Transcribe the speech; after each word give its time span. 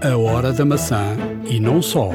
A 0.00 0.16
hora 0.16 0.52
da 0.52 0.64
maçã 0.64 1.16
e 1.44 1.58
não 1.58 1.82
só. 1.82 2.10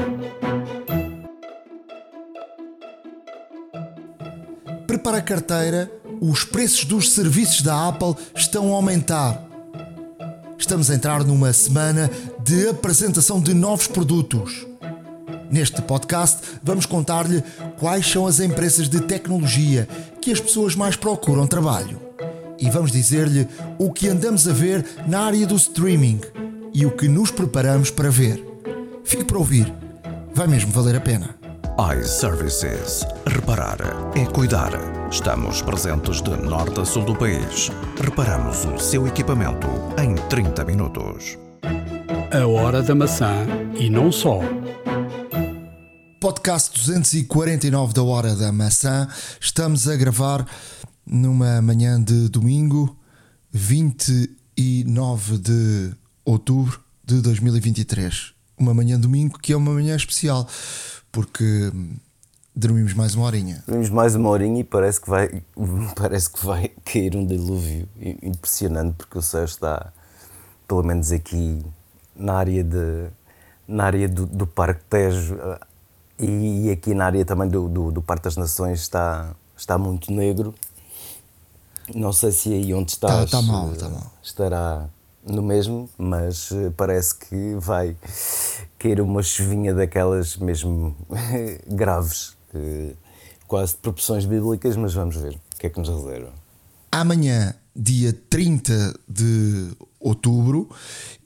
Prepara 4.86 5.18
a 5.18 5.22
carteira, 5.22 5.92
os 6.18 6.44
preços 6.44 6.86
dos 6.86 7.12
serviços 7.12 7.60
da 7.60 7.88
Apple 7.88 8.14
estão 8.34 8.72
a 8.72 8.76
aumentar. 8.76 9.46
Estamos 10.56 10.90
a 10.90 10.94
entrar 10.94 11.24
numa 11.24 11.52
semana 11.52 12.10
de 12.42 12.68
apresentação 12.68 13.38
de 13.38 13.52
novos 13.52 13.86
produtos. 13.86 14.66
Neste 15.50 15.82
podcast, 15.82 16.38
vamos 16.62 16.86
contar-lhe 16.86 17.44
quais 17.78 18.10
são 18.10 18.26
as 18.26 18.40
empresas 18.40 18.88
de 18.88 19.02
tecnologia 19.02 19.86
que 20.22 20.32
as 20.32 20.40
pessoas 20.40 20.74
mais 20.74 20.96
procuram 20.96 21.46
trabalho. 21.46 22.00
E 22.58 22.70
vamos 22.70 22.90
dizer-lhe 22.90 23.46
o 23.76 23.92
que 23.92 24.08
andamos 24.08 24.48
a 24.48 24.54
ver 24.54 24.86
na 25.06 25.20
área 25.20 25.46
do 25.46 25.56
streaming 25.56 26.20
e 26.74 26.84
o 26.84 26.90
que 26.90 27.06
nos 27.06 27.30
preparamos 27.30 27.90
para 27.90 28.10
ver. 28.10 28.44
Fique 29.04 29.24
para 29.24 29.38
ouvir, 29.38 29.72
vai 30.34 30.48
mesmo 30.48 30.72
valer 30.72 30.96
a 30.96 31.00
pena. 31.00 31.36
iServices. 32.00 33.06
Reparar 33.26 33.78
é 34.16 34.26
cuidar. 34.26 34.72
Estamos 35.10 35.62
presentes 35.62 36.20
de 36.20 36.30
norte 36.30 36.80
a 36.80 36.84
sul 36.84 37.04
do 37.04 37.14
país. 37.14 37.70
Reparamos 38.02 38.64
o 38.64 38.78
seu 38.78 39.06
equipamento 39.06 39.68
em 40.02 40.16
30 40.28 40.64
minutos. 40.64 41.38
A 42.32 42.46
hora 42.46 42.82
da 42.82 42.94
maçã 42.94 43.46
e 43.78 43.88
não 43.88 44.10
só. 44.10 44.40
Podcast 46.20 46.74
249 46.80 47.92
da 47.92 48.02
Hora 48.02 48.34
da 48.34 48.50
Maçã. 48.50 49.06
Estamos 49.40 49.86
a 49.86 49.94
gravar 49.94 50.44
numa 51.06 51.60
manhã 51.60 52.02
de 52.02 52.28
domingo, 52.28 52.96
29 53.52 55.38
de 55.38 55.92
outubro 56.24 56.80
de 57.04 57.20
2023. 57.20 58.32
Uma 58.56 58.72
manhã 58.72 58.96
de 58.96 59.02
domingo 59.02 59.38
que 59.38 59.52
é 59.52 59.56
uma 59.56 59.72
manhã 59.72 59.96
especial, 59.96 60.46
porque 61.10 61.70
dormimos 62.54 62.94
mais 62.94 63.14
uma 63.14 63.26
horinha. 63.26 63.62
Dormimos 63.66 63.90
mais 63.90 64.14
uma 64.14 64.28
horinha 64.28 64.60
e 64.60 64.64
parece 64.64 65.00
que 65.00 65.10
vai, 65.10 65.42
parece 65.96 66.30
que 66.30 66.44
vai 66.44 66.68
cair 66.84 67.16
um 67.16 67.26
dilúvio 67.26 67.88
impressionante, 68.22 68.94
porque 68.96 69.18
o 69.18 69.22
céu 69.22 69.44
está, 69.44 69.92
pelo 70.68 70.82
menos 70.82 71.10
aqui 71.10 71.64
na 72.14 72.34
área, 72.34 72.62
de, 72.62 73.08
na 73.66 73.84
área 73.84 74.08
do, 74.08 74.26
do 74.26 74.46
Parque 74.46 74.84
Tejo 74.88 75.36
e, 76.18 76.70
aqui 76.70 76.94
na 76.94 77.06
área 77.06 77.24
também 77.24 77.48
do, 77.48 77.68
do, 77.68 77.90
do 77.90 78.02
Parque 78.02 78.24
das 78.24 78.36
Nações 78.36 78.80
está, 78.80 79.34
está 79.56 79.76
muito 79.76 80.12
negro. 80.12 80.54
Não 81.94 82.12
sei 82.12 82.32
se 82.32 82.52
aí 82.52 82.72
onde 82.72 82.92
estás 82.92 83.24
Está 83.24 83.38
tá 83.38 83.42
mal, 83.42 83.72
está 83.72 83.88
mal. 83.88 84.12
estará 84.22 84.88
no 85.26 85.42
mesmo, 85.42 85.88
mas 85.96 86.50
eh, 86.52 86.70
parece 86.76 87.14
que 87.14 87.54
vai 87.56 87.96
cair 88.78 89.00
uma 89.00 89.22
chuvinha 89.22 89.72
daquelas 89.74 90.36
mesmo 90.36 90.94
graves, 91.66 92.36
eh, 92.54 92.94
quase 93.46 93.72
de 93.72 93.78
proporções 93.78 94.24
bíblicas, 94.26 94.76
mas 94.76 94.92
vamos 94.92 95.16
ver 95.16 95.34
o 95.34 95.58
que 95.58 95.66
é 95.66 95.70
que 95.70 95.78
nos 95.78 95.88
reserva. 95.88 96.32
Amanhã, 96.92 97.54
dia 97.74 98.12
30 98.28 98.94
de 99.08 99.72
outubro, 99.98 100.68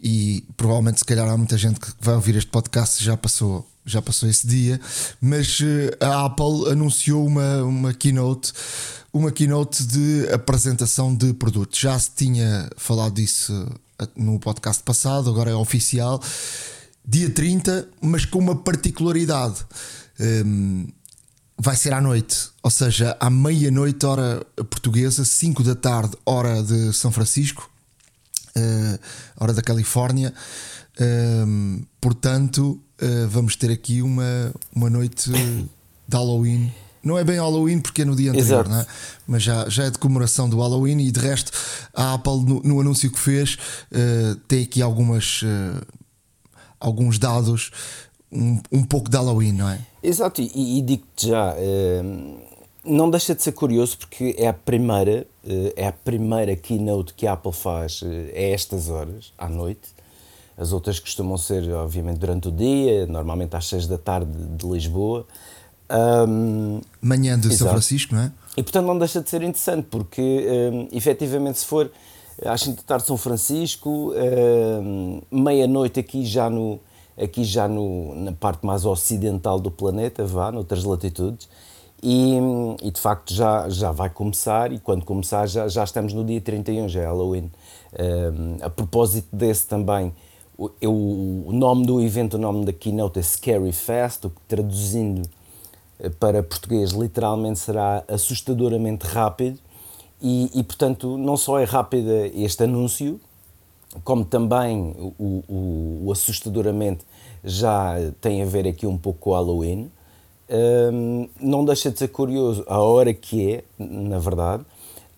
e 0.00 0.44
provavelmente 0.56 1.00
se 1.00 1.04
calhar 1.04 1.28
há 1.28 1.36
muita 1.36 1.58
gente 1.58 1.80
que 1.80 1.92
vai 2.00 2.14
ouvir 2.14 2.36
este 2.36 2.50
podcast 2.50 3.02
já 3.02 3.16
passou 3.16 3.66
já 3.88 4.02
passou 4.02 4.28
esse 4.28 4.46
dia, 4.46 4.78
mas 5.18 5.60
eh, 5.62 5.96
a 6.04 6.26
Apple 6.26 6.70
anunciou 6.70 7.26
uma, 7.26 7.62
uma 7.62 7.94
keynote, 7.94 8.52
uma 9.10 9.32
keynote 9.32 9.82
de 9.86 10.28
apresentação 10.30 11.14
de 11.14 11.32
produtos. 11.32 11.80
Já 11.80 11.98
se 11.98 12.10
tinha 12.14 12.68
falado 12.76 13.14
disso 13.14 13.66
no 14.16 14.38
podcast 14.38 14.82
passado, 14.82 15.30
agora 15.30 15.50
é 15.50 15.54
oficial. 15.54 16.22
Dia 17.04 17.30
30, 17.30 17.88
mas 18.00 18.24
com 18.24 18.38
uma 18.38 18.56
particularidade. 18.56 19.64
Um, 20.20 20.86
vai 21.56 21.74
ser 21.74 21.92
à 21.92 22.00
noite, 22.00 22.50
ou 22.62 22.70
seja, 22.70 23.16
à 23.18 23.28
meia-noite, 23.28 24.06
hora 24.06 24.46
portuguesa, 24.70 25.24
5 25.24 25.62
da 25.62 25.74
tarde, 25.74 26.16
hora 26.24 26.62
de 26.62 26.92
São 26.92 27.10
Francisco, 27.10 27.68
uh, 28.56 28.98
hora 29.36 29.52
da 29.52 29.62
Califórnia. 29.62 30.32
Um, 31.00 31.82
portanto, 32.00 32.80
uh, 33.02 33.28
vamos 33.28 33.56
ter 33.56 33.70
aqui 33.70 34.02
uma, 34.02 34.52
uma 34.74 34.90
noite 34.90 35.30
de 35.30 36.16
Halloween. 36.16 36.72
Não 37.08 37.18
é 37.18 37.24
bem 37.24 37.36
Halloween 37.36 37.80
porque 37.80 38.02
é 38.02 38.04
no 38.04 38.14
dia 38.14 38.32
anterior, 38.32 38.68
não 38.68 38.80
é? 38.80 38.86
mas 39.26 39.42
já, 39.42 39.66
já 39.66 39.84
é 39.84 39.90
de 39.90 39.98
comemoração 39.98 40.46
do 40.46 40.58
Halloween. 40.58 40.98
E 40.98 41.10
de 41.10 41.18
resto, 41.18 41.50
a 41.94 42.12
Apple, 42.12 42.44
no, 42.44 42.60
no 42.62 42.80
anúncio 42.82 43.10
que 43.10 43.18
fez, 43.18 43.54
uh, 43.90 44.36
tem 44.46 44.64
aqui 44.64 44.82
algumas, 44.82 45.40
uh, 45.40 45.86
alguns 46.78 47.18
dados, 47.18 47.70
um, 48.30 48.60
um 48.70 48.84
pouco 48.84 49.08
de 49.08 49.16
Halloween, 49.16 49.52
não 49.52 49.70
é? 49.70 49.80
Exato, 50.02 50.42
e, 50.42 50.78
e 50.78 50.82
digo-te 50.82 51.28
já, 51.28 51.56
não 52.84 53.10
deixa 53.10 53.34
de 53.34 53.42
ser 53.42 53.52
curioso 53.52 53.98
porque 53.98 54.36
é 54.38 54.46
a 54.46 54.52
primeira, 54.52 55.26
é 55.74 55.88
a 55.88 55.92
primeira 55.92 56.54
keynote 56.54 57.14
que 57.14 57.26
a 57.26 57.32
Apple 57.32 57.52
faz 57.52 58.02
a 58.04 58.38
estas 58.38 58.90
horas, 58.90 59.32
à 59.36 59.48
noite 59.48 59.98
as 60.58 60.72
outras 60.72 60.98
costumam 60.98 61.38
ser, 61.38 61.70
obviamente, 61.70 62.18
durante 62.18 62.48
o 62.48 62.50
dia, 62.50 63.06
normalmente 63.06 63.54
às 63.54 63.66
6 63.66 63.86
da 63.86 63.96
tarde 63.96 64.32
de 64.32 64.66
Lisboa. 64.66 65.24
Um, 65.90 66.80
Manhã 67.00 67.38
de 67.38 67.48
exato. 67.48 67.58
São 67.58 67.68
Francisco, 67.70 68.14
não 68.14 68.22
é? 68.22 68.32
E 68.56 68.62
portanto 68.62 68.86
não 68.86 68.98
deixa 68.98 69.20
de 69.20 69.30
ser 69.30 69.42
interessante, 69.42 69.86
porque 69.90 70.20
um, 70.72 70.88
efetivamente, 70.96 71.60
se 71.60 71.66
for 71.66 71.90
às 72.44 72.60
5 72.60 72.76
da 72.76 72.82
tarde 72.82 73.04
de 73.04 73.08
São 73.08 73.16
Francisco, 73.16 74.12
um, 74.12 75.20
meia-noite 75.30 76.00
aqui 76.00 76.24
já, 76.24 76.50
no, 76.50 76.78
aqui 77.20 77.44
já 77.44 77.68
no, 77.68 78.14
na 78.14 78.32
parte 78.32 78.64
mais 78.66 78.84
ocidental 78.84 79.58
do 79.58 79.70
planeta, 79.70 80.24
vá, 80.24 80.52
noutras 80.52 80.84
latitudes. 80.84 81.48
E, 82.00 82.38
e, 82.80 82.92
de 82.92 83.00
facto 83.00 83.34
já, 83.34 83.68
já 83.68 83.90
vai 83.90 84.08
começar, 84.08 84.72
e 84.72 84.78
quando 84.78 85.04
começar 85.04 85.46
já, 85.46 85.66
já 85.66 85.82
estamos 85.82 86.12
no 86.12 86.24
dia 86.24 86.40
31, 86.40 86.88
já 86.88 87.00
é 87.00 87.06
Halloween. 87.06 87.50
Um, 87.98 88.56
a 88.60 88.70
propósito 88.70 89.34
desse 89.34 89.66
também, 89.66 90.12
o, 90.56 90.70
o 91.46 91.52
nome 91.52 91.86
do 91.86 92.00
evento, 92.00 92.34
o 92.34 92.38
nome 92.38 92.64
da 92.64 92.72
keynote 92.72 93.18
é 93.18 93.22
Scary 93.22 93.72
Fast, 93.72 94.26
o 94.26 94.30
que 94.30 94.40
traduzindo 94.46 95.22
eh, 95.22 95.37
para 96.18 96.42
português 96.42 96.92
literalmente 96.92 97.58
será 97.58 98.04
assustadoramente 98.08 99.06
rápido 99.06 99.58
e, 100.20 100.50
e 100.54 100.62
portanto 100.62 101.16
não 101.16 101.36
só 101.36 101.58
é 101.58 101.64
rápido 101.64 102.10
este 102.34 102.64
anúncio, 102.64 103.20
como 104.04 104.24
também 104.24 104.94
o, 105.18 105.44
o, 105.48 106.02
o 106.06 106.12
assustadoramente 106.12 107.04
já 107.42 107.96
tem 108.20 108.42
a 108.42 108.46
ver 108.46 108.66
aqui 108.66 108.86
um 108.86 108.98
pouco 108.98 109.18
com 109.18 109.30
o 109.30 109.34
Halloween. 109.34 109.90
Um, 110.50 111.28
não 111.40 111.64
deixa 111.64 111.90
de 111.90 111.98
ser 111.98 112.08
curioso 112.08 112.64
a 112.66 112.80
hora 112.80 113.12
que 113.12 113.52
é, 113.52 113.64
na 113.78 114.18
verdade, 114.18 114.64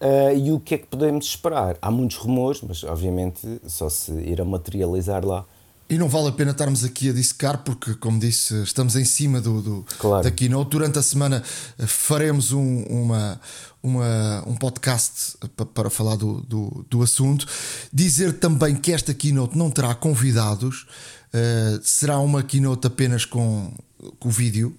Uh, 0.00 0.34
e 0.34 0.50
o 0.50 0.58
que 0.58 0.76
é 0.76 0.78
que 0.78 0.86
podemos 0.86 1.26
esperar? 1.26 1.76
Há 1.82 1.90
muitos 1.90 2.16
rumores, 2.16 2.62
mas 2.62 2.82
obviamente 2.84 3.60
só 3.66 3.90
se 3.90 4.10
irá 4.12 4.46
materializar 4.46 5.26
lá. 5.26 5.44
E 5.90 5.98
não 5.98 6.08
vale 6.08 6.28
a 6.28 6.32
pena 6.32 6.52
estarmos 6.52 6.84
aqui 6.84 7.10
a 7.10 7.12
dissecar, 7.12 7.64
porque, 7.64 7.94
como 7.94 8.20
disse, 8.20 8.62
estamos 8.62 8.94
em 8.94 9.04
cima 9.04 9.40
do, 9.40 9.60
do 9.60 9.86
claro. 9.98 10.22
da 10.22 10.30
keynote. 10.30 10.70
Durante 10.70 11.00
a 11.00 11.02
semana 11.02 11.42
eh, 11.76 11.84
faremos 11.84 12.52
um, 12.52 12.84
uma, 12.84 13.40
uma, 13.82 14.44
um 14.46 14.54
podcast 14.54 15.36
para, 15.56 15.66
para 15.66 15.90
falar 15.90 16.14
do, 16.14 16.42
do, 16.42 16.86
do, 16.88 17.02
assunto. 17.02 17.44
Dizer 17.92 18.34
também 18.34 18.76
que 18.76 18.92
esta 18.92 19.12
keynote 19.12 19.58
não 19.58 19.68
terá 19.68 19.92
convidados, 19.92 20.86
uh, 21.34 21.80
será 21.82 22.20
uma 22.20 22.44
keynote 22.44 22.86
apenas 22.86 23.24
com, 23.24 23.72
com 24.20 24.30
vídeo. 24.30 24.76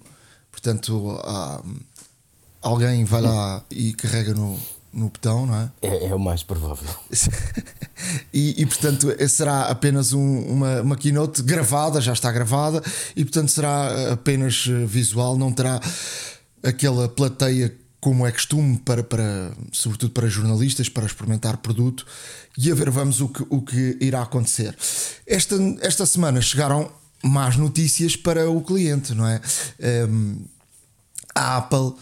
Portanto, 0.50 1.20
alguém 2.62 3.04
vai 3.04 3.20
lá 3.20 3.62
e 3.70 3.92
carrega 3.92 4.32
no, 4.32 4.58
no 4.92 5.08
botão, 5.08 5.46
não 5.46 5.54
é? 5.54 5.70
É, 5.80 6.06
é 6.08 6.14
o 6.14 6.18
mais 6.18 6.42
provável. 6.42 6.88
e, 8.32 8.62
e, 8.62 8.66
portanto 8.66 9.08
será 9.28 9.62
apenas 9.62 10.12
um, 10.12 10.40
uma, 10.40 10.82
uma 10.82 10.96
keynote 10.96 11.42
gravada, 11.42 12.00
já 12.00 12.12
está 12.12 12.30
gravada, 12.30 12.82
e 13.16 13.24
portanto 13.24 13.50
será 13.50 14.12
apenas 14.12 14.66
eh, 14.68 14.84
visual, 14.84 15.38
não 15.38 15.50
terá 15.50 15.80
aquela 16.62 17.08
plateia 17.08 17.74
como 18.00 18.26
é 18.26 18.32
costume 18.32 18.78
para, 18.78 19.02
para 19.02 19.52
sobretudo 19.70 20.12
para 20.12 20.28
jornalistas, 20.28 20.88
para 20.88 21.06
experimentar 21.06 21.56
produto 21.58 22.04
e 22.58 22.70
a 22.70 22.74
ver 22.74 22.90
vamos 22.90 23.20
o 23.20 23.28
que, 23.28 23.46
o 23.48 23.62
que 23.62 23.96
irá 24.00 24.22
acontecer. 24.22 24.76
Esta, 25.26 25.54
esta 25.80 26.04
semana 26.04 26.40
chegaram 26.42 26.90
más 27.22 27.56
notícias 27.56 28.16
para 28.16 28.50
o 28.50 28.60
cliente, 28.60 29.14
não 29.14 29.26
é? 29.26 29.40
Um, 29.80 29.86
ehm, 29.86 30.36
a 31.34 31.56
Apple 31.58 31.94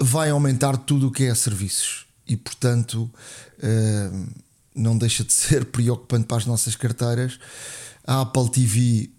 vai 0.00 0.30
aumentar 0.30 0.76
tudo 0.78 1.08
o 1.08 1.10
que 1.12 1.24
é 1.24 1.34
serviços 1.34 2.06
e, 2.32 2.36
portanto, 2.36 3.10
uh, 3.58 4.26
não 4.74 4.96
deixa 4.96 5.22
de 5.22 5.32
ser 5.32 5.66
preocupante 5.70 6.26
para 6.26 6.38
as 6.38 6.46
nossas 6.46 6.74
carteiras. 6.74 7.38
A 8.06 8.22
Apple 8.22 8.50
TV 8.50 9.10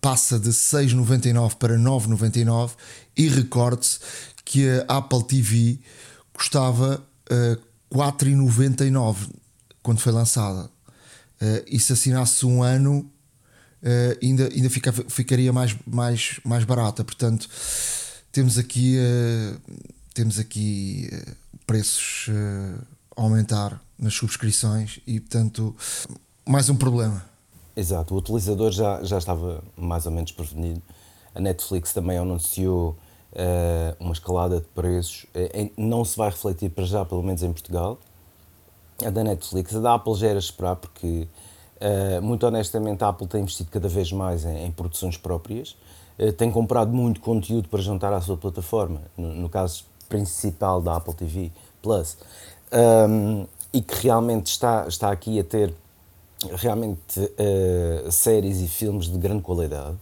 passa 0.00 0.38
de 0.38 0.50
6,99 0.50 1.54
para 1.56 1.78
9,99 1.78 2.72
e 3.16 3.28
recorde-se 3.28 4.00
que 4.44 4.68
a 4.88 4.98
Apple 4.98 5.24
TV 5.24 5.78
custava 6.32 7.02
uh, 7.30 7.96
4,99 7.96 9.30
quando 9.82 10.00
foi 10.00 10.12
lançada. 10.12 10.64
Uh, 11.40 11.64
e 11.66 11.78
se 11.78 11.92
assinasse 11.92 12.44
um 12.44 12.62
ano 12.62 13.10
uh, 13.82 14.18
ainda, 14.22 14.48
ainda 14.52 14.68
fica, 14.68 14.92
ficaria 14.92 15.52
mais, 15.52 15.74
mais, 15.86 16.40
mais 16.44 16.64
barata. 16.64 17.04
Portanto, 17.04 17.48
temos 18.32 18.58
aqui, 18.58 18.98
uh, 18.98 19.60
temos 20.12 20.38
aqui 20.38 21.08
uh, 21.70 21.72
preços 21.72 22.28
a 23.16 23.22
aumentar 23.22 23.80
nas 23.98 24.14
subscrições 24.14 25.00
e, 25.06 25.20
portanto, 25.20 25.76
mais 26.46 26.68
um 26.68 26.74
problema. 26.74 27.24
Exato, 27.76 28.14
o 28.14 28.18
utilizador 28.18 28.72
já, 28.72 29.02
já 29.04 29.18
estava 29.18 29.62
mais 29.76 30.04
ou 30.04 30.12
menos 30.12 30.32
prevenido. 30.32 30.82
A 31.34 31.40
Netflix 31.40 31.92
também 31.92 32.18
anunciou 32.18 32.96
uh, 33.32 33.96
uma 34.00 34.12
escalada 34.12 34.60
de 34.60 34.66
preços. 34.66 35.24
Uh, 35.34 35.70
não 35.76 36.04
se 36.04 36.16
vai 36.16 36.30
refletir 36.30 36.70
para 36.70 36.84
já, 36.84 37.04
pelo 37.04 37.22
menos 37.22 37.42
em 37.42 37.52
Portugal. 37.52 37.98
A 39.04 39.10
da 39.10 39.22
Netflix, 39.22 39.74
a 39.74 39.80
da 39.80 39.94
Apple 39.94 40.14
já 40.14 40.28
era 40.28 40.38
esperar, 40.38 40.76
porque, 40.76 41.28
uh, 41.80 42.22
muito 42.22 42.46
honestamente, 42.46 43.02
a 43.04 43.08
Apple 43.08 43.26
tem 43.26 43.42
investido 43.42 43.70
cada 43.70 43.88
vez 43.88 44.12
mais 44.12 44.44
em, 44.44 44.66
em 44.66 44.72
produções 44.72 45.16
próprias. 45.16 45.76
tem 46.36 46.50
comprado 46.50 46.92
muito 46.92 47.20
conteúdo 47.20 47.68
para 47.68 47.80
juntar 47.80 48.12
à 48.12 48.20
sua 48.20 48.36
plataforma, 48.36 49.02
no, 49.16 49.32
no 49.34 49.48
caso 49.48 49.84
principal 50.10 50.82
da 50.82 50.96
Apple 50.96 51.14
TV 51.14 51.50
Plus. 51.80 52.18
Um, 52.70 53.46
e 53.72 53.80
que 53.80 54.02
realmente 54.02 54.46
está, 54.48 54.86
está 54.86 55.10
aqui 55.10 55.38
a 55.38 55.44
ter 55.44 55.72
realmente 56.52 57.20
uh, 57.20 58.10
séries 58.10 58.60
e 58.60 58.68
filmes 58.68 59.06
de 59.06 59.18
grande 59.18 59.42
qualidade. 59.42 59.96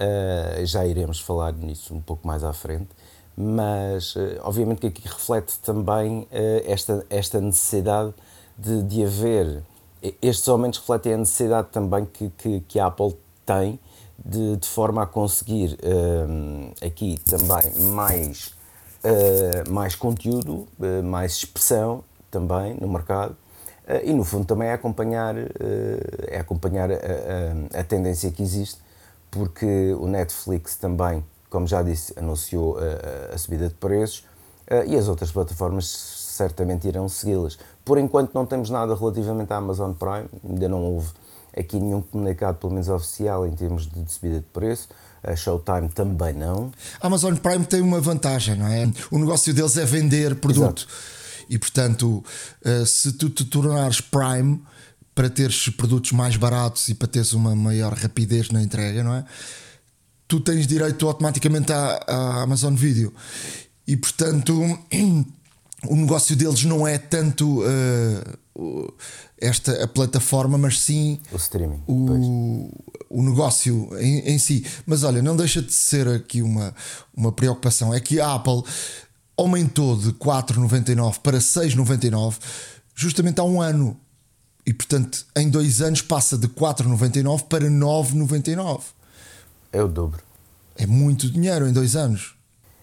Uh, 0.00 0.66
já 0.66 0.84
iremos 0.84 1.20
falar 1.20 1.52
nisso 1.52 1.94
um 1.94 2.00
pouco 2.00 2.26
mais 2.26 2.42
à 2.42 2.52
frente, 2.52 2.88
mas 3.36 4.16
uh, 4.16 4.40
obviamente 4.42 4.80
que 4.80 4.86
aqui 4.88 5.08
reflete 5.08 5.58
também 5.60 6.26
esta, 6.64 7.06
esta 7.08 7.40
necessidade 7.40 8.12
de, 8.58 8.82
de 8.82 9.04
haver. 9.04 9.62
Estes 10.20 10.48
aumentos 10.48 10.80
refletem 10.80 11.14
a 11.14 11.18
necessidade 11.18 11.68
também 11.68 12.04
que, 12.04 12.28
que, 12.30 12.60
que 12.60 12.80
a 12.80 12.86
Apple 12.86 13.16
tem 13.46 13.78
de, 14.24 14.56
de 14.56 14.66
forma 14.66 15.02
a 15.02 15.06
conseguir 15.06 15.78
aqui 16.84 17.18
também 17.24 17.72
mais, 17.92 18.52
mais 19.70 19.94
conteúdo, 19.94 20.66
mais 21.04 21.32
expressão 21.32 22.04
também 22.30 22.74
no 22.80 22.88
mercado 22.88 23.36
eh, 23.86 24.02
e 24.06 24.12
no 24.12 24.24
fundo 24.24 24.46
também 24.46 24.68
é 24.68 24.72
acompanhar, 24.72 25.36
eh, 25.36 25.48
é 26.28 26.38
acompanhar 26.38 26.90
a, 26.90 26.94
a, 26.94 27.80
a, 27.80 27.84
tendência 27.84 28.30
que 28.30 28.42
existe, 28.42 28.80
porque 29.30 29.94
o 29.98 30.06
Netflix 30.06 30.76
também, 30.76 31.24
como 31.50 31.66
já 31.66 31.82
disse, 31.82 32.14
anunciou 32.18 32.78
a, 33.32 33.36
subida 33.36 33.68
de 33.68 33.74
preços 33.74 34.24
eh, 34.66 34.86
e 34.86 34.96
as 34.96 35.08
outras 35.08 35.32
plataformas 35.32 35.86
certamente 35.86 36.86
irão 36.86 37.08
segui-las. 37.08 37.58
Por 37.84 37.98
enquanto 37.98 38.32
não 38.34 38.46
temos 38.46 38.70
nada 38.70 38.94
relativamente 38.94 39.52
à 39.52 39.56
Amazon 39.56 39.92
Prime, 39.92 40.28
ainda 40.48 40.68
não 40.68 40.82
houve 40.82 41.10
aqui 41.56 41.78
nenhum 41.78 42.00
comunicado, 42.00 42.58
pelo 42.58 42.72
menos 42.72 42.88
oficial, 42.88 43.46
em 43.46 43.52
termos 43.52 43.86
de 43.86 44.10
subida 44.10 44.38
de 44.38 44.46
preço. 44.46 44.88
A 45.22 45.36
Showtime 45.36 45.88
também 45.88 46.32
não. 46.32 46.72
A 47.00 47.06
Amazon 47.06 47.34
Prime 47.36 47.64
tem 47.64 47.80
uma 47.80 48.00
vantagem, 48.00 48.56
não 48.56 48.66
é? 48.66 48.90
O 49.10 49.18
negócio 49.18 49.54
deles 49.54 49.76
é 49.76 49.84
vender 49.84 50.34
produto. 50.36 50.86
Exato 50.88 51.22
e 51.52 51.58
portanto, 51.58 52.24
uh, 52.64 52.86
se 52.86 53.12
tu 53.12 53.28
te 53.28 53.44
tornares 53.44 54.00
Prime 54.00 54.58
para 55.14 55.28
teres 55.28 55.68
produtos 55.68 56.12
mais 56.12 56.34
baratos 56.34 56.88
e 56.88 56.94
para 56.94 57.06
teres 57.06 57.34
uma 57.34 57.54
maior 57.54 57.92
rapidez 57.92 58.50
na 58.50 58.62
entrega, 58.62 59.04
não 59.04 59.14
é? 59.14 59.24
Tu 60.26 60.40
tens 60.40 60.66
direito 60.66 61.06
automaticamente 61.06 61.70
à, 61.70 62.02
à 62.08 62.42
Amazon 62.42 62.74
Video 62.74 63.12
e 63.86 63.98
portanto 63.98 64.62
o 65.86 65.94
negócio 65.94 66.34
deles 66.34 66.64
não 66.64 66.86
é 66.86 66.96
tanto 66.96 67.62
uh, 67.62 68.94
esta 69.38 69.84
a 69.84 69.88
plataforma, 69.88 70.56
mas 70.56 70.80
sim 70.80 71.20
o 71.30 71.36
streaming. 71.36 71.82
O, 71.86 72.70
o 73.12 73.22
negócio 73.22 73.88
em, 73.98 74.20
em, 74.20 74.38
si. 74.38 74.66
Mas 74.86 75.04
olha, 75.04 75.22
não 75.22 75.36
deixa 75.36 75.60
de 75.60 75.72
ser 75.72 76.08
aqui 76.08 76.42
uma, 76.42 76.74
uma 77.14 77.30
preocupação. 77.30 77.92
É 77.92 78.00
que 78.00 78.20
a 78.20 78.34
Apple 78.34 78.62
aumentou 79.36 79.96
de 79.96 80.12
4,99 80.12 81.18
para 81.20 81.38
6,99 81.38 82.36
justamente 82.94 83.40
há 83.40 83.44
um 83.44 83.60
ano. 83.60 83.96
E 84.64 84.72
portanto, 84.72 85.26
em 85.36 85.50
dois 85.50 85.82
anos 85.82 86.02
passa 86.02 86.38
de 86.38 86.48
4,99 86.48 87.44
para 87.44 87.66
9,99. 87.66 88.80
É 89.72 89.82
o 89.82 89.88
dobro. 89.88 90.22
É 90.76 90.86
muito 90.86 91.30
dinheiro 91.30 91.68
em 91.68 91.72
dois 91.72 91.96
anos. 91.96 92.34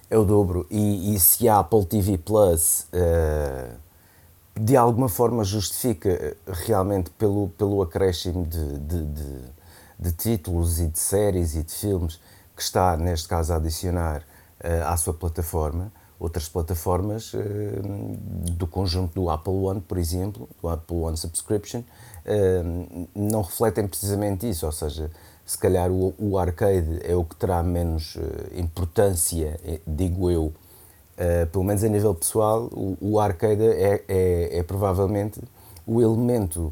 É 0.09 0.17
o 0.17 0.25
dobro. 0.25 0.67
E, 0.69 1.15
e 1.15 1.19
se 1.19 1.47
a 1.47 1.59
Apple 1.59 1.85
TV 1.85 2.17
Plus 2.17 2.87
uh, 2.93 3.73
de 4.59 4.75
alguma 4.75 5.07
forma 5.07 5.43
justifica 5.43 6.09
eh, 6.09 6.35
realmente 6.47 7.09
pelo, 7.11 7.49
pelo 7.49 7.81
acréscimo 7.81 8.45
de, 8.45 8.79
de, 8.79 9.05
de, 9.05 9.41
de 10.00 10.12
títulos 10.13 10.80
e 10.80 10.88
de 10.88 10.98
séries 10.98 11.56
e 11.56 11.63
de 11.63 11.74
filmes 11.74 12.19
que 12.56 12.62
está, 12.62 12.96
neste 12.96 13.28
caso, 13.28 13.54
a 13.54 13.57
adicionar 13.57 14.22
uh, 14.63 14.88
à 14.88 14.96
sua 14.98 15.13
plataforma, 15.13 15.92
outras 16.19 16.48
plataformas 16.48 17.34
uh, 17.34 17.40
do 18.51 18.68
conjunto 18.68 19.13
do 19.13 19.30
Apple 19.30 19.54
One, 19.54 19.81
por 19.81 19.98
exemplo, 19.98 20.48
do 20.62 20.69
Apple 20.69 20.98
One 20.98 21.18
Subscription, 21.18 21.80
uh, 21.80 23.07
não 23.16 23.42
refletem 23.42 23.88
precisamente 23.88 24.50
isso, 24.50 24.66
ou 24.66 24.72
seja, 24.72 25.12
se 25.46 25.57
calhar 25.57 25.92
o, 25.92 26.13
o 26.18 26.38
arcade 26.38 27.00
é 27.04 27.16
o 27.16 27.24
que 27.24 27.36
terá 27.36 27.63
menos 27.63 28.16
importância, 28.56 29.60
digo 29.88 30.30
eu, 30.30 30.54
pelo 31.51 31.63
menos 31.63 31.84
a 31.84 31.90
nível 31.90 32.13
pessoal, 32.13 32.69
o, 32.72 32.96
o 33.01 33.19
arcade 33.19 33.63
é, 33.63 34.04
é, 34.07 34.60
é, 34.60 34.63
provavelmente 34.63 35.42
o 35.88 36.01
elemento 36.01 36.72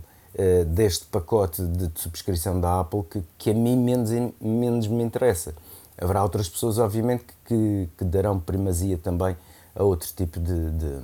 deste 0.67 1.05
pacote 1.05 1.63
de, 1.63 1.89
subscrição 1.99 2.61
da 2.61 2.79
Apple 2.79 3.03
que, 3.09 3.23
que 3.37 3.49
a 3.49 3.53
mim 3.55 3.75
menos, 3.75 4.11
menos 4.39 4.87
me 4.87 5.03
interessa 5.03 5.53
Haverá 5.99 6.21
outras 6.21 6.47
pessoas, 6.47 6.77
obviamente, 6.77 7.25
que, 7.43 7.89
que 7.97 8.03
darão 8.05 8.39
primazia 8.39 8.97
também 8.97 9.35
a 9.75 9.83
outro 9.83 10.07
tipo 10.15 10.39
de, 10.39 10.71
de, 10.71 10.99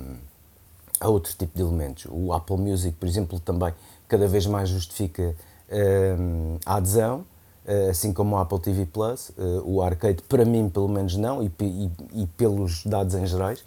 a 1.00 1.08
outro 1.08 1.34
tipo 1.36 1.56
de 1.56 1.62
elementos. 1.62 2.06
O 2.08 2.32
Apple 2.32 2.56
Music, 2.56 2.96
por 2.96 3.08
exemplo, 3.08 3.40
também 3.40 3.74
cada 4.06 4.28
vez 4.28 4.46
mais 4.46 4.68
justifica 4.68 5.34
um, 6.18 6.58
a 6.64 6.76
adesão, 6.76 7.24
eh, 7.66 7.88
assim 7.90 8.12
como 8.12 8.36
o 8.36 8.38
Apple 8.38 8.60
TV 8.60 8.86
Plus. 8.86 9.32
O 9.64 9.82
arcade, 9.82 10.22
para 10.28 10.44
mim, 10.44 10.68
pelo 10.68 10.88
menos, 10.88 11.16
não, 11.16 11.42
e, 11.42 11.50
e, 11.60 11.90
e 12.22 12.26
pelos 12.36 12.84
dados 12.86 13.16
em 13.16 13.26
gerais. 13.26 13.64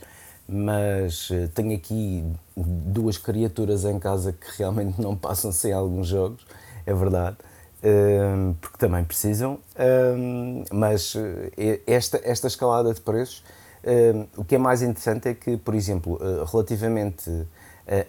Mas 0.48 1.30
uh, 1.30 1.48
tenho 1.54 1.76
aqui 1.76 2.26
duas 2.56 3.18
criaturas 3.18 3.84
em 3.84 4.00
casa 4.00 4.32
que 4.32 4.48
realmente 4.58 5.02
não 5.02 5.16
passam 5.16 5.52
sem 5.52 5.74
alguns 5.74 6.08
jogos, 6.08 6.46
é 6.86 6.94
verdade 6.94 7.38
porque 8.60 8.78
também 8.78 9.04
precisam, 9.04 9.60
mas 10.72 11.16
eh, 11.58 11.82
esta, 11.86 12.20
esta 12.24 12.48
escalada 12.48 12.94
de 12.94 13.02
preços, 13.02 13.44
o 14.36 14.44
que 14.44 14.56
é 14.56 14.58
mais 14.58 14.82
interessante 14.82 15.30
é 15.30 15.34
que, 15.34 15.58
por 15.58 15.76
exemplo, 15.76 16.20
eh, 16.22 16.44
relativamente 16.52 17.48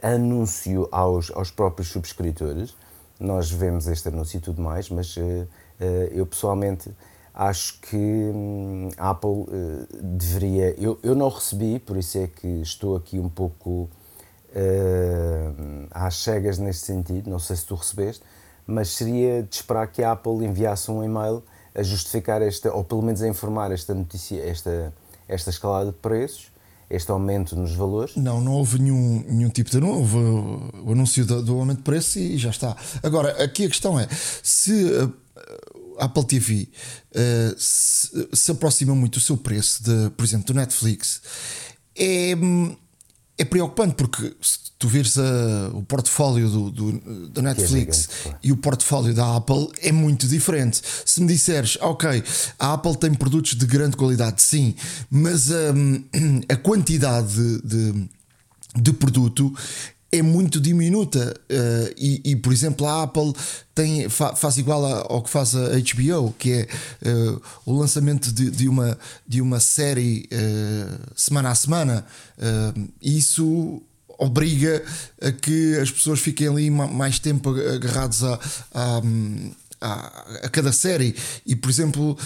a 0.02 0.08
anúncio 0.08 0.88
aos, 0.90 1.30
aos 1.30 1.50
próprios 1.50 1.88
subscritores, 1.88 2.74
nós 3.20 3.50
vemos 3.50 3.86
este 3.86 4.08
anúncio 4.08 4.38
e 4.38 4.40
tudo 4.40 4.62
mais, 4.62 4.88
mas 4.90 5.14
eh, 5.18 6.10
eu 6.12 6.26
pessoalmente 6.26 6.90
acho 7.38 7.80
que 7.80 7.96
hum, 7.96 8.90
a 8.98 9.10
Apple 9.10 9.46
deveria. 10.02 10.74
Eu, 10.78 10.98
eu 11.02 11.14
não 11.14 11.30
recebi, 11.30 11.78
por 11.78 11.96
isso 11.96 12.18
é 12.18 12.26
que 12.26 12.46
estou 12.60 12.96
aqui 12.96 13.18
um 13.18 13.28
pouco 13.28 13.88
às 15.90 16.16
cegas 16.16 16.58
neste 16.58 16.84
sentido, 16.84 17.30
não 17.30 17.38
sei 17.38 17.54
se 17.54 17.64
tu 17.64 17.74
recebeste 17.74 18.24
mas 18.68 18.90
seria 18.90 19.42
de 19.42 19.56
esperar 19.56 19.86
que 19.86 20.02
a 20.02 20.12
Apple 20.12 20.44
enviasse 20.44 20.90
um 20.90 21.02
e-mail 21.02 21.42
a 21.74 21.82
justificar 21.82 22.42
esta, 22.42 22.70
ou 22.70 22.84
pelo 22.84 23.02
menos 23.02 23.22
a 23.22 23.26
informar 23.26 23.72
esta 23.72 23.94
notícia, 23.94 24.38
esta, 24.42 24.92
esta 25.26 25.48
escalada 25.48 25.86
de 25.86 25.96
preços, 25.96 26.48
este 26.90 27.10
aumento 27.10 27.56
nos 27.56 27.74
valores? 27.74 28.14
Não, 28.14 28.42
não 28.42 28.52
houve 28.52 28.78
nenhum, 28.78 29.24
nenhum 29.26 29.48
tipo 29.48 29.70
de 29.70 29.78
anúncio. 29.78 29.98
Houve 29.98 30.16
o 30.84 30.92
anúncio 30.92 31.24
do, 31.24 31.42
do, 31.42 31.58
aumento 31.58 31.78
de 31.78 31.84
preço 31.84 32.18
e 32.18 32.36
já 32.36 32.50
está. 32.50 32.76
Agora, 33.02 33.42
aqui 33.42 33.64
a 33.64 33.68
questão 33.68 33.98
é: 33.98 34.06
se 34.42 34.90
a 35.02 35.10
Apple 35.98 36.24
TV 36.24 36.68
uh, 37.10 37.54
se, 37.58 38.28
se, 38.32 38.50
aproxima 38.50 38.94
muito 38.94 39.18
do 39.18 39.24
seu 39.24 39.36
preço, 39.36 39.82
de, 39.82 40.10
por 40.10 40.24
exemplo, 40.24 40.46
do 40.46 40.54
Netflix, 40.54 41.20
é, 41.96 42.32
é 43.36 43.44
preocupante 43.44 43.94
porque 43.94 44.34
tu 44.78 44.88
vires 44.88 45.18
a, 45.18 45.70
o 45.72 45.82
portfólio 45.82 46.48
do, 46.48 46.70
do, 46.70 46.92
do 47.28 47.42
Netflix 47.42 48.08
é 48.26 48.34
e 48.44 48.52
o 48.52 48.56
portfólio 48.56 49.12
da 49.12 49.36
Apple 49.36 49.68
é 49.82 49.90
muito 49.90 50.26
diferente. 50.26 50.80
Se 51.04 51.20
me 51.20 51.26
disseres, 51.26 51.76
ok, 51.80 52.22
a 52.58 52.74
Apple 52.74 52.96
tem 52.96 53.12
produtos 53.12 53.54
de 53.54 53.66
grande 53.66 53.96
qualidade, 53.96 54.40
sim, 54.40 54.74
mas 55.10 55.50
um, 55.50 56.04
a 56.48 56.56
quantidade 56.56 57.34
de, 57.34 57.62
de, 57.62 58.08
de 58.76 58.92
produto 58.92 59.52
é 60.10 60.22
muito 60.22 60.60
diminuta 60.60 61.34
uh, 61.50 61.94
e, 61.96 62.20
e, 62.24 62.36
por 62.36 62.52
exemplo 62.52 62.86
a 62.86 63.02
Apple 63.02 63.32
tem, 63.74 64.08
fa, 64.08 64.34
faz 64.34 64.56
igual 64.56 64.84
ao 64.84 65.22
que 65.22 65.28
faz 65.28 65.54
a 65.54 65.70
HBO 65.78 66.34
que 66.38 66.52
é 66.52 66.68
uh, 67.10 67.42
o 67.66 67.78
lançamento 67.78 68.32
de, 68.32 68.50
de, 68.50 68.68
uma, 68.68 68.98
de 69.26 69.42
uma 69.42 69.60
série 69.60 70.28
uh, 70.32 70.98
semana 71.14 71.50
a 71.50 71.54
semana 71.54 72.06
isso 73.02 73.82
obriga 74.18 74.82
a 75.20 75.30
que 75.30 75.76
as 75.76 75.90
pessoas 75.90 76.20
fiquem 76.20 76.48
ali 76.48 76.70
mais 76.70 77.18
tempo 77.18 77.50
agarrados 77.50 78.22
à, 78.24 78.38
a, 79.80 80.24
a 80.42 80.48
cada 80.48 80.72
série. 80.72 81.14
E, 81.46 81.54
por 81.54 81.70
exemplo, 81.70 82.18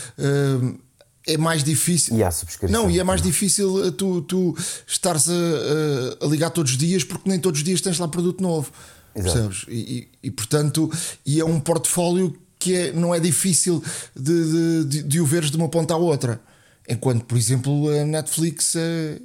é 1.26 1.37
mais 1.37 1.62
difícil. 1.62 2.17
E 2.17 2.23
há 2.23 2.31
subscrição. 2.31 2.83
Não, 2.83 2.91
e 2.91 2.99
é 2.99 3.05
mais 3.05 3.23
difícil 3.23 3.93
tu, 3.93 4.23
tu 4.23 4.57
estares 4.87 5.29
a, 5.29 6.25
a, 6.25 6.26
ligar 6.26 6.50
todos 6.50 6.73
os 6.73 6.79
dias 6.79 7.05
porque 7.05 7.29
nem 7.29 7.38
todos 7.38 7.61
os 7.61 7.64
dias 7.64 7.81
tens 7.81 7.99
lá 7.99 8.09
produto 8.09 8.43
novo. 8.43 8.73
Exato. 9.14 9.35
Percebes? 9.35 9.64
E, 9.69 10.09
e, 10.23 10.29
e, 10.29 10.31
portanto, 10.31 10.91
e 11.25 11.41
é 11.41 11.45
um 11.45 11.61
portfólio 11.61 12.37
que 12.59 12.75
é, 12.75 12.93
não 12.93 13.14
é 13.14 13.21
difícil 13.21 13.83
de, 14.14 14.85
de, 14.85 15.02
de, 15.02 15.21
o 15.21 15.26
veres 15.26 15.50
de 15.50 15.57
uma 15.57 15.69
ponta 15.69 15.95
à 15.95 15.97
outra. 15.97 16.41
Enquanto, 16.88 17.25
por 17.25 17.37
exemplo, 17.37 17.88
a 17.88 18.05
Netflix 18.05 18.75
é, 18.76 19.21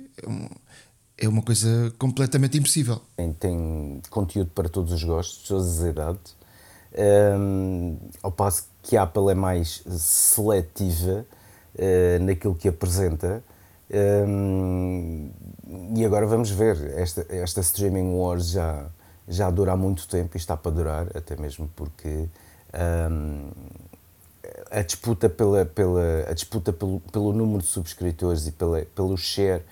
é 1.18 1.28
uma 1.28 1.42
coisa 1.42 1.94
completamente 1.98 2.58
impossível. 2.58 3.02
Tem, 3.16 3.34
tem 3.34 4.02
conteúdo 4.10 4.52
para 4.54 4.70
todos 4.70 4.92
os 4.92 5.04
gostos, 5.04 5.48
todas 5.48 5.80
as 5.80 5.90
idades. 5.90 6.38
Um, 7.40 7.98
ao 8.24 8.32
passo 8.32 8.66
que 8.82 8.98
a 8.98 9.04
Apple 9.04 9.30
é 9.30 9.36
mais 9.36 9.84
seletiva 9.88 11.26
uh, 11.78 12.24
naquilo 12.24 12.56
que 12.56 12.68
apresenta. 12.68 13.44
Um, 13.90 15.30
e 15.96 16.06
agora 16.06 16.26
vamos 16.26 16.50
ver, 16.50 16.76
esta, 16.98 17.26
esta 17.30 17.62
Streaming 17.62 18.14
Wars 18.14 18.50
já, 18.50 18.86
já 19.28 19.50
dura 19.50 19.74
há 19.74 19.78
muito 19.78 20.08
tempo 20.08 20.36
e 20.36 20.38
está 20.38 20.58
para 20.58 20.72
durar, 20.72 21.08
até 21.16 21.38
mesmo 21.38 21.70
porque 21.76 22.28
um, 23.10 23.50
a 24.70 24.82
disputa, 24.82 25.30
pela, 25.30 25.66
pela, 25.66 26.26
a 26.30 26.34
disputa 26.34 26.74
pelo, 26.74 27.00
pelo 27.12 27.32
número 27.32 27.60
de 27.60 27.68
subscritores 27.68 28.48
e 28.48 28.52
pela, 28.52 28.82
pelo 28.94 29.18
share 29.18 29.64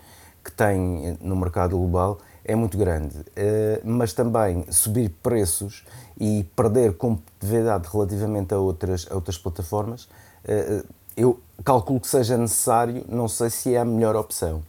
que 0.43 0.51
tem 0.51 1.17
no 1.21 1.35
mercado 1.35 1.77
global 1.77 2.19
é 2.43 2.55
muito 2.55 2.77
grande. 2.77 3.17
Uh, 3.17 3.81
mas 3.83 4.13
também 4.13 4.65
subir 4.71 5.09
preços 5.21 5.83
e 6.19 6.45
perder 6.55 6.93
competitividade 6.93 7.89
relativamente 7.91 8.53
a 8.53 8.57
outras, 8.57 9.07
a 9.09 9.15
outras 9.15 9.37
plataformas, 9.37 10.03
uh, 10.03 10.85
eu 11.17 11.39
calculo 11.63 11.99
que 11.99 12.07
seja 12.07 12.37
necessário, 12.37 13.05
não 13.07 13.27
sei 13.27 13.49
se 13.49 13.73
é 13.73 13.79
a 13.79 13.85
melhor 13.85 14.15
opção. 14.15 14.63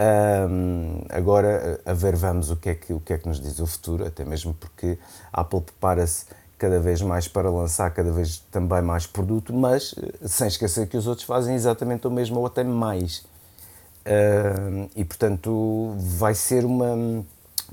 Um, 0.00 1.02
agora, 1.10 1.78
a 1.84 1.92
ver, 1.92 2.16
vamos 2.16 2.50
o 2.50 2.56
que, 2.56 2.70
é 2.70 2.74
que, 2.74 2.92
o 2.92 3.00
que 3.00 3.12
é 3.12 3.18
que 3.18 3.28
nos 3.28 3.38
diz 3.38 3.58
o 3.58 3.66
futuro, 3.66 4.06
até 4.06 4.24
mesmo 4.24 4.54
porque 4.54 4.98
a 5.30 5.42
Apple 5.42 5.60
prepara-se 5.60 6.24
cada 6.58 6.80
vez 6.80 7.02
mais 7.02 7.28
para 7.28 7.50
lançar 7.50 7.90
cada 7.90 8.10
vez 8.10 8.38
também 8.50 8.80
mais 8.82 9.06
produto, 9.06 9.52
mas 9.52 9.94
eh, 9.96 10.28
sem 10.28 10.46
esquecer 10.46 10.86
que 10.88 10.96
os 10.96 11.06
outros 11.06 11.26
fazem 11.26 11.54
exatamente 11.54 12.06
o 12.06 12.10
mesmo 12.10 12.38
ou 12.38 12.46
até 12.46 12.64
mais. 12.64 13.24
Uh, 14.00 14.88
e 14.96 15.04
portanto 15.04 15.94
vai 15.98 16.34
ser 16.34 16.64
uma 16.64 17.22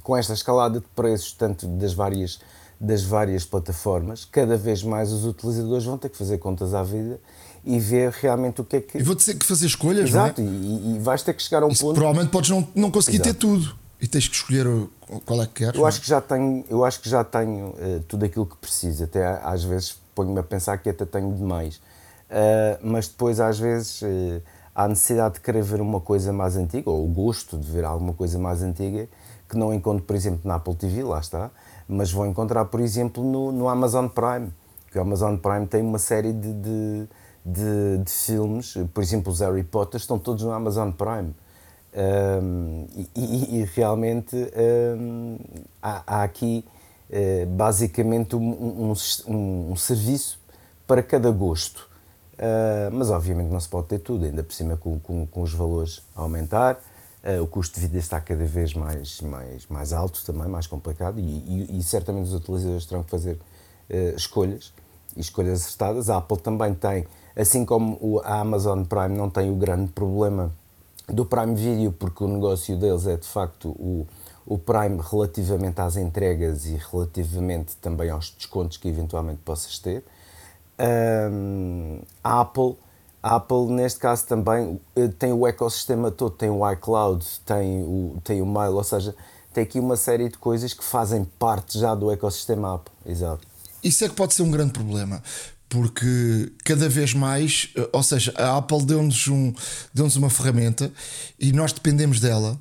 com 0.03 0.15
esta 0.15 0.33
escalada 0.33 0.81
de 0.81 0.85
preços 0.93 1.31
tanto 1.31 1.65
das 1.65 1.93
várias 1.93 2.41
das 2.77 3.01
várias 3.01 3.45
plataformas 3.45 4.25
cada 4.25 4.57
vez 4.57 4.83
mais 4.83 5.09
os 5.13 5.23
utilizadores 5.23 5.85
vão 5.85 5.97
ter 5.97 6.09
que 6.09 6.17
fazer 6.17 6.37
contas 6.37 6.73
à 6.73 6.83
vida 6.83 7.17
e 7.67 7.79
ver 7.79 8.11
realmente 8.11 8.61
o 8.61 8.63
que 8.63 8.77
é 8.77 8.81
que 8.81 8.97
e 8.97 9.03
vou 9.03 9.15
ter 9.15 9.35
que 9.35 9.45
fazer 9.45 9.65
escolhas 9.65 10.09
exato 10.09 10.41
é? 10.41 10.43
e, 10.43 10.95
e, 10.95 10.99
vais 10.99 11.21
ter 11.21 11.33
que 11.33 11.43
chegar 11.43 11.63
a 11.63 11.65
um 11.65 11.69
Isso 11.69 11.83
ponto 11.83 11.95
provavelmente 11.95 12.31
podes 12.31 12.49
não, 12.49 12.67
não 12.73 12.89
conseguir 12.89 13.17
exato. 13.17 13.33
ter 13.33 13.39
tudo 13.39 13.75
e 13.99 14.07
tens 14.07 14.27
que 14.27 14.35
escolher 14.35 14.67
qual 15.25 15.41
é 15.41 15.47
que 15.47 15.53
queres. 15.53 15.75
Eu 15.75 15.85
acho 15.85 16.01
que 16.01 16.07
já 16.07 16.21
tenho, 16.21 16.63
eu 16.69 16.85
acho 16.85 17.01
que 17.01 17.09
já 17.09 17.23
tenho 17.23 17.69
uh, 17.69 18.03
tudo 18.07 18.25
aquilo 18.25 18.45
que 18.45 18.55
preciso. 18.57 19.03
Até 19.03 19.25
às 19.43 19.63
vezes 19.63 19.97
ponho-me 20.13 20.39
a 20.39 20.43
pensar 20.43 20.77
que 20.77 20.89
até 20.89 21.05
tenho 21.05 21.33
demais. 21.33 21.75
Uh, 21.75 22.77
mas 22.81 23.07
depois 23.07 23.39
às 23.39 23.57
vezes 23.57 24.01
uh, 24.01 24.41
há 24.75 24.87
necessidade 24.87 25.35
de 25.35 25.41
querer 25.41 25.63
ver 25.63 25.81
uma 25.81 25.99
coisa 25.99 26.31
mais 26.33 26.55
antiga 26.55 26.89
ou 26.89 27.05
o 27.05 27.07
gosto 27.07 27.57
de 27.57 27.71
ver 27.71 27.85
alguma 27.85 28.13
coisa 28.13 28.37
mais 28.37 28.61
antiga 28.61 29.07
que 29.49 29.57
não 29.57 29.73
encontro, 29.73 30.03
por 30.03 30.15
exemplo, 30.15 30.41
na 30.43 30.55
Apple 30.55 30.75
TV, 30.75 31.03
lá 31.03 31.19
está, 31.19 31.49
mas 31.87 32.11
vou 32.11 32.25
encontrar, 32.25 32.65
por 32.65 32.81
exemplo, 32.81 33.23
no, 33.23 33.51
no 33.51 33.69
Amazon 33.69 34.07
Prime. 34.07 34.51
Que 34.91 34.99
o 34.99 35.01
Amazon 35.01 35.37
Prime 35.37 35.65
tem 35.67 35.81
uma 35.81 35.99
série 35.99 36.33
de, 36.33 36.53
de, 36.53 37.07
de, 37.47 38.03
de 38.03 38.11
filmes, 38.11 38.73
por 38.93 39.01
exemplo, 39.01 39.31
os 39.31 39.39
Harry 39.39 39.63
Potter 39.63 39.99
estão 39.99 40.19
todos 40.19 40.43
no 40.43 40.51
Amazon 40.51 40.91
Prime. 40.91 41.33
Um, 41.93 42.85
e, 43.15 43.61
e, 43.61 43.69
realmente 43.73 44.35
um, 44.35 45.39
há, 45.81 46.03
há, 46.05 46.23
aqui 46.23 46.63
uh, 47.09 47.47
basicamente 47.47 48.35
um, 48.35 48.93
um, 49.27 49.75
serviço 49.75 50.39
para 50.85 51.01
cada 51.01 51.31
gosto. 51.31 51.87
Uh, 52.33 52.91
mas 52.91 53.09
obviamente 53.09 53.47
não 53.47 53.59
se 53.59 53.69
pode 53.69 53.87
ter 53.87 53.99
tudo, 53.99 54.25
ainda 54.25 54.43
por 54.43 54.53
cima 54.53 54.75
com, 54.77 54.99
com, 54.99 55.25
com 55.25 55.41
os 55.41 55.53
valores 55.53 56.03
a 56.15 56.21
aumentar, 56.21 56.75
uh, 57.23 57.41
o 57.41 57.47
custo 57.47 57.79
de 57.79 57.87
vida 57.87 57.97
está 57.97 58.19
cada 58.19 58.45
vez 58.45 58.73
mais, 58.73 59.21
mais, 59.21 59.65
mais 59.67 59.93
alto 59.93 60.23
também, 60.23 60.47
mais 60.47 60.67
complicado, 60.67 61.19
e, 61.19 61.23
e, 61.23 61.79
e 61.79 61.83
certamente 61.83 62.25
os 62.25 62.33
utilizadores 62.33 62.85
terão 62.85 63.01
que 63.01 63.09
fazer 63.09 63.39
escolhas, 64.15 64.73
e 65.15 65.21
escolhas 65.21 65.61
acertadas. 65.61 66.09
A 66.09 66.17
Apple 66.17 66.37
também 66.37 66.73
tem, 66.75 67.07
assim 67.37 67.63
como 67.63 68.19
a 68.23 68.39
Amazon 68.39 68.83
Prime 68.83 69.15
não 69.15 69.29
tem 69.29 69.51
o 69.51 69.55
grande 69.55 69.91
problema 69.91 70.51
do 71.07 71.23
Prime 71.25 71.55
Video, 71.55 71.91
porque 71.91 72.23
o 72.23 72.27
negócio 72.27 72.75
deles 72.77 73.05
é 73.05 73.15
de 73.15 73.27
facto 73.27 73.69
o, 73.69 74.07
o 74.45 74.57
Prime 74.57 74.99
relativamente 74.99 75.79
às 75.79 75.95
entregas 75.95 76.65
e 76.65 76.75
relativamente 76.91 77.75
também 77.77 78.09
aos 78.09 78.31
descontos 78.31 78.77
que 78.77 78.87
eventualmente 78.87 79.39
possas 79.45 79.77
ter. 79.77 80.03
Um, 80.79 81.99
a 82.23 82.41
Apple, 82.41 82.75
a 83.21 83.35
Apple 83.35 83.67
neste 83.67 83.99
caso 83.99 84.25
também 84.25 84.79
eh, 84.95 85.07
tem 85.07 85.31
o 85.31 85.47
ecossistema 85.47 86.11
todo, 86.11 86.31
tem 86.31 86.49
o 86.49 86.71
iCloud, 86.71 87.25
tem 87.45 87.83
o, 87.83 88.17
tem 88.23 88.41
o 88.41 88.45
Mail, 88.45 88.75
ou 88.75 88.83
seja, 88.83 89.15
tem 89.53 89.63
aqui 89.63 89.79
uma 89.79 89.95
série 89.95 90.29
de 90.29 90.37
coisas 90.37 90.73
que 90.73 90.83
fazem 90.83 91.25
parte 91.39 91.79
já 91.79 91.95
do 91.95 92.11
ecossistema 92.11 92.75
Apple. 92.75 92.93
Exato. 93.05 93.47
Isso 93.83 94.03
é 94.03 94.09
que 94.09 94.15
pode 94.15 94.33
ser 94.33 94.43
um 94.43 94.51
grande 94.51 94.73
problema, 94.73 95.21
porque 95.69 96.51
cada 96.63 96.87
vez 96.87 97.13
mais, 97.13 97.69
eh, 97.75 97.89
ou 97.91 98.03
seja, 98.03 98.33
a 98.37 98.57
Apple 98.57 98.85
deu-nos 98.85 99.27
um, 99.27 99.53
deu 99.93 100.07
uma 100.15 100.29
ferramenta 100.29 100.91
e 101.39 101.51
nós 101.51 101.71
dependemos 101.73 102.19
dela. 102.19 102.59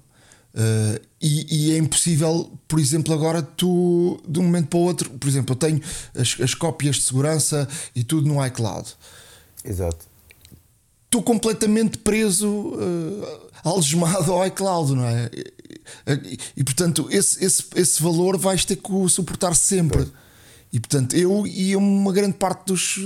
Uh, 0.55 0.99
e, 1.21 1.69
e, 1.69 1.73
é 1.75 1.77
impossível, 1.77 2.51
por 2.67 2.79
exemplo, 2.79 3.13
agora 3.13 3.43
tu 3.43 4.19
de 4.27 4.41
um 4.41 4.45
momento 4.45 4.69
para 4.69 4.79
o 4.79 4.83
outro, 4.83 5.11
por 5.11 5.29
exemplo, 5.29 5.53
eu 5.53 5.59
tenho 5.59 5.83
as, 6.15 6.41
as 6.41 6.55
cópias 6.55 6.97
de 6.97 7.03
segurança 7.03 7.69
e 7.95 8.03
tudo 8.03 8.27
no 8.27 8.45
iCloud. 8.47 8.89
Exato. 9.63 10.07
Estou 11.05 11.23
completamente 11.23 11.99
preso, 11.99 12.49
uh, 12.49 13.51
algemado 13.65 14.33
ao 14.33 14.47
iCloud, 14.47 14.95
não 14.95 15.05
é? 15.05 15.31
E, 16.25 16.39
e, 16.57 16.65
portanto, 16.65 17.07
esse, 17.11 17.45
esse, 17.45 17.63
esse 17.75 18.03
valor 18.03 18.39
vais 18.39 18.65
ter 18.65 18.77
que 18.77 19.09
suportar 19.11 19.55
sempre. 19.55 20.07
E 20.76 20.80
portanto, 20.80 21.16
eu 21.16 21.47
e 21.47 21.75
uma 21.75 22.12
grande 22.12 22.35
parte 22.35 22.66
dos, 22.66 22.99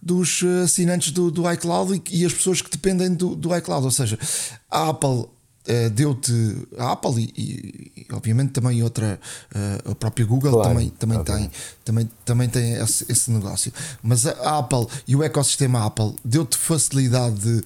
dos 0.00 0.42
assinantes 0.64 1.10
do, 1.10 1.30
do 1.30 1.52
iCloud 1.52 2.02
e, 2.10 2.22
e 2.22 2.24
as 2.24 2.32
pessoas 2.32 2.62
que 2.62 2.70
dependem 2.70 3.12
do, 3.12 3.36
do 3.36 3.54
iCloud, 3.54 3.84
ou 3.84 3.90
seja, 3.90 4.18
a 4.70 4.88
Apple 4.88 5.26
Uh, 5.66 5.88
deu-te 5.88 6.32
a 6.76 6.92
Apple 6.92 7.32
e, 7.34 7.90
e, 7.96 8.06
obviamente 8.12 8.52
também 8.52 8.82
outra 8.82 9.18
uh, 9.54 9.92
a 9.92 9.94
própria 9.94 10.26
Google 10.26 10.52
claro, 10.52 10.68
também, 10.68 10.90
também 10.90 11.18
okay. 11.18 11.34
tem 11.34 11.50
também, 11.82 12.10
também 12.22 12.48
tem 12.50 12.74
esse, 12.74 13.10
esse, 13.10 13.30
negócio 13.30 13.72
mas 14.02 14.26
a 14.26 14.58
Apple 14.58 14.86
e 15.08 15.16
o 15.16 15.22
ecossistema 15.22 15.86
Apple 15.86 16.16
deu-te 16.22 16.58
facilidade 16.58 17.36
de 17.36 17.58
uh, 17.58 17.64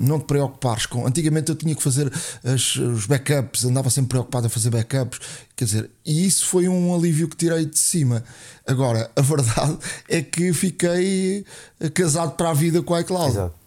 não 0.00 0.18
te 0.18 0.24
preocupares 0.24 0.86
com 0.86 1.06
antigamente 1.06 1.50
eu 1.50 1.56
tinha 1.56 1.74
que 1.74 1.82
fazer 1.82 2.10
as, 2.42 2.76
os 2.76 3.04
backups 3.04 3.66
andava 3.66 3.90
sempre 3.90 4.08
preocupado 4.08 4.46
a 4.46 4.48
fazer 4.48 4.70
backups 4.70 5.20
quer 5.54 5.66
dizer 5.66 5.90
e 6.06 6.24
isso 6.24 6.46
foi 6.46 6.66
um 6.68 6.94
alívio 6.94 7.28
que 7.28 7.36
tirei 7.36 7.66
de 7.66 7.78
cima 7.78 8.24
agora 8.66 9.10
a 9.14 9.20
verdade 9.20 9.76
é 10.08 10.22
que 10.22 10.54
fiquei 10.54 11.44
casado 11.92 12.34
para 12.34 12.48
a 12.48 12.54
vida 12.54 12.80
com 12.80 12.94
a 12.94 13.02
iCloud 13.02 13.32
Exato. 13.32 13.65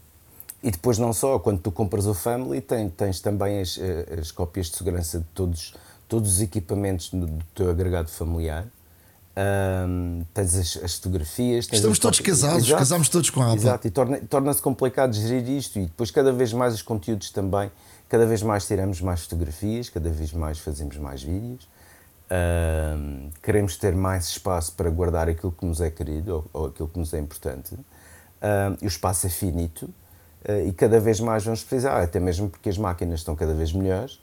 E 0.62 0.72
depois 0.72 0.98
não 0.98 1.14
só, 1.14 1.40
quando 1.40 1.60
tu 1.60 1.72
compras 1.72 2.06
o 2.06 2.14
Family, 2.14 2.60
tens, 2.60 2.92
tens 2.96 3.20
também 3.22 3.62
as, 3.62 3.78
eh, 3.78 4.20
as 4.20 4.32
cópias 4.32 4.70
de 4.70 4.76
segurança 4.76 5.20
de 5.20 5.26
todos, 5.34 5.74
todos 6.08 6.34
os 6.34 6.42
equipamentos 6.42 7.10
do, 7.12 7.28
do 7.28 7.46
teu 7.56 7.70
agregado 7.70 8.10
familiar. 8.10 8.66
Um, 9.38 10.26
tens 10.34 10.54
as, 10.56 10.84
as 10.84 10.96
fotografias. 10.96 11.66
Tens 11.66 11.78
Estamos 11.78 11.98
todos 11.98 12.20
casados, 12.20 12.66
Exato. 12.66 12.78
casamos 12.78 13.08
todos 13.08 13.30
com 13.30 13.42
a 13.42 13.46
Apple. 13.46 13.60
Exato, 13.60 13.88
e 13.88 13.92
torna-se 13.92 14.26
torna 14.26 14.54
complicado 14.56 15.14
gerir 15.14 15.50
isto. 15.50 15.80
E 15.80 15.84
depois, 15.84 16.12
cada 16.12 16.34
vez 16.34 16.52
mais, 16.52 16.74
os 16.74 16.82
conteúdos 16.82 17.32
também, 17.32 17.72
cada 18.10 18.26
vez 18.26 18.44
mais 18.44 18.68
tiramos 18.68 19.00
mais 19.00 19.22
fotografias, 19.22 19.88
cada 19.88 20.10
vez 20.10 20.34
mais 20.34 20.60
fazemos 20.60 20.98
mais 20.98 21.24
vídeos. 21.24 21.70
Um, 22.30 23.30
queremos 23.42 23.78
ter 23.78 23.96
mais 23.96 24.28
espaço 24.28 24.74
para 24.74 24.90
guardar 24.90 25.30
aquilo 25.30 25.52
que 25.52 25.66
nos 25.66 25.80
é 25.80 25.90
querido 25.90 26.36
ou, 26.54 26.62
ou 26.62 26.68
aquilo 26.68 26.90
que 26.90 27.00
nos 27.00 27.14
é 27.14 27.20
importante. 27.20 27.74
Um, 27.76 28.78
e 28.82 28.86
o 28.86 28.88
espaço 28.88 29.26
é 29.26 29.30
finito. 29.30 29.90
Eh, 30.46 30.68
e 30.68 30.74
cada 30.74 31.00
vez 31.00 31.20
mais 31.20 31.44
vamos 31.44 31.64
precisar, 31.64 32.02
até 32.02 32.20
mesmo 32.20 32.50
porque 32.50 32.70
as 32.70 32.78
máquinas 32.78 33.20
estão 33.20 33.36
cada 33.36 33.54
vez 33.54 33.74
melhores, 33.74 34.20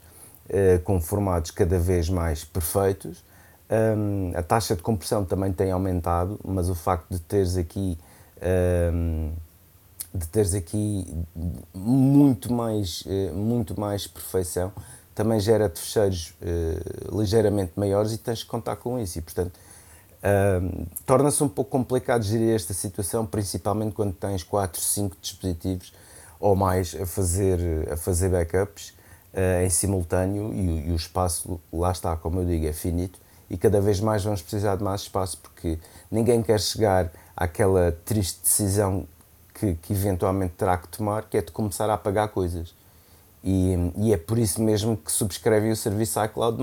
eh, 0.49 0.79
com 0.83 0.99
formatos 0.99 1.51
cada 1.51 1.77
vez 1.79 2.09
mais 2.09 2.43
perfeitos. 2.43 3.25
A 4.33 4.41
taxa 4.43 4.77
de 4.77 4.81
compressão 4.81 5.25
também 5.25 5.51
tem 5.51 5.71
aumentado, 5.71 6.39
mas 6.41 6.69
o 6.69 6.75
facto 6.75 7.09
de 7.09 7.19
teres 7.19 7.57
aqui 7.57 7.97
de 10.13 10.27
teres 10.29 10.53
aqui 10.53 11.05
muito 11.73 12.51
mais, 12.53 13.03
eh, 13.05 13.31
muito 13.31 13.77
mais 13.79 14.07
perfeição 14.07 14.71
também 15.13 15.39
gera-te 15.39 15.79
fecheiros 15.79 16.33
ligeiramente 17.11 17.73
maiores 17.75 18.13
e 18.13 18.17
tens 18.17 18.43
que 18.43 18.49
contar 18.49 18.77
com 18.77 18.99
isso. 18.99 19.17
E, 19.19 19.21
portanto, 19.21 19.59
Uh, 20.17 20.87
Torna-se 21.05 21.43
um 21.43 21.47
pouco 21.47 21.69
complicado 21.69 22.23
gerir 22.23 22.55
esta 22.55 22.73
situação, 22.73 23.25
principalmente 23.25 23.93
quando 23.93 24.13
tens 24.13 24.43
4, 24.43 24.81
5 24.81 25.15
dispositivos 25.21 25.93
ou 26.39 26.55
mais 26.55 26.95
a 26.99 27.05
fazer, 27.05 27.59
a 27.91 27.97
fazer 27.97 28.29
backups 28.29 28.89
uh, 29.33 29.65
em 29.65 29.69
simultâneo 29.69 30.53
e, 30.53 30.87
e, 30.87 30.91
o 30.91 30.95
espaço, 30.95 31.59
lá 31.71 31.91
está, 31.91 32.15
como 32.15 32.41
eu 32.41 32.45
digo, 32.45 32.65
é 32.65 32.73
finito 32.73 33.19
e 33.49 33.57
cada 33.57 33.79
vez 33.79 33.99
mais 33.99 34.23
vamos 34.23 34.41
precisar 34.41 34.75
de 34.75 34.83
mais 34.83 35.01
espaço 35.01 35.37
porque 35.37 35.79
ninguém 36.11 36.41
quer 36.43 36.59
chegar 36.59 37.11
àquela 37.35 37.91
triste 38.03 38.41
decisão 38.43 39.07
que, 39.53 39.75
que 39.75 39.93
eventualmente 39.93 40.53
terá 40.55 40.77
que 40.77 40.87
tomar, 40.87 41.23
que 41.23 41.37
é 41.37 41.41
de 41.41 41.51
começar 41.51 41.89
a 41.89 41.95
apagar 41.95 42.29
coisas. 42.29 42.75
E, 43.43 43.75
e 43.97 44.13
é 44.13 44.17
por 44.17 44.37
isso 44.37 44.61
mesmo 44.61 44.97
que 44.97 45.11
subscrevem 45.11 45.71
o 45.71 45.75
serviço 45.75 46.23
iCloud+. 46.23 46.61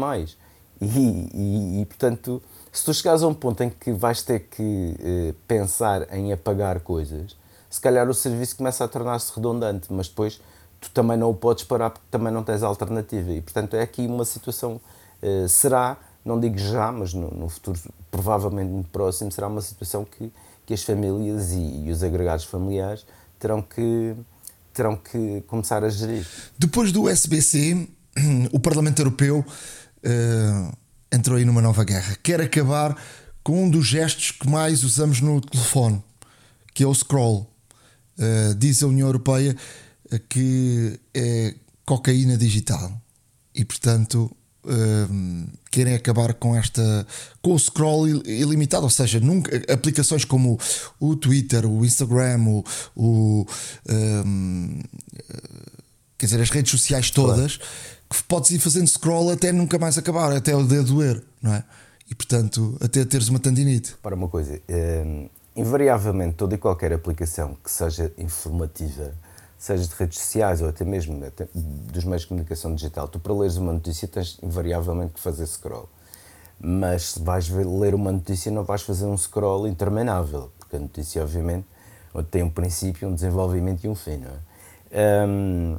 E, 0.81 0.87
e, 0.87 1.81
e, 1.81 1.87
portanto, 1.87 2.43
se 2.73 2.85
tu 2.85 2.93
chegares 2.93 3.23
a 3.23 3.29
um 3.29 3.35
ponto 3.35 3.63
em 3.63 3.71
que 3.71 3.93
vais 3.93 4.23
ter 4.23 4.41
que 4.41 4.97
eh, 5.01 5.35
pensar 5.47 6.13
em 6.13 6.33
apagar 6.33 6.81
coisas, 6.81 7.37
se 7.75 7.81
calhar 7.81 8.09
o 8.09 8.15
serviço 8.15 8.55
começa 8.55 8.85
a 8.85 8.89
tornar-se 8.89 9.33
redundante, 9.35 9.89
mas 9.93 10.07
depois 10.07 10.41
tu 10.81 10.89
também 10.91 11.17
não 11.17 11.29
o 11.29 11.35
podes 11.35 11.65
parar 11.65 11.91
porque 11.91 12.07
também 12.09 12.33
não 12.33 12.45
tens 12.45 12.63
alternativa. 12.63 13.33
E, 13.33 13.43
portanto, 13.43 13.75
é 13.75 13.83
aqui 13.83 14.07
uma 14.07 14.25
situação, 14.25 14.81
eh, 15.21 15.49
será, 15.49 15.97
não 16.25 16.39
digo 16.39 16.57
já, 16.57 16.93
mas 16.93 17.13
no, 17.13 17.33
no, 17.33 17.49
futuro 17.49 17.77
provavelmente 18.13 18.71
muito 18.71 18.89
próximo, 18.91 19.33
será 19.33 19.49
uma 19.49 19.61
situação 19.61 20.05
que, 20.05 20.33
que 20.65 20.73
as 20.73 20.85
famílias 20.85 21.51
e, 21.51 21.87
e 21.87 21.91
os 21.91 22.05
agregados 22.05 22.45
familiares 22.45 23.05
terão 23.41 23.61
que, 23.61 24.15
terão 24.73 24.95
que 24.95 25.43
começar 25.49 25.83
a 25.83 25.89
gerir. 25.89 26.25
Depois 26.57 26.93
do 26.93 27.09
SBC, 27.09 27.89
o 28.53 28.61
Parlamento 28.61 29.01
Europeu 29.01 29.45
uh, 29.45 30.77
entrou 31.11 31.39
aí 31.39 31.45
numa 31.45 31.61
nova 31.61 31.83
guerra. 31.83 32.17
Quer 32.23 32.41
acabar 32.41 32.97
com 33.43 33.65
um 33.65 33.69
dos 33.69 33.85
gestos 33.85 34.31
que 34.31 34.49
mais 34.49 34.85
usamos 34.85 35.21
no 35.21 35.41
telefone, 35.41 36.01
que 36.73 36.85
é 36.85 36.87
o 36.87 36.95
scroll. 36.95 37.53
Uh, 38.19 38.55
diz 38.55 38.83
a 38.83 38.87
União 38.87 39.09
Europeia 39.09 39.57
que 40.29 40.99
é 41.13 41.55
cocaína 41.85 42.37
digital 42.37 43.01
e, 43.55 43.65
portanto, 43.65 44.31
um, 44.67 45.47
querem 45.71 45.95
acabar 45.95 46.35
com 46.35 46.57
esta 46.57 47.07
com 47.43 47.53
o 47.53 47.59
scroll 47.59 48.09
ilimitado, 48.27 48.85
ou 48.85 48.91
seja, 48.91 49.21
nunca, 49.21 49.57
aplicações 49.73 50.25
como 50.25 50.59
o, 51.01 51.11
o 51.11 51.17
Twitter, 51.17 51.67
o 51.67 51.85
Instagram, 51.85 52.41
o, 52.47 52.65
o 52.97 53.47
um, 53.89 54.81
quer 56.17 56.27
dizer, 56.27 56.41
as 56.41 56.51
redes 56.51 56.71
sociais 56.71 57.11
todas, 57.11 57.59
que 58.09 58.23
podes 58.27 58.51
ir 58.51 58.59
fazendo 58.59 58.89
scroll 58.89 59.31
até 59.31 59.53
nunca 59.53 59.79
mais 59.79 59.99
acabar, 59.99 60.33
até 60.33 60.57
o 60.57 60.65
dedo 60.65 60.95
doer, 60.95 61.23
não 61.43 61.55
é? 61.55 61.65
E 62.11 62.15
portanto, 62.15 62.77
até 62.81 63.05
teres 63.05 63.29
uma 63.29 63.39
tendinite. 63.39 63.95
Para 64.03 64.15
uma 64.15 64.29
coisa, 64.29 64.61
um, 64.69 65.29
invariavelmente 65.57 66.35
toda 66.35 66.55
e 66.55 66.59
qualquer 66.59 66.93
aplicação 66.93 67.57
que 67.63 67.71
seja 67.71 68.13
informativa 68.19 69.13
seja 69.65 69.87
de 69.87 69.95
redes 69.95 70.19
sociais 70.19 70.61
ou 70.61 70.69
até 70.69 70.85
mesmo 70.85 71.25
até 71.25 71.49
dos 71.55 72.05
meios 72.05 72.23
de 72.23 72.29
comunicação 72.29 72.75
digital, 72.75 73.09
tu 73.09 73.19
para 73.19 73.33
leres 73.33 73.57
uma 73.57 73.73
notícia 73.73 74.07
tens 74.07 74.39
invariavelmente 74.43 75.15
que 75.15 75.21
fazer 75.21 75.47
scroll. 75.47 75.89
Mas 76.61 77.13
se 77.13 77.23
vais 77.23 77.49
ler 77.49 77.95
uma 77.95 78.13
notícia 78.13 78.53
não 78.53 78.63
vais 78.63 78.83
fazer 78.83 79.07
um 79.07 79.17
scroll 79.17 79.67
interminável, 79.67 80.51
porque 80.59 80.77
a 80.77 80.79
notícia 80.79 81.23
obviamente 81.23 81.67
tem 82.31 82.43
um 82.43 82.51
princípio, 82.51 83.09
um 83.09 83.15
desenvolvimento 83.15 83.85
e 83.85 83.89
um 83.89 83.95
fim, 83.95 84.19
não 84.19 84.31
é? 84.31 85.27
Um, 85.27 85.77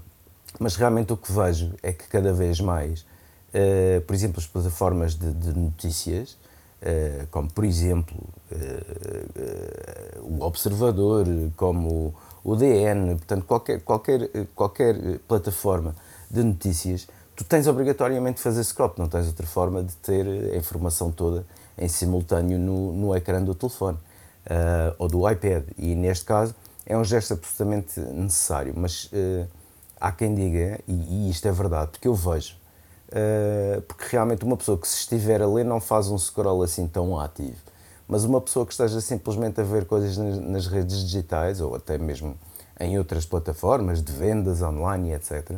mas 0.59 0.75
realmente 0.75 1.13
o 1.13 1.17
que 1.17 1.31
vejo 1.31 1.73
é 1.83 1.93
que 1.93 2.07
cada 2.07 2.33
vez 2.33 2.59
mais, 2.59 3.01
uh, 3.01 4.01
por 4.01 4.13
exemplo, 4.13 4.39
as 4.39 4.47
plataformas 4.47 5.15
de, 5.15 5.31
de 5.31 5.57
notícias, 5.57 6.37
como 7.31 7.51
por 7.51 7.63
exemplo 7.63 8.15
uh, 8.51 10.21
o 10.21 10.43
Observador, 10.43 11.25
como 11.55 12.13
o 12.43 12.55
DN, 12.55 13.15
portanto, 13.15 13.45
qualquer, 13.45 13.81
qualquer, 13.81 14.29
qualquer 14.53 15.19
plataforma 15.27 15.95
de 16.29 16.43
notícias, 16.43 17.07
tu 17.35 17.43
tens 17.43 17.67
obrigatoriamente 17.67 18.37
de 18.37 18.43
fazer 18.43 18.63
scroll, 18.63 18.93
não 18.97 19.09
tens 19.09 19.27
outra 19.27 19.47
forma 19.47 19.83
de 19.83 19.95
ter 19.95 20.25
a 20.53 20.55
informação 20.55 21.11
toda 21.11 21.45
em 21.77 21.87
simultâneo 21.87 22.57
no, 22.57 22.93
no 22.93 23.15
ecrã 23.15 23.43
do 23.43 23.53
telefone 23.55 23.97
uh, 24.45 24.95
ou 24.97 25.07
do 25.07 25.29
iPad. 25.29 25.63
E 25.77 25.95
neste 25.95 26.25
caso 26.25 26.55
é 26.85 26.97
um 26.97 27.03
gesto 27.03 27.33
absolutamente 27.33 27.99
necessário, 27.99 28.73
mas 28.75 29.05
uh, 29.05 29.47
há 29.99 30.11
quem 30.11 30.33
diga, 30.33 30.79
e, 30.87 30.93
e, 30.93 31.29
isto 31.29 31.47
é 31.47 31.51
verdade, 31.51 31.91
porque 31.91 32.07
eu 32.07 32.13
vejo, 32.13 32.55
uh, 33.15 33.81
porque 33.83 34.05
realmente 34.09 34.43
uma 34.43 34.57
pessoa 34.57 34.77
que 34.77 34.87
se 34.87 34.97
estiver 34.99 35.41
a 35.41 35.47
ler 35.47 35.65
não 35.65 35.79
faz 35.79 36.09
um 36.09 36.17
scroll 36.17 36.61
assim 36.61 36.87
tão 36.87 37.19
ativo 37.19 37.57
mas 38.07 38.23
uma 38.23 38.39
pessoa 38.39 38.65
que 38.65 38.71
esteja 38.71 39.01
simplesmente 39.01 39.59
a 39.59 39.63
ver 39.63 39.85
coisas 39.85 40.17
nas, 40.17 40.37
nas 40.37 40.67
redes 40.67 41.03
digitais 41.03 41.59
ou 41.59 41.75
até 41.75 41.97
mesmo 41.97 42.37
em 42.79 42.97
outras 42.97 43.25
plataformas 43.25 44.01
de 44.01 44.11
vendas 44.11 44.61
online, 44.61 45.13
etc., 45.13 45.57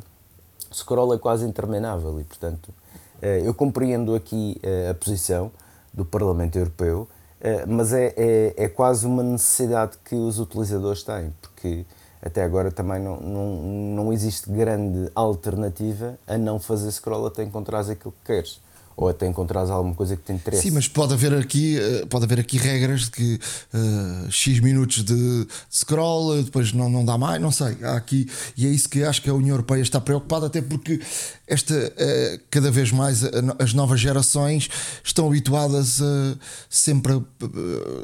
o 0.69 0.75
scroll 0.75 1.13
é 1.13 1.17
quase 1.17 1.45
interminável 1.45 2.19
e, 2.19 2.23
portanto, 2.23 2.73
eh, 3.21 3.41
eu 3.43 3.53
compreendo 3.53 4.13
aqui 4.13 4.59
eh, 4.61 4.89
a 4.89 4.93
posição 4.93 5.49
do 5.93 6.03
Parlamento 6.03 6.57
Europeu, 6.57 7.07
eh, 7.39 7.65
mas 7.65 7.93
é, 7.93 8.13
é, 8.17 8.53
é, 8.57 8.67
quase 8.67 9.07
uma 9.07 9.23
necessidade 9.23 9.97
que 10.03 10.13
os 10.13 10.39
utilizadores 10.39 11.03
têm, 11.03 11.33
porque 11.41 11.85
até 12.21 12.43
agora 12.43 12.71
também 12.71 13.01
não, 13.01 13.19
não, 13.19 13.55
não 13.55 14.13
existe 14.13 14.49
grande 14.49 15.11
alternativa 15.13 16.17
a 16.27 16.37
não 16.37 16.59
fazer 16.59 16.91
scroll 16.91 17.27
até 17.27 17.43
encontrares 17.43 17.89
aquilo 17.89 18.11
que 18.11 18.33
queres 18.33 18.59
ou 18.97 19.07
até 19.07 19.27
encontrares 19.27 19.69
alguma 19.69 19.93
coisa 19.93 20.17
que 20.17 20.23
te 20.23 20.33
interesse. 20.33 20.63
Sim, 20.63 20.71
mas 20.71 20.87
pode 20.87 21.13
haver 21.13 21.31
aqui, 21.35 21.77
eh, 21.77 22.07
pode 22.09 22.25
haver 22.25 22.39
aqui 22.39 22.57
regras 22.57 23.01
de 23.01 23.11
que 23.11 23.39
uh, 23.71 24.31
X 24.31 24.59
minutos 24.59 25.03
de 25.03 25.47
scroll, 25.71 26.41
depois 26.41 26.73
não, 26.73 26.89
não 26.89 27.05
dá 27.05 27.15
mais, 27.15 27.39
não 27.39 27.51
sei. 27.51 27.77
Há 27.83 27.95
aqui, 27.95 28.27
e 28.57 28.65
é 28.65 28.69
isso 28.69 28.89
que 28.89 29.03
acho 29.03 29.21
que 29.21 29.29
a 29.29 29.33
União 29.35 29.53
Europeia 29.53 29.83
está 29.83 30.01
preocupada, 30.01 30.47
até 30.47 30.63
porque 30.63 30.99
esta, 31.47 31.75
uh, 31.75 32.41
cada 32.49 32.71
vez 32.71 32.91
mais 32.91 33.21
as 33.59 33.71
novas 33.75 33.99
gerações 33.99 34.67
estão 35.03 35.27
habituadas 35.27 36.01
a 36.01 36.35
sempre 36.67 37.13
uh, 37.13 37.25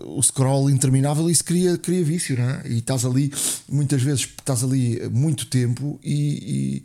o 0.05 0.21
scroll 0.21 0.69
interminável 0.69 1.27
e 1.27 1.31
isso 1.31 1.43
cria, 1.43 1.75
cria 1.75 2.03
vício, 2.03 2.37
não 2.37 2.47
é? 2.47 2.61
E 2.67 2.77
estás 2.77 3.03
ali, 3.03 3.33
muitas 3.67 4.03
vezes 4.03 4.21
estás 4.21 4.63
ali 4.63 5.01
muito 5.09 5.47
tempo 5.47 5.99
e, 6.03 6.83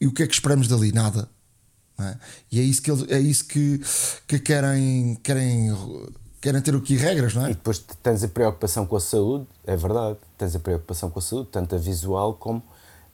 e, 0.00 0.04
e 0.04 0.06
o 0.06 0.12
que 0.12 0.22
é 0.22 0.28
que 0.28 0.34
esperamos 0.34 0.68
dali? 0.68 0.92
Nada 0.92 1.28
é? 2.04 2.16
E 2.50 2.60
é 2.60 2.62
isso 2.62 2.80
que, 2.82 2.90
eles, 2.90 3.10
é 3.10 3.18
isso 3.18 3.44
que, 3.46 3.80
que 4.26 4.38
querem, 4.38 5.16
querem, 5.16 5.74
querem 6.40 6.62
ter 6.62 6.74
aqui 6.74 6.96
regras, 6.96 7.34
não 7.34 7.46
é? 7.46 7.50
E 7.50 7.54
depois 7.54 7.78
tens 8.02 8.22
a 8.22 8.28
preocupação 8.28 8.86
com 8.86 8.96
a 8.96 9.00
saúde, 9.00 9.46
é 9.66 9.76
verdade, 9.76 10.18
tens 10.36 10.54
a 10.54 10.58
preocupação 10.58 11.10
com 11.10 11.18
a 11.18 11.22
saúde, 11.22 11.48
tanto 11.50 11.74
a 11.74 11.78
visual 11.78 12.34
como 12.34 12.62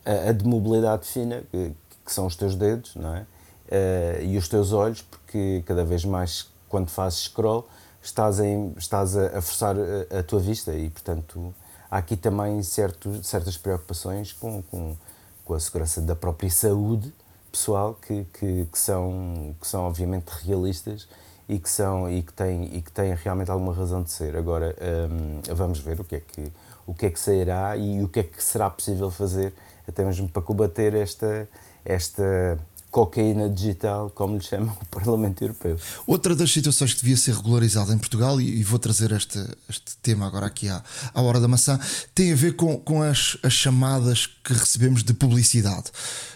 a, 0.05 0.29
a 0.29 0.31
de 0.31 0.45
mobilidade 0.45 1.07
fina, 1.07 1.43
que, 1.51 1.73
que, 2.05 2.13
são 2.13 2.27
os 2.27 2.35
teus 2.35 2.55
dedos, 2.55 2.95
não 2.95 3.15
é? 3.15 3.25
Uh, 3.65 4.23
e 4.25 4.37
os 4.37 4.47
teus 4.47 4.71
olhos, 4.71 5.01
porque 5.01 5.63
cada 5.65 5.83
vez 5.83 6.05
mais 6.05 6.47
quando 6.69 6.89
fazes 6.89 7.21
scroll 7.21 7.67
estás, 8.03 8.39
em, 8.39 8.73
estás 8.77 9.17
a, 9.17 9.37
a 9.37 9.41
forçar 9.41 9.75
a, 9.75 10.19
a, 10.19 10.23
tua 10.23 10.39
vista 10.39 10.71
e, 10.73 10.89
portanto, 10.91 11.53
há 11.89 11.97
aqui 11.97 12.15
também 12.15 12.61
certo, 12.61 13.23
certas 13.23 13.57
preocupações 13.57 14.31
com, 14.33 14.61
com, 14.63 14.95
com 15.43 15.53
a 15.55 15.59
segurança 15.59 15.99
da 16.01 16.15
própria 16.15 16.51
saúde 16.51 17.11
pessoal 17.55 17.97
que, 18.05 18.25
que, 18.33 18.67
que, 18.69 18.77
são, 18.77 19.55
que 19.61 19.65
são 19.65 19.85
obviamente 19.85 20.29
realistas 20.45 21.07
e 21.47 21.57
que, 21.57 21.69
são, 21.69 22.11
e, 22.11 22.21
que 22.21 22.33
têm, 22.33 22.75
e 22.75 22.81
que 22.81 22.91
têm 22.91 23.15
realmente 23.15 23.49
alguma 23.49 23.73
razão 23.73 24.03
de 24.03 24.11
ser. 24.11 24.35
Agora 24.35 24.75
um, 25.09 25.55
vamos 25.55 25.79
ver 25.79 25.99
o 26.01 26.03
que, 26.03 26.15
é 26.15 26.19
que, 26.19 26.51
o 26.85 26.93
que 26.93 27.05
é 27.05 27.09
que 27.09 27.19
sairá 27.19 27.77
e 27.77 28.03
o 28.03 28.09
que 28.09 28.19
é 28.19 28.23
que 28.23 28.43
será 28.43 28.69
possível 28.69 29.09
fazer 29.09 29.53
até 29.87 30.03
mesmo 30.03 30.27
para 30.27 30.41
combater 30.41 30.93
esta, 30.93 31.47
esta 31.85 32.59
cocaína 32.95 33.49
digital, 33.49 34.09
como 34.09 34.37
lhe 34.37 34.41
chama 34.41 34.71
o 34.81 34.85
Parlamento 34.85 35.43
Europeu. 35.43 35.77
Outra 36.07 36.33
das 36.33 36.49
situações 36.49 36.93
que 36.93 37.01
devia 37.01 37.17
ser 37.17 37.35
regularizada 37.35 37.93
em 37.93 37.97
Portugal, 37.97 38.39
e, 38.39 38.63
vou 38.63 38.79
trazer 38.79 39.11
este, 39.11 39.37
este 39.67 39.97
tema 40.01 40.25
agora 40.25 40.45
aqui 40.45 40.69
à, 40.69 40.81
à 41.13 41.21
hora 41.21 41.41
da 41.41 41.47
maçã, 41.47 41.77
tem 42.13 42.31
a 42.31 42.35
ver 42.37 42.55
com, 42.55 42.77
com 42.77 43.03
as, 43.03 43.37
as 43.43 43.51
chamadas 43.51 44.27
que 44.27 44.53
recebemos 44.53 45.03
de 45.03 45.13
publicidade. 45.13 45.91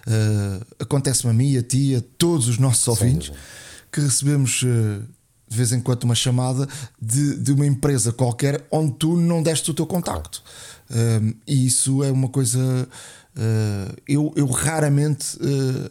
Uh, 0.06 0.66
Acontece-me 0.78 1.32
a 1.32 1.34
mim, 1.34 1.56
a 1.56 1.64
ti, 1.64 1.96
a 1.96 2.02
todos 2.18 2.50
os 2.50 2.58
nossos 2.58 2.86
ouvintes, 2.90 3.32
que 3.90 4.02
recebemos. 4.02 4.62
Uh, 4.64 5.02
de 5.50 5.58
vez 5.58 5.72
em 5.72 5.82
quando 5.82 6.04
uma 6.04 6.14
chamada 6.14 6.70
de, 7.02 7.36
de 7.38 7.52
uma 7.52 7.66
empresa 7.66 8.14
qualquer 8.14 8.68
onde 8.70 8.94
tu 8.94 9.18
não 9.18 9.42
deste 9.42 9.72
o 9.72 9.74
teu 9.74 9.88
contacto. 9.88 10.44
Uh, 10.92 11.36
e 11.48 11.66
isso 11.66 12.04
é 12.04 12.12
uma 12.12 12.30
coisa. 12.30 12.88
Uh, 13.36 13.96
eu, 14.08 14.32
eu 14.36 14.46
raramente 14.46 15.38
uh, 15.38 15.90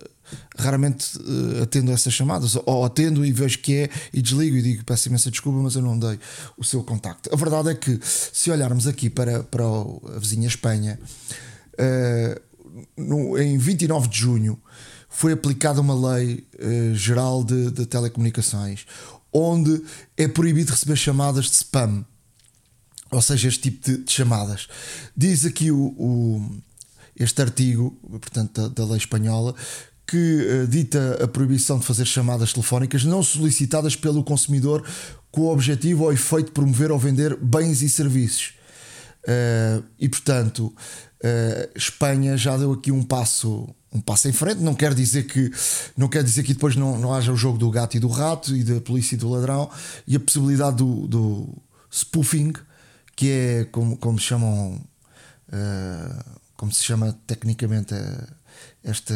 raramente 0.56 1.18
uh, 1.18 1.62
atendo 1.62 1.92
essas 1.92 2.12
chamadas, 2.12 2.56
ou 2.64 2.84
atendo 2.84 3.24
e 3.24 3.32
vejo 3.32 3.58
que 3.58 3.74
é 3.74 3.90
e 4.12 4.20
desligo 4.20 4.56
e 4.56 4.62
digo 4.62 4.84
peço 4.84 5.08
imensa 5.08 5.30
desculpa, 5.30 5.58
mas 5.60 5.74
eu 5.74 5.82
não 5.82 5.98
dei 5.98 6.18
o 6.56 6.64
seu 6.64 6.82
contacto. 6.82 7.32
A 7.32 7.36
verdade 7.36 7.70
é 7.70 7.74
que, 7.74 7.98
se 8.02 8.50
olharmos 8.50 8.86
aqui 8.86 9.08
para, 9.08 9.42
para 9.44 9.64
a 9.64 10.18
vizinha 10.18 10.48
Espanha, 10.48 10.98
uh, 11.74 12.40
no, 12.96 13.38
em 13.38 13.58
29 13.58 14.08
de 14.08 14.18
junho 14.18 14.60
foi 15.08 15.32
aplicada 15.32 15.80
uma 15.80 16.14
lei 16.14 16.46
uh, 16.58 16.94
geral 16.94 17.42
de, 17.42 17.70
de, 17.70 17.86
telecomunicações, 17.86 18.86
onde 19.32 19.82
é 20.16 20.28
proibido 20.28 20.70
receber 20.70 20.96
chamadas 20.96 21.46
de 21.46 21.52
spam. 21.52 22.04
Ou 23.10 23.22
seja, 23.22 23.48
este 23.48 23.70
tipo 23.70 23.90
de, 23.90 24.04
de 24.04 24.12
chamadas. 24.12 24.68
Diz 25.16 25.46
aqui 25.46 25.70
o, 25.70 25.94
o 25.98 26.60
este 27.18 27.42
artigo, 27.42 27.98
portanto, 28.08 28.68
da, 28.68 28.68
da 28.68 28.84
lei 28.84 28.98
espanhola, 28.98 29.54
que 30.08 30.16
uh, 30.16 30.66
dita 30.66 31.22
a 31.22 31.28
proibição 31.28 31.78
de 31.78 31.84
fazer 31.84 32.06
chamadas 32.06 32.54
telefónicas 32.54 33.04
não 33.04 33.22
solicitadas 33.22 33.94
pelo 33.94 34.24
consumidor 34.24 34.82
com 35.30 35.42
o 35.42 35.52
objetivo 35.52 36.04
ou 36.04 36.12
efeito 36.12 36.46
de 36.46 36.52
promover 36.52 36.90
ou 36.90 36.98
vender 36.98 37.36
bens 37.36 37.82
e 37.82 37.90
serviços. 37.90 38.54
Uh, 39.24 39.84
e 39.98 40.08
portanto, 40.08 40.74
uh, 41.22 41.70
Espanha 41.76 42.38
já 42.38 42.56
deu 42.56 42.72
aqui 42.72 42.90
um 42.90 43.02
passo 43.02 43.68
um 43.92 44.00
passo 44.00 44.28
em 44.28 44.32
frente. 44.32 44.60
Não 44.62 44.74
quer 44.74 44.94
dizer 44.94 45.24
que 45.24 45.50
não 45.96 46.08
quer 46.08 46.22
dizer 46.22 46.42
que 46.42 46.54
depois 46.54 46.74
não, 46.74 46.98
não 46.98 47.12
haja 47.12 47.32
o 47.32 47.36
jogo 47.36 47.58
do 47.58 47.70
gato 47.70 47.96
e 47.96 48.00
do 48.00 48.08
rato 48.08 48.56
e 48.56 48.64
da 48.64 48.80
polícia 48.80 49.14
e 49.14 49.18
do 49.18 49.28
ladrão 49.28 49.70
e 50.06 50.16
a 50.16 50.20
possibilidade 50.20 50.76
do, 50.76 51.06
do 51.06 51.48
spoofing, 51.90 52.52
que 53.14 53.30
é 53.30 53.64
como, 53.64 53.96
como 53.96 54.18
chamam 54.18 54.80
uh, 55.48 56.38
como 56.58 56.72
se 56.72 56.84
chama 56.84 57.16
tecnicamente 57.24 57.94
a, 57.94 58.28
esta 58.82 59.14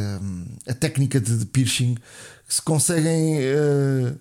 a 0.66 0.74
técnica 0.74 1.20
de, 1.20 1.44
piercing, 1.46 1.96
se 2.48 2.62
conseguem 2.62 3.38
uh, 3.38 4.16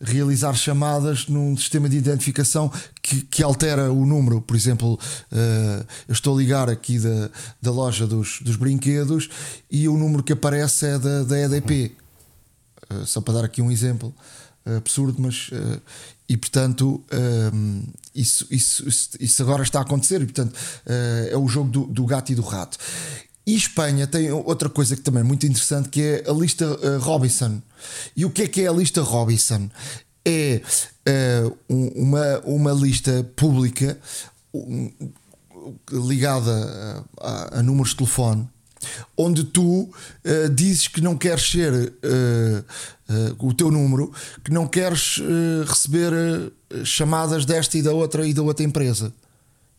realizar 0.00 0.54
chamadas 0.54 1.28
num 1.28 1.54
sistema 1.54 1.86
de 1.86 1.98
identificação 1.98 2.72
que, 3.02 3.20
que 3.24 3.42
altera 3.42 3.92
o 3.92 4.06
número. 4.06 4.40
Por 4.40 4.56
exemplo, 4.56 4.94
uh, 4.94 5.86
eu 6.08 6.12
estou 6.14 6.34
a 6.34 6.38
ligar 6.40 6.70
aqui 6.70 6.98
da, 6.98 7.30
da 7.60 7.70
loja 7.70 8.06
dos, 8.06 8.40
dos 8.40 8.56
brinquedos 8.56 9.28
e 9.70 9.86
o 9.86 9.96
número 9.98 10.22
que 10.22 10.32
aparece 10.32 10.86
é 10.86 10.98
da, 10.98 11.24
da 11.24 11.38
EDP. 11.38 11.94
Uh, 12.90 13.04
só 13.04 13.20
para 13.20 13.34
dar 13.34 13.44
aqui 13.44 13.60
um 13.60 13.70
exemplo 13.70 14.14
absurdo, 14.64 15.20
mas. 15.20 15.50
e 16.28 16.36
portanto, 16.36 17.02
isso, 18.14 18.46
isso, 18.50 18.84
isso 19.18 19.42
agora 19.42 19.62
está 19.62 19.78
a 19.78 19.82
acontecer, 19.82 20.20
e 20.20 20.26
portanto, 20.26 20.58
é 21.30 21.36
o 21.36 21.48
jogo 21.48 21.70
do, 21.70 21.86
do 21.86 22.04
gato 22.04 22.32
e 22.32 22.34
do 22.34 22.42
rato. 22.42 22.78
E 23.46 23.56
Espanha 23.56 24.06
tem 24.06 24.30
outra 24.30 24.68
coisa 24.68 24.94
que 24.94 25.02
também 25.02 25.20
é 25.20 25.24
muito 25.24 25.46
interessante 25.46 25.88
que 25.88 26.00
é 26.00 26.30
a 26.30 26.32
lista 26.32 26.64
uh, 26.66 26.98
Robinson. 27.00 27.60
E 28.16 28.24
o 28.24 28.30
que 28.30 28.42
é 28.42 28.48
que 28.48 28.60
é 28.62 28.68
a 28.68 28.72
lista 28.72 29.02
Robinson? 29.02 29.68
É 30.24 30.62
uh, 31.08 31.58
uma, 31.68 32.38
uma 32.44 32.72
lista 32.72 33.28
pública 33.34 33.98
um, 34.54 34.92
ligada 35.90 37.04
a, 37.20 37.58
a, 37.58 37.62
números 37.62 37.90
de 37.90 37.96
telefone 37.96 38.48
onde 39.16 39.44
tu 39.44 39.82
uh, 39.82 40.48
dizes 40.54 40.88
que 40.88 41.00
não 41.00 41.16
queres 41.16 41.50
ser 41.50 41.72
uh, 41.72 43.34
uh, 43.38 43.46
o 43.46 43.54
teu 43.54 43.70
número, 43.70 44.12
que 44.44 44.50
não 44.50 44.66
queres 44.66 45.20
receber 45.66 46.12
chamadas 46.84 47.44
desta 47.44 47.78
e 47.78 47.82
da 47.82 47.92
outra 47.92 48.26
e 48.26 48.32
da 48.32 48.42
outra 48.42 48.64
empresa. 48.64 49.12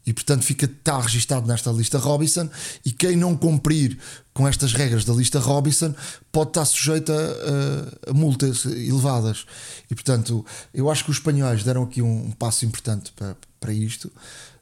E 0.05 0.11
portanto 0.11 0.43
fica, 0.43 0.65
está 0.65 0.99
registado 0.99 1.47
nesta 1.47 1.71
lista 1.71 1.97
Robinson 1.97 2.49
e 2.85 2.91
quem 2.91 3.15
não 3.15 3.37
cumprir 3.37 3.97
com 4.33 4.45
estas 4.45 4.73
regras 4.73 5.05
da 5.05 5.13
lista 5.13 5.39
Robinson 5.39 5.95
pode 6.29 6.49
estar 6.49 6.65
sujeito 6.65 7.11
a, 7.11 8.09
a, 8.09 8.13
multas 8.13 8.65
elevadas. 8.65 9.45
E 9.89 9.95
portanto, 9.95 10.45
eu 10.73 10.89
acho 10.89 11.05
que 11.05 11.11
os 11.11 11.17
espanhóis 11.17 11.63
deram 11.63 11.83
aqui 11.83 12.01
um, 12.01 12.25
um 12.25 12.31
passo 12.31 12.65
importante 12.65 13.13
para, 13.13 13.37
para 13.61 13.71
isto. 13.71 14.11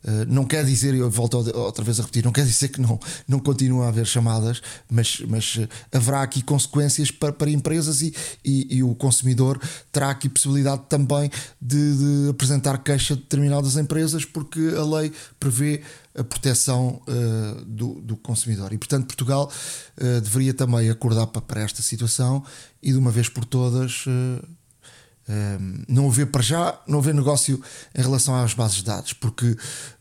Eh, 0.04 0.26
não 0.28 0.46
quer 0.46 0.66
dizer, 0.66 0.94
eu 0.96 1.10
volto 1.10 1.38
outra 1.56 1.84
vez 1.84 2.00
a 2.00 2.04
repetir, 2.04 2.24
não 2.24 2.32
quer 2.32 2.46
dizer 2.46 2.70
que 2.70 2.82
não, 2.82 3.00
não 3.28 3.40
continua 3.40 3.86
a 3.86 3.90
haver 3.90 4.06
chamadas, 4.06 4.62
mas, 4.90 5.22
mas 5.28 5.60
eh, 5.60 5.68
haverá 5.96 6.24
aqui 6.24 6.42
consequências 6.42 7.12
para, 7.12 7.32
para 7.32 7.50
empresas 7.50 8.02
e, 8.02 8.14
e, 8.44 8.78
e, 8.78 8.84
o 8.84 8.96
consumidor 8.96 9.60
terá 9.92 10.10
aqui 10.10 10.28
possibilidade 10.28 10.84
também 10.90 11.30
de, 11.62 12.24
de, 12.24 12.30
apresentar 12.30 12.78
queixa 12.80 13.16
de 13.16 13.22
determinadas 13.22 13.78
empresas, 13.78 14.26
porque 14.26 14.60
a 14.78 14.84
lei 14.84 15.12
prevê 15.40 15.82
a 16.18 16.24
proteção 16.24 17.02
uh, 17.08 17.66
do, 17.66 18.02
do, 18.02 18.18
consumidor. 18.18 18.74
E 18.74 18.78
portanto, 18.78 19.08
Portugal 19.08 19.50
uh, 19.98 20.22
deveria 20.22 20.54
também 20.54 20.90
acordar 20.90 21.28
para, 21.28 21.42
para, 21.42 21.62
esta 21.62 21.82
situação 21.82 22.44
e 22.84 22.92
de 22.92 22.98
uma 22.98 23.12
vez 23.12 23.30
por 23.30 23.46
todas. 23.46 24.06
Uh, 24.06 24.46
um, 25.30 25.84
não 25.88 26.10
haver 26.10 26.28
para 26.28 26.42
já, 26.42 26.80
não 26.88 27.00
haver 27.00 27.14
negócio 27.14 27.62
em 27.96 28.02
relação 28.02 28.36
às 28.36 28.54
bases 28.54 28.78
de 28.78 28.84
dados, 28.84 29.14
porque 29.14 29.46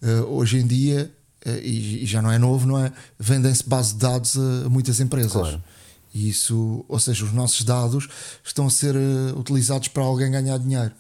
uh, 0.02 0.24
hoje 0.28 0.58
em 0.58 0.66
dia, 0.66 1.12
uh, 1.46 1.50
e, 1.62 2.04
e, 2.04 2.06
já 2.06 2.22
não 2.22 2.30
é 2.30 2.38
novo, 2.38 2.66
não 2.66 2.78
é? 2.78 2.92
Vendem-se 3.18 3.68
bases 3.68 3.92
de 3.92 3.98
dados 3.98 4.36
a, 4.36 4.66
a 4.66 4.68
muitas 4.68 5.00
empresas. 5.00 5.32
Claro. 5.32 5.62
E 6.12 6.28
isso, 6.28 6.84
ou 6.88 6.98
seja, 6.98 7.24
os 7.24 7.32
nossos 7.32 7.64
dados 7.64 8.08
estão 8.42 8.66
a 8.66 8.70
ser 8.70 8.96
uh, 8.96 9.38
utilizados 9.38 9.88
para 9.88 10.02
alguém 10.02 10.30
ganhar 10.30 10.58
dinheiro. 10.58 10.92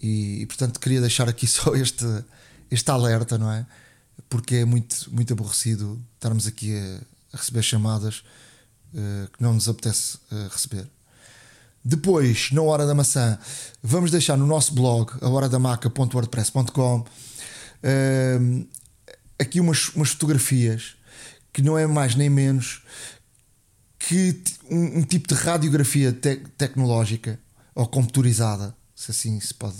E, 0.00 0.42
e, 0.42 0.46
portanto 0.46 0.80
queria 0.80 1.00
deixar 1.00 1.28
aqui 1.28 1.46
só 1.48 1.74
este, 1.74 2.06
este 2.70 2.90
alerta, 2.90 3.36
não 3.36 3.50
é? 3.50 3.66
Porque 4.28 4.56
é 4.56 4.64
muito, 4.64 5.12
muito 5.12 5.32
aborrecido 5.32 6.00
estarmos 6.14 6.46
aqui 6.46 6.76
a, 6.76 7.00
a 7.32 7.36
receber 7.36 7.62
chamadas 7.62 8.22
que 9.36 9.42
não 9.42 9.54
nos 9.54 9.68
apetece 9.68 10.18
receber. 10.52 10.88
Depois, 11.84 12.50
na 12.50 12.62
Hora 12.62 12.86
da 12.86 12.94
Maçã, 12.94 13.38
vamos 13.82 14.10
deixar 14.10 14.38
no 14.38 14.46
nosso 14.46 14.72
blog, 14.72 15.12
ahoradamaca.wordpress.com, 15.20 17.00
uh, 17.00 17.06
ehm, 17.82 18.66
aqui 19.38 19.60
umas, 19.60 19.90
umas 19.90 20.10
fotografias 20.10 20.96
que 21.52 21.60
não 21.60 21.76
é 21.76 21.86
mais 21.86 22.14
nem 22.14 22.30
menos 22.30 22.82
que 23.98 24.40
um, 24.70 25.00
um 25.00 25.02
tipo 25.02 25.28
de 25.28 25.34
radiografia 25.34 26.10
te 26.10 26.36
tecnológica 26.56 27.38
ou 27.74 27.86
computurizada, 27.86 28.74
se 28.96 29.10
assim 29.10 29.38
se 29.38 29.52
pode 29.52 29.76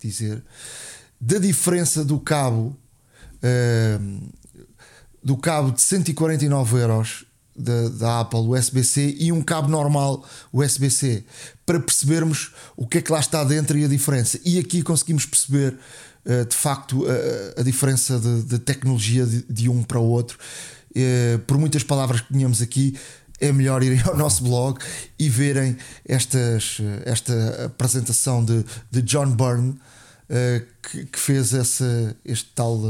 dizer, 0.00 0.42
da 1.20 1.38
diferença 1.38 2.04
do 2.04 2.18
cabo 2.18 2.76
uh, 3.36 4.32
do 5.22 5.36
cabo 5.36 5.70
de 5.70 5.82
149 5.82 6.78
euros 6.78 7.24
da, 7.58 7.88
da 7.88 8.20
Apple 8.20 8.40
USB-C 8.40 9.16
e 9.18 9.32
um 9.32 9.42
cabo 9.42 9.68
normal 9.68 10.24
USB-C 10.52 11.24
para 11.66 11.80
percebermos 11.80 12.52
o 12.76 12.86
que 12.86 12.98
é 12.98 13.02
que 13.02 13.12
lá 13.12 13.20
está 13.20 13.42
dentro 13.44 13.76
e 13.76 13.84
a 13.84 13.88
diferença. 13.88 14.38
E 14.44 14.58
aqui 14.58 14.82
conseguimos 14.82 15.26
perceber 15.26 15.76
uh, 16.24 16.44
de 16.46 16.56
facto 16.56 17.04
a, 17.58 17.62
diferença 17.62 18.18
de, 18.18 18.58
tecnologia 18.58 19.26
de, 19.26 19.68
um 19.68 19.82
para 19.82 19.98
o 19.98 20.08
outro. 20.08 20.38
Uh, 20.90 21.38
por 21.40 21.58
muitas 21.58 21.82
palavras 21.82 22.20
que 22.20 22.32
tínhamos 22.32 22.62
aqui, 22.62 22.96
é 23.40 23.52
melhor 23.52 23.82
irem 23.82 24.00
ao 24.06 24.16
nosso 24.16 24.44
blog 24.44 24.78
e 25.18 25.28
verem 25.28 25.76
estas, 26.06 26.78
esta 27.04 27.66
apresentação 27.66 28.44
de, 28.44 28.64
de 28.90 29.02
John 29.02 29.30
Byrne 29.30 29.70
uh, 29.70 30.66
que, 31.12 31.18
fez 31.18 31.52
este 31.52 32.46
tal 32.54 32.80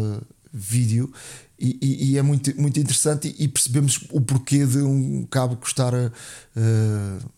vídeo 0.52 1.12
e, 1.58 1.78
e, 1.82 2.12
e, 2.12 2.18
é 2.18 2.22
muito, 2.22 2.58
muito 2.60 2.78
interessante 2.78 3.34
e, 3.36 3.48
percebemos 3.48 4.06
o 4.10 4.20
porquê 4.20 4.64
de 4.64 4.78
um 4.78 5.26
cabo 5.26 5.56
custar 5.56 5.92
uh, 5.92 7.30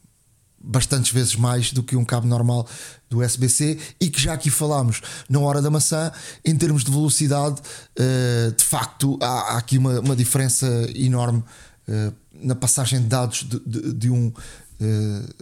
bastantes 0.63 1.11
vezes 1.11 1.35
mais 1.37 1.73
do 1.73 1.83
que 1.83 1.97
um 1.97 2.05
cabo 2.05 2.27
normal 2.27 2.69
do 3.09 3.21
USB-C 3.21 3.79
e 3.99 4.11
que 4.11 4.21
já 4.21 4.35
aqui 4.35 4.51
falámos 4.51 5.01
na 5.27 5.41
hora 5.41 5.63
da 5.63 5.71
maçã 5.71 6.13
em 6.45 6.55
termos 6.55 6.85
de 6.85 6.91
velocidade 6.91 7.63
uh, 7.99 8.53
de 8.55 8.63
facto 8.63 9.19
há, 9.23 9.55
há, 9.55 9.59
aqui 9.59 9.79
uma, 9.79 10.01
uma 10.01 10.15
diferença 10.15 10.67
enorme 10.95 11.43
uh, 11.89 12.13
na 12.35 12.55
passagem 12.55 13.01
de 13.01 13.07
dados 13.07 13.47
de, 13.49 13.59
de, 13.61 13.93
de 13.95 14.11
um 14.11 14.33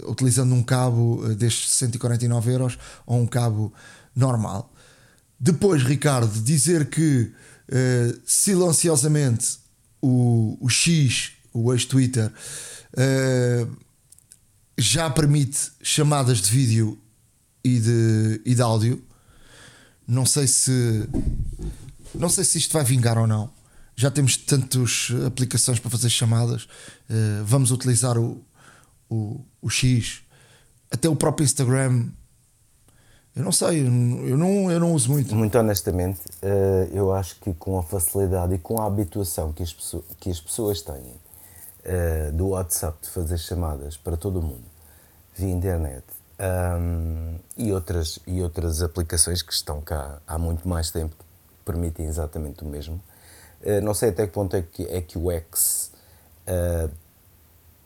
utilizando 0.08 0.52
um 0.52 0.64
cabo 0.64 1.22
destes 1.36 1.72
149 1.74 2.52
euros 2.52 2.76
ou 3.06 3.20
um 3.20 3.24
cabo 3.24 3.72
normal. 4.12 4.68
Depois 5.38 5.84
Ricardo 5.84 6.42
dizer 6.42 6.90
que 6.90 7.32
uh, 7.68 8.20
silenciosamente 8.24 9.58
o, 10.00 10.56
o 10.60 10.68
X, 10.68 11.32
o 11.52 11.72
ex-Twitter, 11.72 12.30
uh, 12.30 13.76
já 14.76 15.10
permite 15.10 15.72
chamadas 15.82 16.40
de 16.40 16.50
vídeo 16.50 16.98
e 17.64 17.78
de, 17.78 18.40
e 18.44 18.54
de 18.54 18.62
áudio. 18.62 19.02
Não 20.06 20.24
sei 20.24 20.46
se 20.46 21.08
não 22.14 22.28
sei 22.28 22.44
se 22.44 22.58
isto 22.58 22.72
vai 22.72 22.84
vingar 22.84 23.18
ou 23.18 23.26
não. 23.26 23.50
Já 23.94 24.10
temos 24.10 24.36
tantas 24.36 25.08
aplicações 25.26 25.78
para 25.78 25.90
fazer 25.90 26.08
chamadas. 26.08 26.64
Uh, 27.10 27.44
vamos 27.44 27.70
utilizar 27.70 28.16
o, 28.16 28.42
o, 29.10 29.44
o 29.60 29.68
X. 29.68 30.20
Até 30.90 31.08
o 31.08 31.16
próprio 31.16 31.44
Instagram 31.44 32.08
eu 33.38 33.44
não 33.44 33.52
sei, 33.52 33.86
eu 33.86 34.36
não, 34.36 34.68
eu 34.68 34.80
não 34.80 34.92
uso 34.92 35.12
muito. 35.12 35.32
Muito 35.32 35.56
honestamente, 35.56 36.20
eh, 36.42 36.88
eu 36.92 37.14
acho 37.14 37.36
que 37.36 37.54
com 37.54 37.78
a 37.78 37.84
facilidade 37.84 38.52
e 38.54 38.58
com 38.58 38.82
a 38.82 38.86
habituação 38.86 39.52
que 39.52 39.62
as 39.62 39.72
pessoas, 39.72 40.04
que 40.18 40.28
as 40.28 40.40
pessoas 40.40 40.82
têm 40.82 41.14
eh, 41.84 42.32
do 42.32 42.48
WhatsApp 42.48 42.98
de 43.00 43.08
fazer 43.08 43.38
chamadas 43.38 43.96
para 43.96 44.16
todo 44.16 44.40
o 44.40 44.42
mundo 44.42 44.64
via 45.36 45.50
internet 45.50 46.02
um, 46.40 47.36
e, 47.56 47.72
outras, 47.72 48.18
e 48.26 48.42
outras 48.42 48.82
aplicações 48.82 49.40
que 49.40 49.52
estão 49.52 49.80
cá 49.80 50.18
há 50.26 50.36
muito 50.36 50.68
mais 50.68 50.90
tempo 50.90 51.14
que 51.14 51.24
permitem 51.64 52.06
exatamente 52.06 52.64
o 52.64 52.66
mesmo. 52.66 53.00
Uh, 53.62 53.80
não 53.82 53.94
sei 53.94 54.08
até 54.08 54.26
que 54.26 54.32
ponto 54.32 54.56
é 54.56 54.62
que, 54.62 54.82
é 54.86 55.00
que 55.00 55.16
o 55.16 55.30
X 55.30 55.92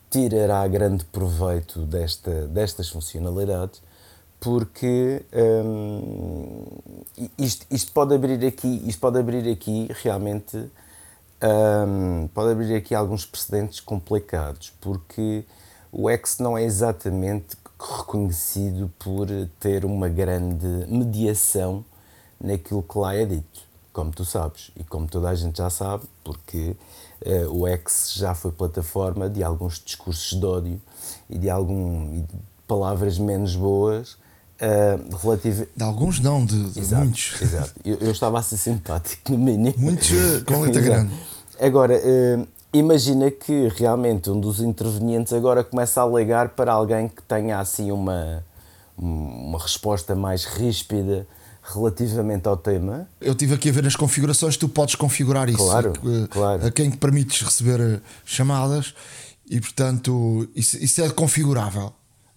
tirará 0.08 0.66
grande 0.66 1.04
proveito 1.04 1.84
desta, 1.84 2.46
destas 2.46 2.88
funcionalidades 2.88 3.82
porque 4.42 5.24
hum, 5.64 6.66
isto, 7.38 7.64
isto, 7.70 7.92
pode 7.92 8.12
abrir 8.12 8.44
aqui, 8.44 8.82
isto 8.84 9.00
pode 9.00 9.16
abrir 9.16 9.48
aqui 9.48 9.88
realmente 10.02 10.56
hum, 11.86 12.28
pode 12.34 12.50
abrir 12.50 12.74
aqui 12.74 12.92
alguns 12.92 13.24
precedentes 13.24 13.78
complicados, 13.78 14.72
porque 14.80 15.44
o 15.92 16.10
X 16.10 16.38
não 16.40 16.58
é 16.58 16.64
exatamente 16.64 17.56
reconhecido 17.78 18.92
por 18.98 19.28
ter 19.60 19.84
uma 19.84 20.08
grande 20.08 20.66
mediação 20.88 21.84
naquilo 22.40 22.82
que 22.82 22.98
lá 22.98 23.14
é 23.14 23.24
dito, 23.24 23.60
como 23.92 24.10
tu 24.10 24.24
sabes. 24.24 24.72
E 24.74 24.82
como 24.82 25.06
toda 25.06 25.28
a 25.28 25.34
gente 25.36 25.58
já 25.58 25.70
sabe, 25.70 26.04
porque 26.24 26.76
uh, 27.24 27.60
o 27.60 27.68
X 27.68 28.14
já 28.16 28.34
foi 28.34 28.50
plataforma 28.50 29.30
de 29.30 29.44
alguns 29.44 29.78
discursos 29.78 30.36
de 30.36 30.44
ódio 30.44 30.82
e 31.30 31.38
de 31.38 31.48
algum 31.48 32.22
de 32.22 32.26
palavras 32.66 33.18
menos 33.18 33.54
boas 33.54 34.20
Uh, 34.62 35.16
relativo... 35.16 35.66
De 35.76 35.82
alguns 35.82 36.20
não, 36.20 36.46
de, 36.46 36.70
de 36.70 36.78
exato, 36.78 37.02
muitos. 37.02 37.42
Exato. 37.42 37.72
Eu, 37.84 37.96
eu, 37.96 38.12
estava 38.12 38.38
a 38.38 38.42
ser 38.42 38.56
simpático 38.56 39.32
no 39.32 39.38
mínimo. 39.38 39.74
Muitos 39.76 40.08
uh, 40.10 40.44
com 40.46 40.60
letra 40.60 40.80
grande. 40.80 41.12
Agora, 41.60 41.94
uh, 41.98 42.46
imagina 42.72 43.28
que 43.28 43.68
realmente 43.76 44.30
um 44.30 44.38
dos 44.38 44.60
intervenientes 44.60 45.32
agora 45.32 45.64
começa 45.64 46.00
a 46.00 46.04
alegar 46.04 46.50
para 46.50 46.72
alguém 46.72 47.08
que 47.08 47.22
tenha 47.22 47.58
assim 47.58 47.90
uma, 47.90 48.44
uma 48.96 49.58
resposta 49.58 50.14
mais 50.14 50.44
ríspida 50.44 51.26
relativamente 51.62 52.46
ao 52.46 52.56
tema. 52.56 53.08
Eu 53.20 53.34
tive 53.34 53.54
aqui 53.54 53.68
a 53.68 53.72
ver 53.72 53.82
nas 53.82 53.96
configurações, 53.96 54.56
tu 54.56 54.68
podes 54.68 54.94
configurar 54.94 55.48
isso. 55.48 55.58
Claro, 55.58 55.92
claro. 56.30 56.66
A 56.66 56.70
quem 56.70 56.90
permites 56.90 57.42
receber 57.42 58.00
chamadas 58.24 58.94
e, 59.48 59.60
portanto, 59.60 60.48
isso, 60.54 60.76
isso 60.78 61.02
é 61.02 61.10
configurável. 61.10 61.92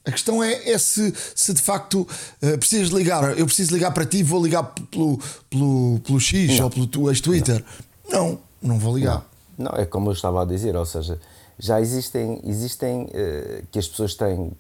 A 0.06 0.12
questão 0.12 0.44
é, 0.44 0.70
é 0.70 0.78
se, 0.78 1.14
se, 1.34 1.54
de 1.54 1.62
facto 1.62 2.02
uh, 2.02 2.58
precisas 2.60 2.90
ligar. 2.90 3.38
Eu 3.38 3.46
preciso 3.46 3.74
ligar 3.74 3.92
para 3.92 4.06
ti, 4.06 4.22
vou 4.22 4.44
ligar 4.44 4.64
pelo, 4.64 5.20
pelo, 5.50 6.00
pelo 6.02 6.20
X 6.20 6.58
não. 6.58 6.66
ou 6.66 6.70
pelo 6.70 6.88
tu 6.88 7.10
ex-Twitter. 7.10 7.66
Não. 8.08 8.30
não, 8.30 8.40
não 8.62 8.80
vou 8.80 8.96
ligar. 8.96 9.26
Não. 9.58 9.72
não. 9.72 9.82
é 9.82 9.86
como 9.86 10.10
eu 10.10 10.14
estava 10.14 10.44
a 10.44 10.46
dizer, 10.46 10.76
ou 10.76 10.86
seja, 10.86 11.20
já 11.58 11.82
existem, 11.82 12.40
existem 12.46 13.06
uh, 13.06 13.66
que 13.72 13.80
as 13.80 13.88
pessoas 13.88 14.14
têm 14.14 14.52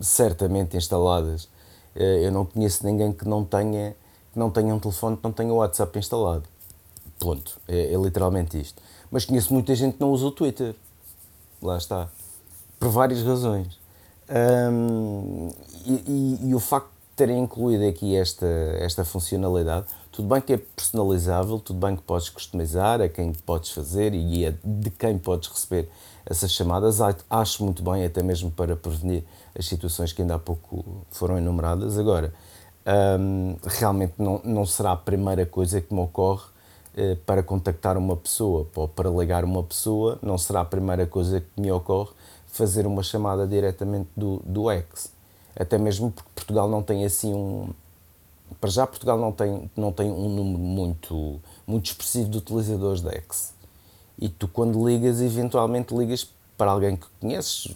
certamente 0.00 0.76
instaladas. 0.76 1.44
Uh, 1.94 2.24
eu 2.24 2.32
não 2.32 2.44
conheço 2.44 2.84
ninguém 2.84 3.12
que 3.12 3.26
não 3.26 3.44
tenha, 3.44 3.94
que 4.32 4.38
não 4.38 4.50
tenha 4.50 4.74
um 4.74 4.80
telefone 4.80 5.16
que 5.16 5.22
não 5.22 5.32
tenha 5.32 5.52
o 5.52 5.56
WhatsApp 5.56 5.96
instalado. 5.96 6.44
Ponto. 7.20 7.60
É, 7.68 7.94
é 7.94 7.96
literalmente 7.96 8.60
isto. 8.60 8.82
Mas 9.12 9.24
conheço 9.24 9.52
muita 9.52 9.74
gente 9.76 9.94
que 9.94 10.00
não 10.00 10.10
usa 10.10 10.26
o 10.26 10.32
Twitter. 10.32 10.74
Lá 11.62 11.78
está. 11.78 12.08
Por 12.80 12.88
várias 12.90 13.22
razões. 13.22 13.77
Um, 14.30 15.50
e, 15.86 15.92
e, 16.06 16.48
e, 16.50 16.54
o 16.54 16.60
facto 16.60 16.88
de 16.88 17.16
terem 17.16 17.40
incluído 17.40 17.86
aqui 17.86 18.14
esta, 18.14 18.46
esta 18.78 19.04
funcionalidade, 19.04 19.86
tudo 20.12 20.28
bem 20.28 20.40
que 20.40 20.52
é 20.52 20.58
personalizável, 20.58 21.58
tudo 21.58 21.84
bem 21.84 21.96
que 21.96 22.02
podes 22.02 22.28
customizar 22.28 23.00
a 23.00 23.08
quem 23.08 23.32
podes 23.32 23.70
fazer 23.70 24.12
e 24.14 24.46
a 24.46 24.52
de 24.62 24.90
quem 24.90 25.16
podes 25.16 25.48
receber 25.48 25.88
essas 26.26 26.52
chamadas, 26.52 26.98
acho 27.30 27.64
muito 27.64 27.82
bem, 27.82 28.04
até 28.04 28.22
mesmo 28.22 28.50
para 28.50 28.76
prevenir 28.76 29.24
as 29.58 29.66
situações 29.66 30.12
que 30.12 30.20
ainda 30.20 30.34
há 30.34 30.38
pouco 30.38 30.84
foram 31.10 31.38
enumeradas. 31.38 31.98
Agora, 31.98 32.34
um, 33.18 33.56
realmente 33.64 34.14
não, 34.18 34.40
não 34.44 34.66
será 34.66 34.92
a 34.92 34.96
primeira 34.96 35.46
coisa 35.46 35.80
que 35.80 35.92
me 35.92 36.00
ocorre 36.00 36.44
uh, 36.96 37.16
para 37.24 37.42
contactar 37.42 37.96
uma 37.96 38.16
pessoa 38.16 38.66
ou 38.74 38.86
para 38.86 39.08
ligar 39.08 39.42
uma 39.42 39.62
pessoa, 39.62 40.18
não 40.20 40.36
será 40.36 40.60
a 40.60 40.64
primeira 40.66 41.06
coisa 41.06 41.40
que 41.40 41.60
me 41.60 41.72
ocorre 41.72 42.10
fazer 42.48 42.86
uma 42.86 43.02
chamada 43.02 43.46
diretamente 43.46 44.08
do, 44.16 44.42
do 44.44 44.70
X. 44.70 45.12
Até 45.56 45.78
mesmo 45.78 46.10
porque 46.10 46.30
Portugal 46.34 46.68
não 46.68 46.82
tem 46.82 47.04
assim 47.04 47.34
um. 47.34 47.70
Para 48.60 48.70
já, 48.70 48.86
Portugal 48.86 49.18
não 49.18 49.30
tem, 49.30 49.70
não 49.76 49.92
tem 49.92 50.10
um 50.10 50.28
número 50.28 50.58
muito, 50.58 51.40
muito 51.66 51.86
expressivo 51.86 52.30
de 52.30 52.38
utilizadores 52.38 53.00
da 53.00 53.12
X. 53.12 53.52
E 54.18 54.28
tu, 54.28 54.48
quando 54.48 54.86
ligas, 54.88 55.20
eventualmente 55.20 55.94
ligas 55.94 56.28
para 56.56 56.72
alguém 56.72 56.96
que 56.96 57.06
conheces, 57.20 57.68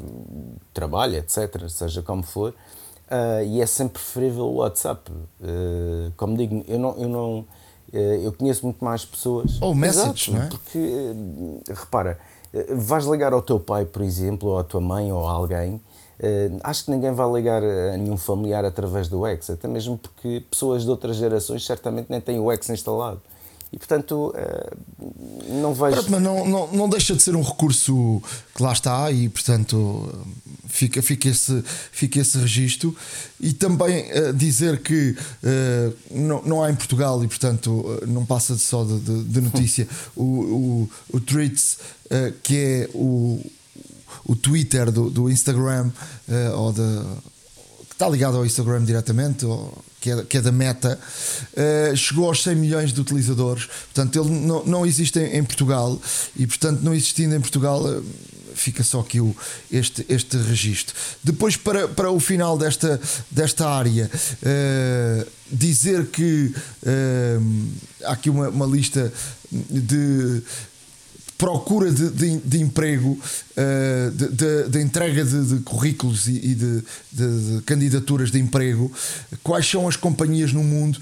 trabalha, 0.74 1.18
etc., 1.18 1.68
seja 1.68 2.02
como 2.02 2.24
for, 2.24 2.50
uh, 2.50 3.44
e 3.46 3.61
é 3.61 3.66
sempre 3.66 3.94
preferível 4.02 4.46
o 4.46 4.54
WhatsApp. 4.56 5.11
Uh, 5.12 6.12
como 6.16 6.37
digo, 6.37 6.64
eu 6.66 6.78
não. 6.78 6.96
Eu 6.96 7.08
não 7.08 7.38
uh, 7.40 7.46
eu 7.92 8.32
conheço 8.32 8.64
muito 8.64 8.85
mais 8.85 9.04
pessoas. 9.04 9.61
Ou 9.61 9.74
message, 9.74 10.30
Exato, 10.30 10.32
não 10.32 10.42
é? 10.42 10.48
Porque, 10.48 10.78
repara, 11.68 12.18
eh, 12.18 12.32
vais 12.70 13.04
ligar 13.06 13.32
ao 13.32 13.42
teu 13.42 13.58
pai, 13.58 13.84
por 13.84 14.02
exemplo, 14.02 14.50
ou 14.50 14.58
à 14.58 14.64
tua 14.64 14.80
mãe, 14.80 15.12
ou 15.12 15.26
a 15.26 15.32
alguém, 15.32 15.80
Uh, 16.22 16.60
acho 16.62 16.84
que 16.84 16.90
ninguém 16.92 17.12
vai 17.12 17.28
ligar 17.32 17.64
a 17.64 17.96
nenhum 17.96 18.16
familiar 18.16 18.64
através 18.64 19.08
do 19.08 19.26
X, 19.26 19.50
até 19.50 19.66
mesmo 19.66 19.98
porque 19.98 20.44
pessoas 20.48 20.84
de 20.84 20.90
outras 20.90 21.16
gerações 21.16 21.66
certamente 21.66 22.06
nem 22.08 22.20
têm 22.20 22.38
o 22.38 22.52
X 22.52 22.70
instalado. 22.70 23.20
E 23.72 23.78
portanto, 23.78 24.35
uh, 24.37 25.61
não 25.61 25.72
vejo. 25.72 25.94
Pronto, 25.94 26.11
mas 26.11 26.22
não, 26.22 26.46
não, 26.46 26.72
não 26.72 26.88
deixa 26.88 27.14
de 27.14 27.22
ser 27.22 27.35
um 27.35 27.42
recurso 27.42 28.22
que 28.54 28.62
lá 28.62 28.72
está 28.72 29.11
e 29.11 29.30
portanto 29.30 30.26
fica, 30.68 31.00
fica, 31.00 31.28
esse, 31.30 31.64
fica 31.90 32.20
esse 32.20 32.37
registro. 32.38 32.94
E 33.40 33.54
também 33.54 34.11
uh, 34.12 34.32
dizer 34.35 34.82
que 34.82 35.16
não, 36.11 36.42
não 36.42 36.62
há 36.62 36.70
em 36.70 36.74
Portugal 36.74 37.24
e 37.24 37.28
portanto 37.28 37.98
não 38.06 38.26
passa 38.26 38.58
só 38.58 38.85
de, 38.85 39.00
de, 39.00 39.24
de 39.24 39.40
notícia 39.40 39.88
o, 40.14 40.22
o, 40.22 40.90
o 41.14 41.20
Tweets 41.20 41.78
uh, 42.06 42.32
que 42.42 42.56
é 42.56 42.90
o, 42.92 43.40
o 44.26 44.37
Twitter 44.37 44.92
do, 44.92 45.08
do 45.08 45.30
Instagram 45.30 45.90
ou 46.54 46.72
da 46.72 47.04
que 47.88 47.94
está 47.94 48.08
ligado 48.08 48.37
ao 48.37 48.46
Instagram 48.46 48.85
diretamente 48.85 49.44
ou, 49.44 49.82
que, 50.02 50.10
é, 50.10 50.22
que 50.24 50.36
é 50.36 50.40
da 50.42 50.52
Meta 50.52 50.98
uh, 51.52 51.96
chegou 51.96 52.26
aos 52.26 52.42
100 52.42 52.56
milhões 52.56 52.92
de 52.92 53.00
utilizadores 53.00 53.66
portanto 53.66 54.20
ele 54.20 54.28
não, 54.28 54.64
não 54.64 54.84
existe 54.84 55.18
em, 55.18 55.38
em 55.38 55.44
Portugal 55.44 55.98
e 56.36 56.46
portanto 56.46 56.80
não 56.82 56.92
existindo 56.92 57.34
em 57.34 57.40
Portugal 57.40 57.82
fica 58.54 58.82
só 58.82 59.00
aqui 59.00 59.20
o, 59.20 59.34
este, 59.70 60.04
este 60.08 60.36
registro. 60.36 60.94
Depois, 61.22 61.56
para, 61.56 61.88
para 61.88 62.10
o 62.10 62.20
final 62.20 62.56
desta, 62.58 63.00
desta 63.30 63.68
área, 63.68 64.10
uh, 64.10 65.30
dizer 65.50 66.06
que 66.06 66.54
uh, 66.82 67.68
há 68.04 68.12
aqui 68.12 68.30
uma, 68.30 68.48
uma 68.48 68.66
lista 68.66 69.12
de 69.50 70.42
procura 71.42 71.90
de, 71.90 72.09
de, 72.09 72.37
de 72.37 72.61
emprego, 72.61 73.18
uh, 73.18 74.11
de, 74.12 74.28
de, 74.28 74.68
de, 74.68 74.81
entrega 74.81 75.24
de, 75.24 75.59
currículos 75.64 76.28
e, 76.28 76.55
de, 76.55 77.62
candidaturas 77.66 78.31
de 78.31 78.38
emprego, 78.38 78.92
quais 79.42 79.68
são 79.68 79.88
as 79.88 79.96
companhias 79.96 80.52
no 80.52 80.62
mundo 80.62 81.00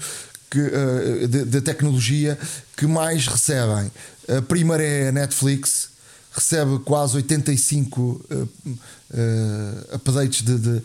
que, 0.49 0.59
uh, 0.59 1.27
de, 1.27 1.61
tecnologia 1.61 2.39
que 2.75 2.87
mais 2.87 3.27
recebem? 3.27 3.91
A 4.35 4.41
primeira 4.41 4.81
é 4.81 5.09
a 5.09 5.11
Netflix, 5.11 5.89
recebe 6.31 6.79
quase 6.79 7.17
85 7.17 8.01
uh, 8.01 8.19
uh, 8.35 9.95
updates 9.95 10.41
de, 10.41 10.81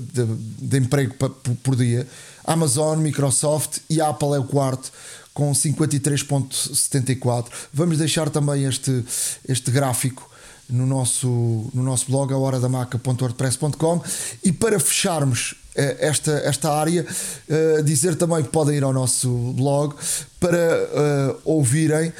de, 0.00 0.24
de, 0.66 0.78
emprego 0.78 1.14
por, 1.62 1.76
dia. 1.76 2.06
Amazon, 2.44 2.98
Microsoft 2.98 3.78
e 3.88 4.00
Apple 4.00 4.34
é 4.34 4.38
o 4.38 4.44
quarto 4.44 4.92
com 5.32 5.52
53.74. 5.52 7.46
Vamos 7.72 7.98
deixar 7.98 8.28
também 8.30 8.64
este, 8.64 9.04
este 9.48 9.70
gráfico 9.70 10.30
no 10.68 10.86
nosso, 10.86 11.28
no 11.74 11.82
nosso 11.82 12.06
blog, 12.10 12.32
a 12.32 12.36
horadamaca.wordpress.com 12.36 14.02
e 14.42 14.52
para 14.52 14.78
fecharmos 14.80 15.54
eh, 15.74 15.96
esta, 16.00 16.32
esta 16.44 16.70
área, 16.72 17.06
uh, 17.48 17.82
dizer 17.82 18.14
também 18.16 18.42
que 18.42 18.50
podem 18.50 18.76
ir 18.76 18.84
ao 18.84 18.92
nosso 18.92 19.28
blog 19.54 19.94
para 20.38 20.58
uh, 20.58 21.40
ouvirem 21.44 22.12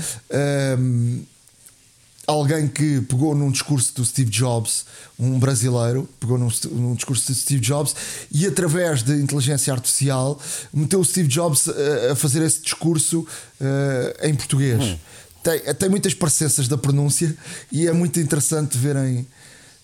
alguém 2.33 2.67
que 2.69 3.01
pegou 3.03 3.35
num 3.35 3.51
discurso 3.51 3.95
do 3.95 4.05
Steve 4.05 4.31
Jobs, 4.31 4.85
um 5.19 5.39
brasileiro, 5.39 6.09
pegou 6.19 6.39
num, 6.39 6.49
num, 6.73 6.95
discurso 6.95 7.33
do 7.33 7.35
Steve 7.35 7.61
Jobs 7.61 7.95
e 8.31 8.47
através 8.47 9.03
de 9.03 9.13
inteligência 9.15 9.73
artificial 9.73 10.41
meteu 10.73 11.01
o 11.01 11.05
Steve 11.05 11.29
Jobs 11.29 11.69
a, 11.69 12.13
a 12.13 12.17
fazer 12.17 12.43
esse 12.43 12.61
discurso 12.63 13.21
uh, 13.21 14.27
em 14.27 14.35
português. 14.35 14.83
Hum. 14.83 14.99
Tem, 15.43 15.61
tem 15.75 15.89
muitas 15.89 16.15
parecenças 16.15 16.69
da 16.69 16.79
pronúncia 16.79 17.37
e 17.71 17.87
é 17.87 17.93
muito 17.93 18.19
interessante 18.21 18.79
verem, 18.79 19.27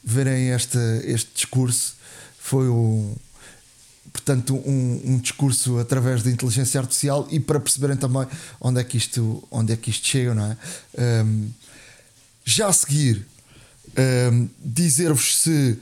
verem 0.02 0.50
este, 0.50 0.78
este 1.04 1.30
discurso. 1.34 1.96
Foi 2.38 2.68
um, 2.68 3.14
portanto 4.12 4.54
um, 4.54 5.00
um, 5.04 5.18
discurso 5.18 5.78
através 5.78 6.22
da 6.22 6.30
inteligência 6.30 6.80
artificial 6.80 7.26
e 7.30 7.40
para 7.40 7.58
perceberem 7.60 7.96
também 7.96 8.26
onde 8.60 8.80
é 8.80 8.84
que 8.84 8.96
isto, 8.96 9.42
onde 9.50 9.72
é 9.72 9.76
que 9.76 9.90
isto 9.90 10.06
chega, 10.06 10.34
não 10.34 10.44
é? 10.44 10.56
Um, 11.24 11.48
já 12.48 12.68
a 12.68 12.72
seguir, 12.72 13.26
um, 14.32 14.48
dizer-vos 14.64 15.38
se 15.38 15.78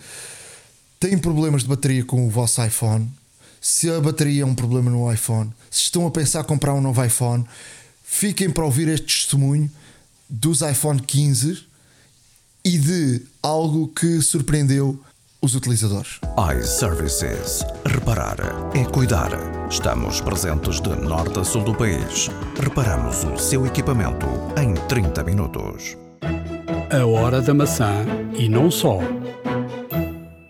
têm 0.98 1.16
problemas 1.16 1.62
de 1.62 1.68
bateria 1.68 2.04
com 2.04 2.26
o 2.26 2.30
vosso 2.30 2.62
iPhone, 2.64 3.08
se 3.60 3.88
a 3.88 4.00
bateria 4.00 4.42
é 4.42 4.46
um 4.46 4.54
problema 4.54 4.90
no 4.90 5.12
iPhone, 5.12 5.52
se 5.70 5.82
estão 5.82 6.06
a 6.06 6.10
pensar 6.10 6.42
comprar 6.44 6.74
um 6.74 6.80
novo 6.80 7.04
iPhone, 7.04 7.44
fiquem 8.04 8.50
para 8.50 8.64
ouvir 8.64 8.88
este 8.88 9.06
testemunho 9.06 9.70
dos 10.28 10.60
iPhone 10.60 11.00
15 11.00 11.64
e 12.64 12.78
de 12.78 13.22
algo 13.40 13.86
que 13.88 14.20
surpreendeu 14.20 15.00
os 15.40 15.54
utilizadores. 15.54 16.18
iServices. 16.58 17.64
Reparar 17.84 18.38
é 18.74 18.84
cuidar. 18.86 19.30
Estamos 19.70 20.20
presentes 20.20 20.80
de 20.80 20.88
norte 20.96 21.38
a 21.38 21.44
sul 21.44 21.62
do 21.62 21.74
país. 21.74 22.28
Reparamos 22.60 23.22
o 23.22 23.38
seu 23.38 23.64
equipamento 23.66 24.26
em 24.60 24.74
30 24.88 25.22
minutos. 25.22 26.05
A 26.90 27.04
hora 27.04 27.42
da 27.42 27.52
maçã 27.52 28.06
e 28.38 28.48
não 28.48 28.70
só. 28.70 29.00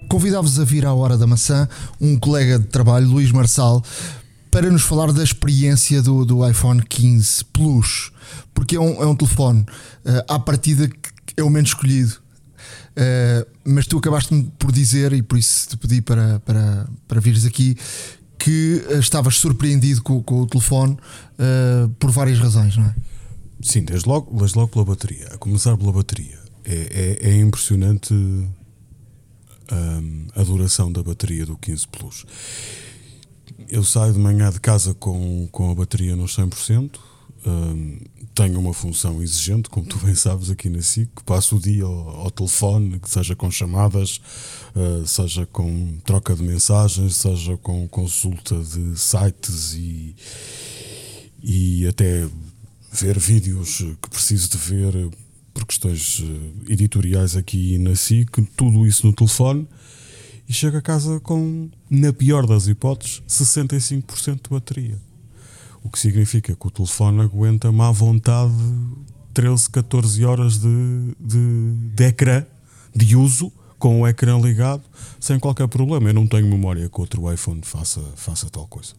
Convidava-vos 0.07 0.61
a 0.61 0.65
vir 0.65 0.85
à 0.85 0.93
Hora 0.93 1.17
da 1.17 1.27
Maçã 1.27 1.67
um 1.99 2.19
colega 2.19 2.59
de 2.59 2.67
trabalho, 2.67 3.09
Luís 3.09 3.33
Marçal, 3.33 3.83
para 4.51 4.71
nos 4.71 4.83
falar 4.83 5.13
da 5.13 5.25
experiência 5.25 6.03
do, 6.03 6.27
do 6.27 6.47
iPhone 6.47 6.83
15 6.83 7.43
Plus, 7.47 8.13
porque 8.53 8.77
é 8.77 8.81
um, 8.81 9.03
é 9.03 9.07
um 9.07 9.17
telefone 9.17 9.61
uh, 9.61 10.33
à 10.35 10.39
partida 10.39 10.89
que 10.89 10.97
é 11.39 11.43
o 11.43 11.49
menos 11.49 11.71
escolhido. 11.71 12.13
Uh, 12.13 13.47
mas 13.65 13.87
tu 13.87 13.97
acabaste 13.97 14.53
por 14.59 14.71
dizer, 14.71 15.15
e 15.15 15.23
por 15.23 15.39
isso 15.39 15.71
te 15.71 15.77
pedi 15.79 16.03
para, 16.03 16.39
para, 16.41 16.87
para 17.09 17.21
vires 17.21 17.47
aqui, 17.47 17.79
que 18.39 18.85
estavas 18.99 19.37
surpreendido 19.37 20.03
com, 20.03 20.23
com 20.23 20.43
o 20.43 20.47
telefone 20.47 20.93
uh, 20.93 21.89
por 21.99 22.11
várias 22.11 22.39
razões, 22.39 22.77
não 22.77 22.85
é? 22.85 22.95
Sim, 23.61 23.85
desde 23.85 24.09
logo, 24.09 24.37
desde 24.39 24.59
logo 24.59 24.73
pela 24.73 24.85
bateria. 24.85 25.29
A 25.29 25.39
começar 25.39 25.77
pela 25.77 25.93
bateria. 25.93 26.39
É, 26.65 27.19
é, 27.23 27.31
é 27.31 27.39
impressionante 27.39 28.13
um, 28.13 30.27
a 30.35 30.43
duração 30.43 30.93
da 30.93 31.03
bateria 31.03 31.47
do 31.47 31.57
15 31.57 31.89
Plus. 31.89 32.27
Eu 33.69 33.83
saio 33.83 34.13
de 34.13 34.19
manhã 34.19 34.51
de 34.51 34.61
casa 34.61 34.95
com, 34.95 35.49
com 35.51 35.71
a 35.71 35.75
bateria 35.75 36.15
nos 36.15 36.37
100%. 36.37 36.99
Um, 37.47 37.99
tenho 38.35 38.59
uma 38.59 38.75
função 38.75 39.23
exigente, 39.23 39.71
como 39.71 39.87
tu 39.87 39.99
bem 39.99 40.15
sabes, 40.15 40.51
aqui 40.51 40.69
na 40.69 40.83
SIC. 40.83 41.09
Passo 41.25 41.57
o 41.57 41.61
dia 41.61 41.85
ao, 41.85 42.09
ao 42.09 42.31
telefone, 42.31 43.01
seja 43.05 43.35
com 43.35 43.51
chamadas, 43.51 44.21
uh, 44.75 45.07
seja 45.07 45.47
com 45.47 45.97
troca 46.05 46.35
de 46.35 46.43
mensagens, 46.43 47.17
seja 47.17 47.57
com 47.57 47.89
consulta 47.89 48.59
de 48.59 48.99
sites 48.99 49.75
e, 49.75 50.15
e 51.43 51.87
até 51.87 52.29
ver 53.01 53.19
vídeos 53.19 53.79
que 54.01 54.11
preciso 54.11 54.51
de 54.51 54.57
ver 54.59 55.11
por 55.53 55.65
questões 55.65 56.23
eh, 56.23 56.73
editoriais 56.73 57.37
aqui 57.37 57.79
na 57.79 57.95
SIC, 57.95 58.31
tudo 58.57 58.87
isso 58.87 59.07
no 59.07 59.13
telefone 59.13 59.67
e 60.49 60.53
chego 60.53 60.77
a 60.77 60.83
casa 60.83 61.19
com, 61.21 61.69
na 61.91 62.13
pior 62.13 62.47
das 62.47 62.69
hipóteses, 62.69 63.23
65% 63.29 64.43
de 64.45 64.51
bateria. 64.51 64.99
O 65.83 65.91
que 65.91 65.99
significa 65.99 66.55
que 66.55 66.67
o 66.67 66.71
telefone 66.71 67.21
aguenta 67.21 67.71
má 67.73 67.91
vontade 67.91 68.53
13, 69.35 69.71
14 69.71 70.25
horas 70.25 70.59
de, 70.59 71.15
de, 71.21 71.73
de 71.95 72.05
ecrã, 72.05 72.45
de 72.95 73.17
uso, 73.17 73.53
com 73.79 74.01
o 74.01 74.09
ecrã 74.09 74.39
ligado, 74.41 74.83
sem 75.21 75.39
qualquer 75.39 75.69
problema. 75.69 76.09
Eu 76.09 76.15
não 76.15 76.27
tenho 76.27 76.47
memória 76.47 76.89
que 76.89 77.01
outro 77.01 77.31
iPhone 77.33 77.61
faça, 77.63 78.01
faça 78.17 78.49
tal 78.49 78.67
coisa. 78.67 78.95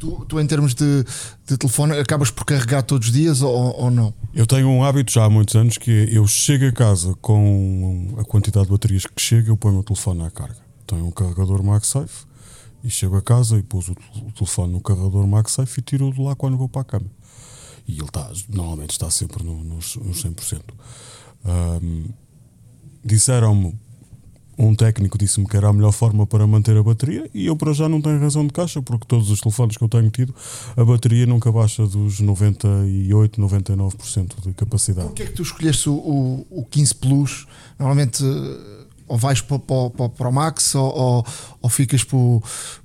Tu, 0.00 0.24
tu, 0.26 0.40
em 0.40 0.46
termos 0.46 0.74
de, 0.74 1.04
de, 1.46 1.58
telefone, 1.58 1.92
acabas 1.98 2.30
por 2.30 2.46
carregar 2.46 2.82
todos 2.82 3.08
os 3.08 3.12
dias 3.12 3.42
ou, 3.42 3.52
ou, 3.78 3.90
não? 3.90 4.14
Eu 4.32 4.46
tenho 4.46 4.66
um 4.66 4.82
hábito 4.82 5.12
já 5.12 5.26
há 5.26 5.30
muitos 5.30 5.54
anos 5.54 5.76
que 5.76 5.90
é, 5.90 6.16
eu 6.16 6.26
chego 6.26 6.64
a 6.64 6.72
casa 6.72 7.14
com 7.20 8.14
a 8.18 8.24
quantidade 8.24 8.64
de 8.64 8.72
baterias 8.72 9.04
que 9.04 9.20
chega, 9.20 9.50
eu 9.50 9.58
ponho 9.58 9.80
o 9.80 9.84
telefone 9.84 10.24
à 10.24 10.30
carga. 10.30 10.56
Tenho 10.86 11.06
um 11.06 11.10
carregador 11.10 11.62
MagSafe 11.62 12.24
e 12.82 12.88
chego 12.88 13.14
a 13.16 13.20
casa 13.20 13.58
e 13.58 13.62
pus 13.62 13.90
o, 13.90 13.92
o 13.92 14.32
telefone 14.32 14.72
no 14.72 14.80
carregador 14.80 15.26
MagSafe 15.26 15.80
e 15.80 15.82
tiro-o 15.82 16.14
de 16.14 16.20
lá 16.22 16.34
quando 16.34 16.56
vou 16.56 16.68
para 16.68 16.80
a 16.80 16.84
cama. 16.84 17.06
E 17.86 17.92
ele 17.92 18.04
está, 18.04 18.30
normalmente 18.48 18.92
está 18.92 19.10
sempre 19.10 19.44
no, 19.44 19.62
nos, 19.62 19.96
nos 19.96 20.24
100%. 20.24 20.62
Um, 21.44 22.04
Disseram-me 23.04 23.78
um 24.66 24.74
técnico 24.74 25.16
disse-me 25.16 25.46
que 25.46 25.56
era 25.56 25.68
a 25.68 25.72
melhor 25.72 25.92
forma 25.92 26.26
para 26.26 26.46
manter 26.46 26.76
a 26.76 26.82
bateria 26.82 27.28
e 27.32 27.46
eu 27.46 27.56
para 27.56 27.72
já 27.72 27.88
não 27.88 28.00
tenho 28.00 28.20
razão 28.20 28.46
de 28.46 28.52
caixa 28.52 28.82
porque 28.82 29.06
todos 29.06 29.30
os 29.30 29.40
telefones 29.40 29.76
que 29.76 29.82
eu 29.82 29.88
tenho 29.88 30.10
tido 30.10 30.34
a 30.76 30.84
bateria 30.84 31.26
nunca 31.26 31.50
baixa 31.50 31.86
dos 31.86 32.20
98, 32.20 33.40
99% 33.40 34.40
de 34.42 34.52
capacidade. 34.52 35.08
Por 35.08 35.14
que 35.14 35.22
é 35.22 35.26
que 35.26 35.32
tu 35.32 35.42
escolheste 35.42 35.88
o, 35.88 35.94
o, 35.94 36.46
o 36.50 36.64
15 36.64 36.94
Plus? 36.96 37.46
Normalmente 37.78 38.22
ou 39.10 39.18
vais 39.18 39.40
para, 39.40 39.58
para, 39.58 40.08
para 40.08 40.28
o 40.28 40.32
Max 40.32 40.74
ou, 40.76 40.96
ou, 40.96 41.26
ou 41.62 41.68
ficas 41.68 42.04
por, 42.04 42.40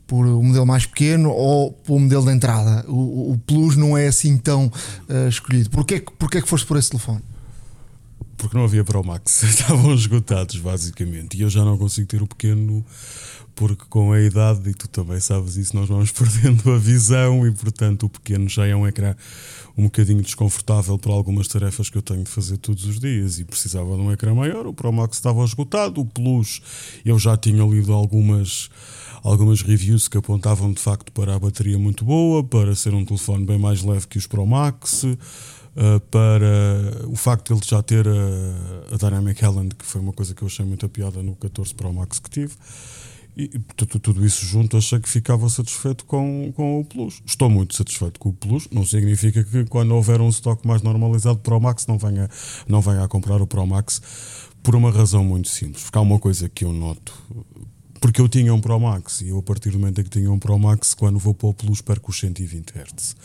por 0.07 0.25
o 0.25 0.41
modelo 0.41 0.65
mais 0.65 0.85
pequeno 0.85 1.29
ou 1.29 1.71
para 1.71 1.93
o 1.93 1.99
modelo 1.99 2.25
de 2.25 2.31
entrada. 2.31 2.83
O, 2.87 3.33
o 3.33 3.37
Plus 3.45 3.75
não 3.75 3.95
é 3.95 4.07
assim 4.07 4.35
tão 4.37 4.65
uh, 4.65 5.29
escolhido. 5.29 5.69
Porquê, 5.69 6.03
porquê 6.17 6.39
é 6.39 6.41
que 6.41 6.49
foste 6.49 6.65
por 6.65 6.77
esse 6.77 6.89
telefone? 6.89 7.21
Porque 8.37 8.57
não 8.57 8.65
havia 8.65 8.83
Pro 8.83 9.03
Max, 9.03 9.43
estavam 9.43 9.93
esgotados 9.93 10.57
basicamente. 10.57 11.37
E 11.37 11.41
eu 11.41 11.49
já 11.49 11.63
não 11.63 11.77
consigo 11.77 12.07
ter 12.07 12.21
o 12.21 12.27
pequeno 12.27 12.85
porque 13.55 13.85
com 13.89 14.11
a 14.11 14.19
idade, 14.19 14.69
e 14.69 14.73
tu 14.73 14.87
também 14.89 15.19
sabes 15.19 15.55
isso, 15.55 15.75
nós 15.75 15.87
vamos 15.87 16.11
perdendo 16.13 16.71
a 16.71 16.77
visão 16.77 17.47
e 17.47 17.51
portanto 17.51 18.05
o 18.05 18.09
pequeno 18.09 18.49
já 18.49 18.67
é 18.67 18.75
um 18.75 18.85
ecrã 18.85 19.15
um 19.77 19.85
bocadinho 19.85 20.21
desconfortável 20.21 20.97
para 20.97 21.11
algumas 21.11 21.47
tarefas 21.47 21.89
que 21.89 21.97
eu 21.97 22.01
tenho 22.01 22.23
de 22.23 22.29
fazer 22.29 22.57
todos 22.57 22.85
os 22.85 22.99
dias 22.99 23.39
e 23.39 23.43
precisava 23.43 23.95
de 23.95 24.01
um 24.01 24.11
ecrã 24.11 24.33
maior. 24.33 24.65
O 24.67 24.73
Pro 24.73 24.91
Max 24.91 25.17
estava 25.17 25.43
esgotado, 25.43 25.99
o 26.01 26.05
Plus 26.05 26.61
eu 27.03 27.17
já 27.19 27.35
tinha 27.35 27.63
lido 27.65 27.93
algumas 27.93 28.69
algumas 29.23 29.63
reviews 29.63 30.07
que 30.07 30.17
apontavam 30.17 30.71
de 30.71 30.79
facto 30.79 31.11
para 31.11 31.35
a 31.35 31.39
bateria 31.39 31.79
muito 31.79 32.05
boa, 32.05 32.43
para 32.43 32.75
ser 32.75 32.93
um 32.93 33.03
telefone 33.03 33.43
bem 33.43 33.57
mais 33.57 33.81
leve 33.81 34.05
que 34.05 34.19
os 34.19 34.27
Pro 34.27 34.45
Max. 34.45 35.03
Uh, 35.75 35.99
para 36.09 37.05
o 37.07 37.17
facto 37.17 37.47
de 37.47 37.53
ele 37.53 37.61
já 37.65 37.83
ter 37.83 38.07
a, 38.07 38.93
a 38.93 38.97
Dynamic 38.97 39.43
Island, 39.43 39.75
que 39.75 39.85
foi 39.85 39.99
uma 39.99 40.13
coisa 40.13 40.33
que 40.33 40.41
eu 40.41 40.47
achei 40.47 40.65
muito 40.65 40.85
a 40.85 40.89
piada 40.89 41.21
no 41.21 41.35
14 41.35 41.75
Pro 41.75 41.91
Max 41.91 42.17
que 42.17 42.29
tive. 42.29 42.53
E 43.37 43.49
tudo 43.99 44.25
isso 44.25 44.45
junto 44.45 44.77
achei 44.77 44.97
que 44.97 45.09
ficava 45.09 45.49
satisfeito 45.49 46.05
com, 46.05 46.53
com 46.55 46.79
o 46.79 46.85
Plus. 46.85 47.21
Estou 47.25 47.49
muito 47.49 47.75
satisfeito 47.75 48.17
com 48.17 48.29
o 48.29 48.33
Plus. 48.33 48.69
Não 48.71 48.85
significa 48.85 49.43
que 49.43 49.65
quando 49.65 49.93
houver 49.93 50.21
um 50.21 50.29
estoque 50.29 50.65
mais 50.65 50.81
normalizado 50.81 51.39
Pro 51.39 51.59
Max 51.59 51.85
não 51.85 51.97
venha, 51.97 52.29
não 52.65 52.79
venha 52.79 53.03
a 53.03 53.07
comprar 53.09 53.41
o 53.41 53.47
Pro 53.47 53.67
Max 53.67 54.01
por 54.63 54.73
uma 54.73 54.89
razão 54.89 55.25
muito 55.25 55.49
simples. 55.49 55.83
Porque 55.83 55.97
há 55.97 56.01
uma 56.01 56.17
coisa 56.17 56.47
que 56.47 56.63
eu 56.63 56.71
noto 56.71 57.13
porque 58.05 58.21
eu 58.21 58.29
tinha 58.29 58.53
um 58.53 58.61
Pro 58.61 58.79
Max 58.79 59.21
e 59.21 59.29
eu, 59.29 59.39
a 59.39 59.41
partir 59.41 59.71
do 59.71 59.79
momento 59.79 59.99
em 59.99 60.03
que 60.03 60.11
tinha 60.11 60.31
um 60.31 60.37
Pro 60.37 60.59
Max, 60.59 60.93
quando 60.93 61.17
vou 61.17 61.33
para 61.33 61.47
o 61.47 61.53
Plus, 61.55 61.81
perco 61.81 62.11
os 62.11 62.19
120 62.19 62.71
Hz, 62.77 63.15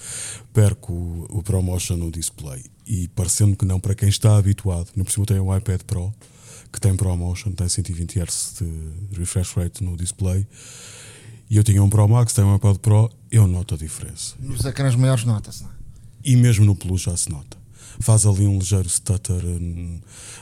perco 0.54 0.94
o, 0.94 1.26
o 1.28 1.42
ProMotion 1.42 1.98
no 1.98 2.10
display. 2.10 2.64
E 2.86 3.06
parecendo 3.08 3.54
que 3.54 3.66
não, 3.66 3.78
para 3.78 3.94
quem 3.94 4.08
está 4.08 4.38
habituado, 4.38 4.88
no 4.96 5.04
por 5.04 5.12
cima 5.12 5.26
tem 5.26 5.38
o 5.38 5.54
iPad 5.54 5.82
Pro 5.82 6.10
que 6.72 6.80
tem 6.80 6.96
ProMotion, 6.96 7.52
tem 7.52 7.68
120 7.68 8.20
Hz 8.20 8.54
de 9.10 9.18
refresh 9.18 9.52
rate 9.52 9.84
no 9.84 9.98
display. 9.98 10.46
E 11.50 11.58
eu 11.58 11.62
tinha 11.62 11.84
um 11.84 11.90
Pro 11.90 12.08
Max, 12.08 12.32
tenho 12.32 12.46
um 12.46 12.56
iPad 12.56 12.78
Pro, 12.78 13.10
eu 13.30 13.46
noto 13.46 13.74
a 13.74 13.76
diferença. 13.76 14.34
Nos 14.38 14.64
ecrãs 14.64 14.96
maiores 14.96 15.24
nota-se, 15.24 15.62
não 15.62 15.68
é? 15.68 15.74
E 16.24 16.36
mesmo 16.36 16.64
no 16.64 16.74
Plus 16.74 17.02
já 17.02 17.14
se 17.14 17.28
nota 17.28 17.59
faz 18.00 18.26
ali 18.26 18.46
um 18.46 18.58
ligeiro 18.58 18.88
stutter 18.88 19.42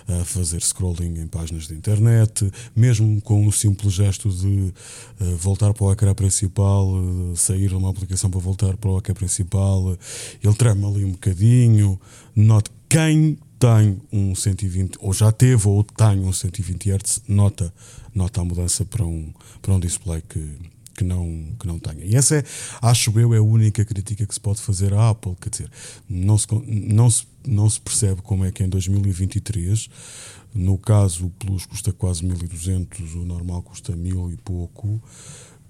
a 0.09 0.25
fazer 0.25 0.63
scrolling 0.63 1.21
em 1.21 1.27
páginas 1.27 1.67
de 1.67 1.75
internet, 1.75 2.51
mesmo 2.75 3.21
com 3.21 3.47
o 3.47 3.53
simples 3.53 3.93
gesto 3.93 4.31
de 4.31 4.73
eh, 5.21 5.25
voltar 5.37 5.75
para 5.75 5.85
o 5.85 5.93
ecrã 5.93 6.15
principal, 6.15 6.89
eh, 6.97 7.37
sair 7.37 7.69
de 7.69 7.75
uma 7.75 7.91
aplicação 7.91 8.31
para 8.31 8.41
voltar 8.41 8.77
para 8.77 8.91
o 8.91 8.99
ecrã 8.99 9.15
principal, 9.15 9.97
ele 10.43 10.55
trema 10.55 10.89
ali 10.89 11.05
um 11.05 11.13
bocadinho. 11.13 12.01
Note 12.35 12.71
quem 12.89 13.37
tem 13.59 14.01
um 14.13 14.35
120 14.35 14.97
ou 15.01 15.13
já 15.13 15.33
teve 15.33 15.69
ou 15.69 15.83
tem 15.83 16.21
um 16.21 16.33
120 16.33 16.91
Hz, 16.91 17.23
nota, 17.29 17.73
nota 18.15 18.41
a 18.41 18.45
mudança 18.45 18.85
para 18.85 19.05
um, 19.05 19.33
para 19.61 19.75
um 19.75 19.81
display 19.81 20.23
que 20.27 20.57
que 20.99 21.05
não, 21.05 21.55
que 21.59 21.67
não 21.67 21.79
tenha. 21.79 22.05
E 22.05 22.17
essa 22.17 22.37
é, 22.37 22.45
acho 22.83 23.17
eu, 23.21 23.33
é 23.33 23.39
a 23.39 23.43
única 23.43 23.85
crítica 23.85 24.27
que 24.27 24.35
se 24.35 24.41
pode 24.41 24.61
fazer 24.61 24.93
à 24.93 25.11
Apple. 25.11 25.37
Quer 25.41 25.51
dizer, 25.51 25.71
não 26.09 26.37
se, 26.37 26.47
não 26.67 27.09
se, 27.09 27.25
não 27.47 27.71
se 27.71 27.81
percebe 27.81 28.21
como 28.21 28.45
é 28.45 28.51
que 28.51 28.65
em 28.65 28.69
2023, 28.69 29.89
no 30.53 30.77
caso 30.77 31.27
o 31.27 31.31
Plus 31.31 31.65
custa 31.67 31.93
quase 31.93 32.25
1200, 32.25 33.15
o 33.15 33.25
normal 33.25 33.63
custa 33.63 33.95
1000 33.95 34.33
e 34.33 34.37
pouco 34.39 35.01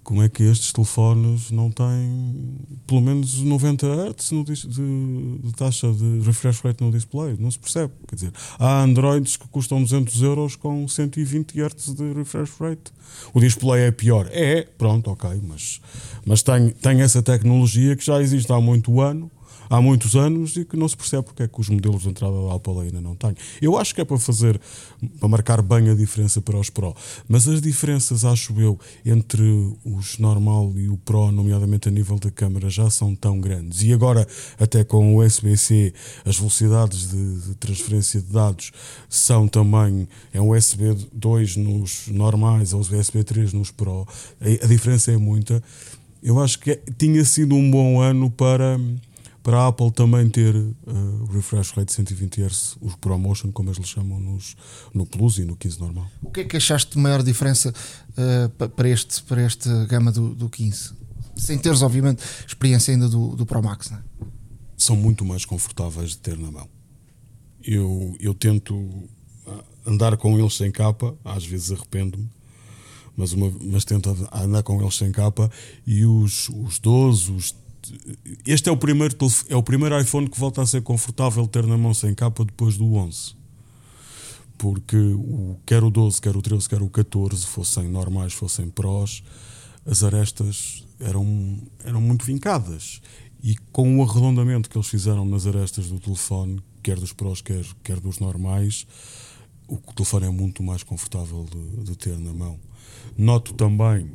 como 0.08 0.22
é 0.22 0.28
que 0.30 0.42
estes 0.42 0.72
telefones 0.72 1.50
não 1.50 1.70
têm 1.70 2.56
pelo 2.86 3.02
menos 3.02 3.42
90 3.42 3.86
Hz 3.86 4.30
de, 4.42 4.66
de, 5.42 5.52
taxa 5.52 5.92
de 5.92 6.20
refresh 6.20 6.60
rate 6.60 6.82
no 6.82 6.90
display? 6.90 7.36
Não 7.38 7.50
se 7.50 7.58
percebe. 7.58 7.92
Quer 8.08 8.14
dizer, 8.14 8.32
há 8.58 8.80
Androids 8.84 9.36
que 9.36 9.46
custam 9.48 9.82
200 9.82 10.22
euros 10.22 10.56
com 10.56 10.88
120 10.88 11.60
Hz 11.60 11.94
de 11.94 12.14
refresh 12.14 12.52
rate. 12.58 12.90
O 13.34 13.40
display 13.40 13.82
é 13.82 13.90
pior. 13.90 14.26
É, 14.32 14.62
pronto, 14.78 15.10
ok, 15.10 15.42
mas, 15.46 15.78
mas 16.24 16.42
tem, 16.42 16.70
tem 16.70 17.02
essa 17.02 17.22
tecnologia 17.22 17.94
que 17.94 18.06
já 18.06 18.18
existe 18.18 18.50
há 18.50 18.58
muito 18.58 19.02
ano 19.02 19.30
há 19.68 19.80
muitos 19.80 20.16
anos 20.16 20.56
e 20.56 20.64
que 20.64 20.76
não 20.76 20.88
se 20.88 20.96
percebe 20.96 21.24
porque 21.24 21.42
é 21.42 21.48
que 21.48 21.60
os 21.60 21.68
modelos 21.68 22.02
de 22.02 22.08
entrada 22.08 22.34
da 22.34 22.54
Apple 22.54 22.80
ainda 22.80 23.00
não 23.00 23.14
têm. 23.14 23.34
Eu 23.60 23.76
acho 23.76 23.94
que 23.94 24.00
é 24.00 24.04
para 24.04 24.18
fazer, 24.18 24.60
para 25.18 25.28
marcar 25.28 25.62
bem 25.62 25.90
a 25.90 25.94
diferença 25.94 26.40
para 26.40 26.58
os 26.58 26.70
Pro, 26.70 26.94
mas 27.28 27.48
as 27.48 27.60
diferenças, 27.60 28.24
acho 28.24 28.58
eu, 28.60 28.78
entre 29.04 29.42
os 29.84 30.18
normal 30.18 30.72
e 30.76 30.88
o 30.88 30.96
Pro, 30.96 31.30
nomeadamente 31.32 31.88
a 31.88 31.90
nível 31.90 32.18
da 32.18 32.30
câmera, 32.30 32.68
já 32.68 32.88
são 32.90 33.14
tão 33.14 33.40
grandes. 33.40 33.82
E 33.82 33.92
agora, 33.92 34.26
até 34.58 34.84
com 34.84 35.14
o 35.14 35.24
USB-C, 35.24 35.92
as 36.24 36.36
velocidades 36.36 37.10
de, 37.10 37.40
de 37.40 37.54
transferência 37.56 38.20
de 38.20 38.32
dados 38.32 38.72
são 39.08 39.48
também, 39.48 40.08
é 40.32 40.40
um 40.40 40.56
USB 40.56 40.94
2 41.12 41.56
nos 41.56 42.08
normais, 42.08 42.72
ou 42.72 42.80
USB 42.80 43.24
3 43.24 43.52
nos 43.52 43.70
Pro, 43.70 44.06
a, 44.40 44.64
a 44.64 44.68
diferença 44.68 45.12
é 45.12 45.16
muita. 45.16 45.62
Eu 46.22 46.40
acho 46.40 46.58
que 46.58 46.72
é, 46.72 46.80
tinha 46.96 47.24
sido 47.24 47.54
um 47.54 47.70
bom 47.70 48.00
ano 48.00 48.30
para, 48.30 48.78
para 49.42 49.60
a 49.60 49.68
Apple 49.68 49.90
também 49.90 50.28
ter 50.28 50.54
uh, 50.54 51.24
refresh 51.32 51.70
rate 51.70 51.92
120 51.92 52.42
Hz, 52.42 52.76
os 52.80 52.94
ProMotion, 52.96 53.50
como 53.52 53.70
eles 53.70 53.88
chamam 53.88 54.20
nos, 54.20 54.56
no 54.92 55.06
Plus 55.06 55.38
e 55.38 55.44
no 55.44 55.56
15 55.56 55.80
normal. 55.80 56.06
O 56.22 56.30
que 56.30 56.40
é 56.40 56.44
que 56.44 56.56
achaste 56.56 56.92
de 56.92 56.98
maior 56.98 57.22
diferença 57.22 57.72
uh, 57.72 58.68
para, 58.68 58.88
este, 58.88 59.22
para 59.22 59.42
esta 59.42 59.86
gama 59.86 60.12
do, 60.12 60.34
do 60.34 60.48
15? 60.48 60.92
Sem 61.36 61.58
teres, 61.58 61.82
obviamente, 61.82 62.22
experiência 62.46 62.92
ainda 62.92 63.08
do, 63.08 63.36
do 63.36 63.46
Pro 63.46 63.62
Max, 63.62 63.90
não 63.90 63.98
é? 63.98 64.02
São 64.76 64.96
muito 64.96 65.24
mais 65.24 65.44
confortáveis 65.44 66.10
de 66.10 66.18
ter 66.18 66.36
na 66.36 66.50
mão. 66.50 66.68
Eu, 67.62 68.16
eu 68.20 68.34
tento 68.34 69.08
andar 69.88 70.16
com 70.16 70.38
eles 70.38 70.54
sem 70.54 70.70
capa, 70.70 71.16
às 71.24 71.44
vezes 71.44 71.72
arrependo-me, 71.72 72.28
mas, 73.16 73.32
uma, 73.32 73.50
mas 73.60 73.84
tento 73.84 74.10
andar 74.32 74.62
com 74.62 74.80
eles 74.80 74.96
sem 74.96 75.10
capa 75.10 75.50
e 75.86 76.04
os, 76.04 76.48
os 76.50 76.78
12, 76.78 77.32
os, 77.32 77.54
este 78.46 78.68
é 78.68 78.72
o, 78.72 78.76
primeiro, 78.76 79.16
é 79.48 79.56
o 79.56 79.62
primeiro 79.62 80.00
iPhone 80.00 80.28
que 80.28 80.38
volta 80.38 80.62
a 80.62 80.66
ser 80.66 80.82
confortável 80.82 81.46
ter 81.46 81.66
na 81.66 81.76
mão 81.76 81.94
sem 81.94 82.14
capa 82.14 82.44
depois 82.44 82.76
do 82.76 82.94
11 82.94 83.36
porque 84.58 84.96
o, 84.96 85.56
quer 85.64 85.84
o 85.84 85.90
12, 85.90 86.20
quer 86.20 86.36
o 86.36 86.42
13, 86.42 86.68
quer 86.68 86.82
o 86.82 86.90
14 86.90 87.46
fossem 87.46 87.88
normais, 87.88 88.32
fossem 88.32 88.68
prós 88.68 89.22
as 89.86 90.02
arestas 90.02 90.84
eram, 90.98 91.58
eram 91.84 92.00
muito 92.00 92.24
vincadas 92.24 93.00
e 93.42 93.56
com 93.70 93.98
o 93.98 94.02
arredondamento 94.02 94.68
que 94.68 94.76
eles 94.76 94.88
fizeram 94.88 95.24
nas 95.24 95.46
arestas 95.46 95.86
do 95.86 96.00
telefone 96.00 96.60
quer 96.82 96.98
dos 96.98 97.12
prós, 97.12 97.40
quer, 97.40 97.64
quer 97.84 98.00
dos 98.00 98.18
normais 98.18 98.86
o 99.68 99.76
telefone 99.94 100.26
é 100.26 100.30
muito 100.30 100.62
mais 100.62 100.82
confortável 100.82 101.44
de, 101.44 101.84
de 101.84 101.96
ter 101.96 102.18
na 102.18 102.32
mão. 102.32 102.58
Noto 103.16 103.52
também, 103.52 104.10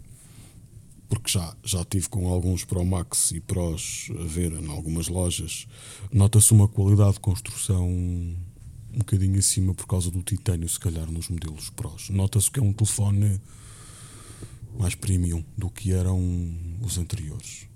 porque 1.14 1.32
já, 1.32 1.56
já 1.64 1.86
tive 1.86 2.10
com 2.10 2.28
alguns 2.28 2.64
Pro 2.64 2.84
Max 2.84 3.32
e 3.32 3.40
Pros 3.40 4.10
a 4.20 4.24
ver 4.24 4.52
em 4.52 4.68
algumas 4.70 5.08
lojas, 5.08 5.68
nota-se 6.12 6.52
uma 6.52 6.68
qualidade 6.68 7.14
de 7.14 7.20
construção 7.20 7.88
um 7.88 8.98
bocadinho 8.98 9.38
acima 9.38 9.74
por 9.74 9.86
causa 9.86 10.10
do 10.10 10.22
titânio, 10.22 10.68
se 10.68 10.80
calhar, 10.80 11.10
nos 11.12 11.30
modelos 11.30 11.70
Pros. 11.70 12.10
Nota-se 12.10 12.50
que 12.50 12.60
é 12.60 12.64
um 12.64 12.74
telefone 12.74 13.40
mais 14.78 14.96
premium 14.96 15.44
do 15.58 15.70
que 15.70 15.92
eram 15.92 16.20
os 16.82 16.98
anteriores. 16.98 17.68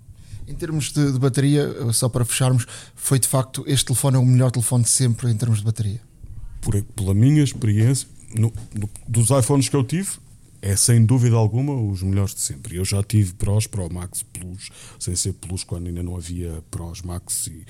Em 0.46 0.54
termos 0.54 0.92
de, 0.92 1.12
de, 1.12 1.18
bateria, 1.18 1.92
só 1.92 2.08
para 2.08 2.24
fecharmos, 2.24 2.66
foi 2.94 3.18
de 3.18 3.28
facto 3.28 3.64
este 3.66 3.86
telefone 3.86 4.16
é 4.16 4.18
o 4.18 4.24
melhor 4.24 4.50
telefone 4.50 4.84
de 4.84 4.90
sempre 4.90 5.30
em 5.30 5.36
termos 5.36 5.58
de 5.58 5.64
bateria? 5.64 6.00
por, 6.60 6.82
pela 6.82 7.14
minha 7.14 7.42
experiência, 7.42 8.08
no, 8.34 8.52
no, 8.74 8.90
dos 9.06 9.30
iPhones 9.30 9.68
que 9.68 9.76
eu 9.76 9.84
tive, 9.84 10.10
é 10.60 10.76
sem 10.76 11.04
dúvida 11.04 11.36
alguma 11.36 11.74
os 11.74 12.02
melhores 12.02 12.34
de 12.34 12.40
sempre. 12.40 12.76
Eu 12.76 12.84
já 12.84 13.02
tive 13.02 13.34
Pros, 13.34 13.66
Pro 13.66 13.92
Max 13.92 14.22
Plus, 14.22 14.70
sem 14.98 15.14
ser 15.14 15.34
Plus, 15.34 15.64
quando 15.64 15.88
ainda 15.88 16.02
não 16.02 16.16
havia 16.16 16.62
Pros 16.70 17.02
Max 17.02 17.46
e 17.46 17.64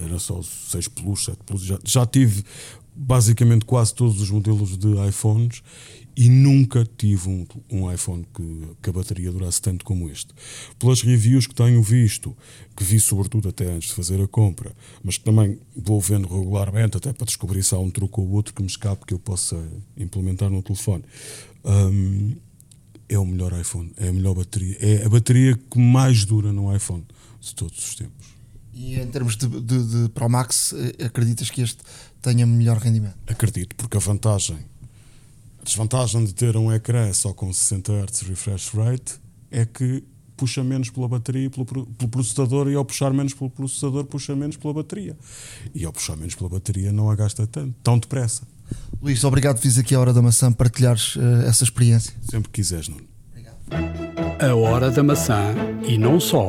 era 0.00 0.18
só 0.18 0.40
6 0.42 0.88
Plus, 0.88 1.24
7 1.24 1.38
Plus. 1.44 1.62
Já, 1.62 1.78
já 1.84 2.06
tive 2.06 2.44
basicamente 2.94 3.64
quase 3.64 3.94
todos 3.94 4.20
os 4.20 4.30
modelos 4.30 4.76
de 4.76 4.88
iPhones 5.08 5.62
e 6.16 6.28
nunca 6.28 6.86
tive 6.96 7.28
um, 7.28 7.46
um 7.70 7.92
iPhone 7.92 8.24
que, 8.32 8.68
que, 8.80 8.90
a 8.90 8.92
bateria 8.92 9.32
durasse 9.32 9.60
tanto 9.60 9.84
como 9.84 10.08
este. 10.08 10.32
Pelas 10.78 11.02
reviews 11.02 11.46
que 11.46 11.54
tenho 11.54 11.82
visto, 11.82 12.36
que 12.76 12.84
vi 12.84 13.00
sobretudo 13.00 13.48
até 13.48 13.66
antes 13.66 13.88
de 13.88 13.94
fazer 13.94 14.22
a 14.22 14.28
compra, 14.28 14.72
mas 15.02 15.18
que 15.18 15.24
também 15.24 15.58
vou 15.76 16.00
vendo 16.00 16.28
regularmente, 16.28 16.96
até 16.96 17.12
para 17.12 17.26
descobrir 17.26 17.64
se 17.64 17.74
há 17.74 17.78
um 17.78 17.90
truque 17.90 18.20
ou 18.20 18.30
outro 18.30 18.54
que 18.54 18.62
me 18.62 18.68
escape 18.68 19.04
que 19.06 19.14
eu 19.14 19.18
possa 19.18 19.60
implementar 19.96 20.50
no 20.50 20.62
telefone. 20.62 21.04
Um, 21.64 22.36
é 23.08 23.18
o 23.18 23.24
melhor 23.24 23.58
iPhone, 23.58 23.92
é 23.96 24.08
a 24.08 24.12
melhor 24.12 24.34
bateria, 24.34 24.76
é 24.80 25.04
a 25.04 25.08
bateria 25.08 25.56
que 25.56 25.78
mais 25.78 26.24
dura 26.24 26.52
no 26.52 26.74
iPhone 26.74 27.04
de 27.40 27.54
todos 27.54 27.78
os 27.78 27.94
tempos. 27.94 28.28
E 28.72 28.98
em 28.98 29.06
termos 29.06 29.36
de, 29.36 29.46
de, 29.46 30.02
de 30.02 30.08
Pro 30.08 30.28
Max, 30.28 30.72
eh, 30.72 31.04
acreditas 31.04 31.48
que 31.48 31.62
este 31.62 31.78
tenha 32.20 32.44
melhor 32.46 32.78
rendimento? 32.78 33.16
Acredito, 33.26 33.76
porque 33.76 33.96
a 33.96 34.00
vantagem 34.00 34.58
a 35.60 35.64
desvantagem 35.64 36.24
de 36.24 36.34
ter 36.34 36.56
um 36.56 36.70
ecrã 36.72 37.10
só 37.12 37.32
com 37.32 37.50
60 37.50 37.92
Hz 37.92 38.20
refresh 38.22 38.68
rate 38.74 39.14
é 39.50 39.64
que 39.64 40.04
puxa 40.36 40.62
menos 40.62 40.90
pela 40.90 41.08
bateria 41.08 41.46
e 41.46 41.48
pelo, 41.48 41.64
pelo, 41.64 42.10
processador 42.10 42.68
e 42.68 42.74
ao 42.74 42.84
puxar 42.84 43.12
menos 43.12 43.32
pelo 43.32 43.48
processador 43.48 44.04
puxa 44.04 44.36
menos 44.36 44.56
pela 44.56 44.74
bateria 44.74 45.16
e 45.74 45.84
ao 45.86 45.92
puxar 45.92 46.16
menos 46.16 46.34
pela 46.34 46.50
bateria 46.50 46.92
não 46.92 47.10
a 47.10 47.14
gasta 47.14 47.46
tanto, 47.46 47.74
tão 47.82 47.98
depressa 47.98 48.42
Luís, 49.02 49.22
obrigado 49.24 49.60
por 49.60 49.68
vir 49.68 49.80
aqui 49.80 49.94
à 49.94 50.00
Hora 50.00 50.12
da 50.12 50.22
Maçã 50.22 50.52
partilhares 50.52 51.16
uh, 51.16 51.42
essa 51.46 51.64
experiência 51.64 52.12
sempre 52.30 52.50
que 52.50 52.62
quiseres 52.62 52.88
Nuno 52.88 53.04
obrigado. 53.30 53.56
A 54.40 54.54
Hora 54.54 54.90
da 54.90 55.02
Maçã 55.02 55.54
e 55.86 55.98
não 55.98 56.18
só 56.18 56.48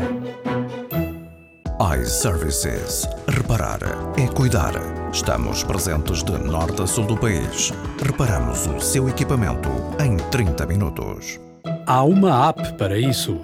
iServices. 2.02 3.06
Reparar 3.28 3.80
é 4.18 4.28
cuidar. 4.28 4.74
Estamos 5.12 5.64
presentes 5.64 6.24
de 6.24 6.32
norte 6.32 6.82
a 6.82 6.88
sul 6.88 7.06
do 7.06 7.18
país. 7.18 7.72
Reparamos 8.02 8.66
o 8.68 8.80
seu 8.80 9.10
equipamento 9.10 9.70
em 10.00 10.16
30 10.30 10.66
minutos. 10.66 11.40
Há 11.86 12.04
uma 12.04 12.48
app 12.50 12.78
para 12.78 12.98
isso. 12.98 13.40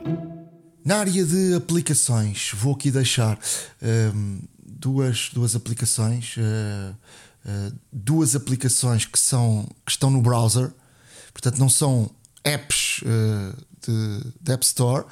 Na 0.84 0.98
área 0.98 1.26
de 1.26 1.54
aplicações, 1.56 2.52
vou 2.56 2.74
aqui 2.74 2.90
deixar 2.90 3.38
um, 3.82 4.40
duas, 4.66 5.30
duas 5.34 5.56
aplicações. 5.56 6.36
Uh, 6.38 6.96
uh, 7.46 7.76
duas 7.92 8.36
aplicações 8.36 9.06
que, 9.06 9.20
são, 9.20 9.68
que 9.86 9.92
estão 9.92 10.10
no 10.10 10.22
browser, 10.22 10.72
portanto, 11.34 11.58
não 11.58 11.70
são 11.70 12.10
apps 12.44 13.02
uh, 13.02 13.56
de, 13.86 14.34
de 14.42 14.52
App 14.52 14.64
Store 14.64 15.06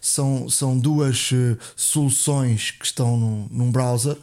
são, 0.00 0.48
são 0.48 0.78
duas 0.78 1.30
uh, 1.32 1.58
soluções 1.76 2.70
que 2.70 2.84
estão 2.84 3.16
no, 3.16 3.48
num 3.50 3.70
browser. 3.70 4.16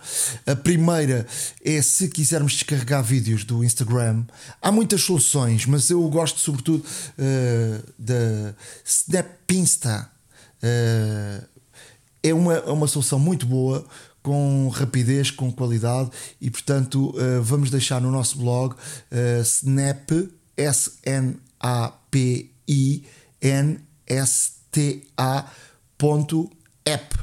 A 0.45 0.55
primeira 0.55 1.27
é 1.63 1.81
se 1.81 2.07
quisermos 2.09 2.53
descarregar 2.53 3.03
vídeos 3.03 3.43
do 3.43 3.63
Instagram. 3.63 4.25
Há 4.61 4.71
muitas 4.71 5.01
soluções, 5.01 5.65
mas 5.65 5.89
eu 5.89 6.07
gosto 6.09 6.39
sobretudo 6.39 6.83
da 7.97 8.55
Snapinsta. 8.83 10.09
Uh, 10.63 11.57
é 12.23 12.33
uma, 12.33 12.55
é 12.55 12.71
uma 12.71 12.87
solução 12.87 13.19
muito 13.19 13.45
boa 13.45 13.85
com 14.27 14.67
rapidez, 14.67 15.31
com 15.31 15.49
qualidade 15.49 16.09
e 16.41 16.51
portanto 16.51 17.11
uh, 17.11 17.41
vamos 17.41 17.71
deixar 17.71 18.01
no 18.01 18.11
nosso 18.11 18.37
blog 18.37 18.73
uh, 18.73 19.41
Snap 19.41 20.11
S 20.57 20.99
N 21.05 21.37
A 21.57 21.93
P 22.11 22.51
I 22.67 23.05
N 23.41 23.79
S 24.05 24.51
T 24.69 25.07
A 25.17 25.49
app. 26.85 27.17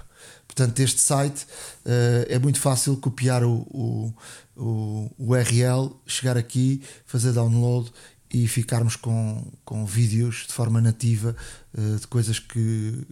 Portanto, 0.46 0.80
este 0.80 0.98
site 0.98 1.42
uh, 1.84 2.24
é 2.26 2.38
muito 2.38 2.58
fácil 2.58 2.96
copiar 2.96 3.44
o, 3.44 3.66
o, 3.70 4.14
o, 4.56 5.10
URL, 5.18 5.94
chegar 6.06 6.38
aqui, 6.38 6.80
fazer 7.04 7.32
download 7.32 7.92
e 8.32 8.48
ficarmos 8.48 8.96
com, 8.96 9.52
com 9.62 9.84
vídeos 9.84 10.46
de 10.46 10.54
forma 10.54 10.80
nativa 10.80 11.36
uh, 11.76 11.98
de 11.98 12.06
coisas 12.06 12.38
que 12.38 13.04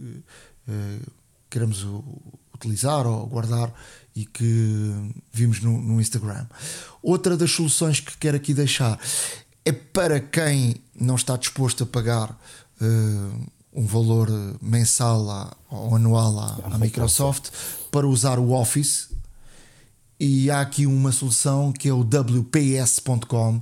uh, 0.67 1.11
queremos 1.47 1.85
utilizar 2.63 3.05
ou 3.05 3.25
guardar 3.27 3.73
e 4.15 4.25
que 4.25 4.93
vimos 5.31 5.61
no, 5.61 5.81
no, 5.81 5.99
Instagram. 5.99 6.45
Outra 7.01 7.35
das 7.35 7.51
soluções 7.51 7.99
que 7.99 8.17
quero 8.17 8.37
aqui 8.37 8.53
deixar 8.53 8.99
é 9.65 9.71
para 9.71 10.19
quem 10.19 10.75
não 10.99 11.15
está 11.15 11.35
disposto 11.35 11.83
a 11.83 11.87
pagar 11.87 12.37
um 13.73 13.85
valor 13.85 14.29
mensal 14.61 15.29
à, 15.29 15.55
ou 15.69 15.95
anual 15.95 16.37
à, 16.37 16.75
à 16.75 16.77
Microsoft 16.77 17.49
para 17.91 18.05
usar 18.05 18.37
o 18.39 18.51
Office. 18.51 19.09
E 20.19 20.51
há 20.51 20.61
aqui 20.61 20.85
uma 20.85 21.11
solução 21.11 21.71
que 21.71 21.89
é 21.89 21.93
o 21.93 22.01
WPS.com 22.01 23.61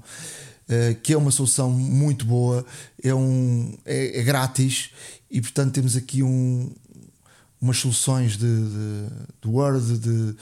eh, 0.71 0.95
que 1.03 1.11
é 1.11 1.17
uma 1.17 1.31
solução 1.31 1.69
muito 1.69 2.25
boa. 2.25 2.65
É, 3.03 3.13
um, 3.13 3.77
é, 3.85 4.19
é 4.19 4.23
grátis 4.23 4.91
e 5.29 5.41
portanto 5.41 5.73
temos 5.73 5.97
aqui 5.97 6.23
um, 6.23 6.71
umas 7.61 7.77
soluções 7.77 8.37
de, 8.37 8.39
de, 8.39 9.07
de 9.41 9.47
Word 9.47 9.97
de, 9.99 10.35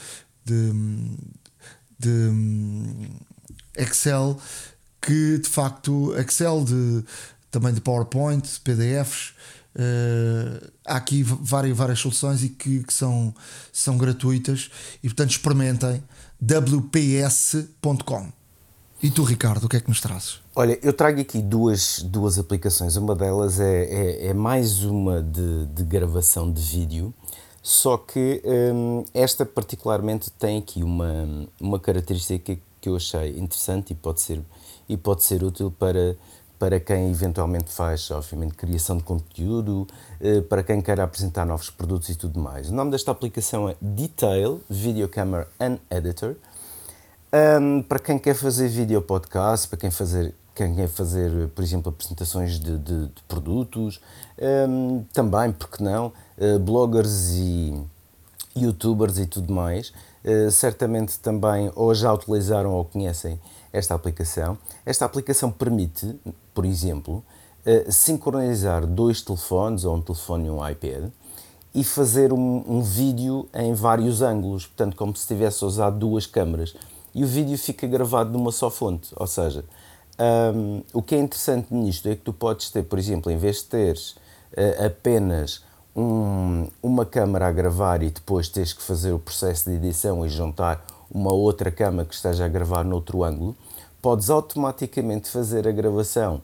de, 1.98 2.30
Excel 3.76 4.40
que 5.00 5.38
de 5.38 5.48
facto 5.48 6.14
Excel 6.16 6.64
de 6.64 7.04
também 7.50 7.74
de 7.74 7.80
PowerPoint, 7.80 8.42
PDFs 8.64 9.34
Uh, 9.72 10.68
há 10.84 10.96
aqui 10.96 11.22
várias, 11.22 11.76
várias 11.76 12.00
soluções 12.00 12.42
e 12.42 12.48
que, 12.48 12.82
que, 12.82 12.92
são, 12.92 13.32
são 13.72 13.96
gratuitas 13.96 14.68
e 15.00 15.06
portanto 15.06 15.30
experimentem 15.30 16.02
wps.com. 16.42 18.32
E 19.02 19.10
tu, 19.10 19.22
Ricardo, 19.24 19.64
o 19.64 19.68
que 19.68 19.78
é 19.78 19.80
que 19.80 19.88
nos 19.88 19.98
trazes? 19.98 20.40
Olha, 20.54 20.78
eu 20.82 20.92
trago 20.92 21.18
aqui 21.18 21.40
duas, 21.40 22.02
duas 22.02 22.38
aplicações. 22.38 22.96
Uma 22.96 23.14
delas 23.14 23.58
é, 23.58 23.84
é, 23.84 24.26
é 24.26 24.34
mais 24.34 24.84
uma 24.84 25.22
de, 25.22 25.64
de, 25.66 25.82
gravação 25.84 26.52
de 26.52 26.60
vídeo, 26.60 27.14
só 27.62 27.96
que 27.96 28.42
hum, 28.44 29.02
esta 29.14 29.46
particularmente 29.46 30.30
tem 30.30 30.58
aqui 30.58 30.82
uma, 30.82 31.48
uma 31.58 31.80
característica 31.80 32.58
que 32.78 32.88
eu 32.90 32.96
achei 32.96 33.38
interessante 33.38 33.92
e 33.92 33.94
pode 33.94 34.20
ser, 34.20 34.42
e 34.86 34.98
pode 34.98 35.24
ser 35.24 35.42
útil 35.42 35.70
para, 35.70 36.14
para 36.58 36.78
quem 36.78 37.10
eventualmente 37.10 37.72
faz, 37.72 38.10
obviamente, 38.10 38.52
criação 38.52 38.98
de 38.98 39.02
conteúdo, 39.02 39.88
eh, 40.20 40.42
para 40.42 40.62
quem 40.62 40.82
quer 40.82 41.00
apresentar 41.00 41.46
novos 41.46 41.70
produtos 41.70 42.10
e 42.10 42.14
tudo 42.14 42.38
mais. 42.38 42.68
O 42.68 42.74
nome 42.74 42.90
desta 42.90 43.10
aplicação 43.10 43.66
é 43.66 43.76
Detail 43.80 44.60
Video 44.68 45.08
Camera 45.08 45.48
and 45.58 45.78
Editor. 45.90 46.36
Um, 47.32 47.80
para 47.82 48.00
quem 48.00 48.18
quer 48.18 48.34
fazer 48.34 48.66
vídeo 48.68 49.00
podcast, 49.00 49.68
para 49.68 49.78
quem, 49.78 49.90
fazer, 49.90 50.34
quem 50.52 50.74
quer 50.74 50.88
fazer, 50.88 51.48
por 51.50 51.62
exemplo, 51.62 51.88
apresentações 51.88 52.58
de, 52.58 52.76
de, 52.76 53.06
de 53.06 53.22
produtos, 53.28 54.00
um, 54.68 55.04
também, 55.12 55.52
porque 55.52 55.82
não, 55.82 56.12
uh, 56.36 56.58
bloggers 56.58 57.30
e 57.34 57.80
youtubers 58.56 59.16
e 59.18 59.26
tudo 59.26 59.52
mais, 59.52 59.92
uh, 60.24 60.50
certamente 60.50 61.20
também 61.20 61.70
ou 61.76 61.94
já 61.94 62.12
utilizaram 62.12 62.72
ou 62.72 62.84
conhecem 62.84 63.40
esta 63.72 63.94
aplicação. 63.94 64.58
Esta 64.84 65.04
aplicação 65.04 65.52
permite, 65.52 66.18
por 66.52 66.64
exemplo, 66.64 67.22
uh, 67.64 67.92
sincronizar 67.92 68.84
dois 68.88 69.22
telefones, 69.22 69.84
ou 69.84 69.94
um 69.94 70.02
telefone 70.02 70.48
e 70.48 70.50
um 70.50 70.68
iPad, 70.68 71.10
e 71.72 71.84
fazer 71.84 72.32
um, 72.32 72.64
um, 72.66 72.82
vídeo 72.82 73.48
em 73.54 73.72
vários 73.72 74.20
ângulos, 74.20 74.66
portanto, 74.66 74.96
como 74.96 75.14
se 75.14 75.20
estivesse 75.20 75.62
a 75.62 75.68
usar 75.68 75.90
duas 75.90 76.26
câmaras. 76.26 76.74
E 77.14 77.24
o 77.24 77.26
vídeo 77.26 77.58
fica 77.58 77.86
gravado 77.86 78.30
numa 78.30 78.52
só 78.52 78.70
fonte, 78.70 79.12
ou 79.16 79.26
seja, 79.26 79.64
um, 80.54 80.82
o 80.92 81.02
que 81.02 81.14
é 81.14 81.18
interessante 81.18 81.72
nisto 81.72 82.08
é 82.08 82.14
que 82.14 82.22
tu 82.22 82.32
podes 82.32 82.70
ter, 82.70 82.82
por 82.84 82.98
exemplo, 82.98 83.32
em 83.32 83.38
vez 83.38 83.56
de 83.56 83.64
teres 83.64 84.10
uh, 84.52 84.86
apenas 84.86 85.64
um, 85.96 86.68
uma 86.82 87.06
câmara 87.06 87.48
a 87.48 87.52
gravar 87.52 88.02
e 88.02 88.10
depois 88.10 88.48
teres 88.48 88.72
que 88.72 88.82
fazer 88.82 89.12
o 89.12 89.18
processo 89.18 89.70
de 89.70 89.76
edição 89.76 90.24
e 90.24 90.28
juntar 90.28 90.84
uma 91.10 91.32
outra 91.32 91.70
câmara 91.70 92.06
que 92.06 92.14
esteja 92.14 92.44
a 92.44 92.48
gravar 92.48 92.84
noutro 92.84 93.24
ângulo, 93.24 93.56
podes 94.00 94.30
automaticamente 94.30 95.28
fazer 95.28 95.66
a 95.66 95.72
gravação 95.72 96.40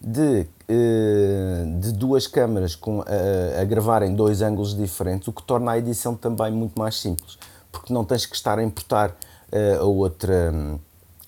de, 0.00 0.46
eh, 0.68 1.64
de 1.78 1.92
duas 1.92 2.26
câmaras 2.26 2.74
com, 2.74 3.02
a, 3.02 3.60
a 3.60 3.64
gravar 3.64 4.02
em 4.02 4.14
dois 4.14 4.42
ângulos 4.42 4.76
diferentes, 4.76 5.28
o 5.28 5.32
que 5.32 5.42
torna 5.42 5.72
a 5.72 5.78
edição 5.78 6.14
também 6.14 6.50
muito 6.52 6.78
mais 6.78 6.98
simples, 6.98 7.38
porque 7.72 7.92
não 7.92 8.04
tens 8.04 8.26
que 8.26 8.34
estar 8.34 8.58
a 8.58 8.62
importar 8.62 9.16
a 9.80 9.84
outra 9.84 10.52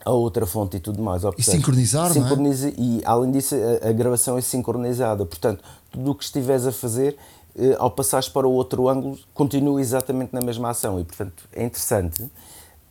a 0.04 0.10
outra 0.10 0.46
fonte 0.46 0.76
e 0.76 0.80
tudo 0.80 1.02
mais. 1.02 1.22
e 1.38 1.42
sincronizar, 1.42 2.12
sincroniza, 2.12 2.66
não 2.66 2.72
é? 2.72 2.76
E 2.78 3.02
além 3.04 3.30
disso, 3.30 3.54
a, 3.54 3.88
a, 3.88 3.92
gravação 3.92 4.36
é 4.36 4.40
sincronizada. 4.40 5.24
Portanto, 5.24 5.62
tudo 5.90 6.10
o 6.10 6.14
que 6.14 6.24
estiveres 6.24 6.66
a 6.66 6.72
fazer, 6.72 7.16
eh, 7.56 7.76
ao 7.78 7.90
passares 7.90 8.28
para 8.28 8.46
o 8.46 8.52
outro 8.52 8.88
ângulo, 8.88 9.18
continua 9.32 9.80
exatamente 9.80 10.32
na 10.32 10.40
mesma 10.40 10.70
ação. 10.70 10.98
E, 10.98 11.04
portanto, 11.04 11.44
é 11.52 11.64
interessante. 11.64 12.28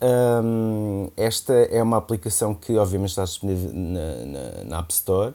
Um, 0.01 1.09
esta 1.15 1.53
é 1.53 1.81
uma 1.83 1.97
aplicação 1.97 2.55
que 2.55 2.75
obviamente 2.75 3.11
está 3.11 3.23
disponível 3.23 3.71
na, 3.71 4.25
na, 4.25 4.63
na 4.63 4.79
App 4.79 4.91
Store, 4.91 5.31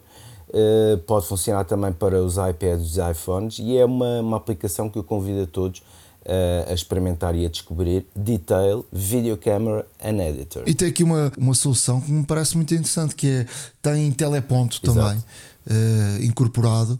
uh, 0.49 0.97
pode 1.05 1.25
funcionar 1.25 1.63
também 1.63 1.93
para 1.93 2.21
os 2.21 2.35
iPads 2.35 2.97
e 2.97 2.99
os 2.99 3.09
iPhones 3.09 3.59
e 3.59 3.77
é 3.77 3.85
uma, 3.85 4.19
uma 4.19 4.35
aplicação 4.35 4.89
que 4.89 4.99
eu 4.99 5.05
convido 5.05 5.43
a 5.43 5.47
todos 5.47 5.81
a 6.69 6.73
experimentar 6.73 7.35
e 7.35 7.45
a 7.45 7.49
descobrir 7.49 8.05
Detail, 8.15 8.85
Video 8.91 9.37
Camera 9.37 9.85
and 10.03 10.21
Editor. 10.21 10.63
E 10.65 10.73
tem 10.73 10.89
aqui 10.89 11.03
uma, 11.03 11.31
uma 11.37 11.53
solução 11.53 12.01
que 12.01 12.11
me 12.11 12.25
parece 12.25 12.57
muito 12.57 12.73
interessante 12.73 13.15
que 13.15 13.27
é, 13.27 13.45
tem 13.81 14.11
teleponto 14.11 14.81
também 14.81 15.17
uh, 15.17 16.23
incorporado 16.23 16.99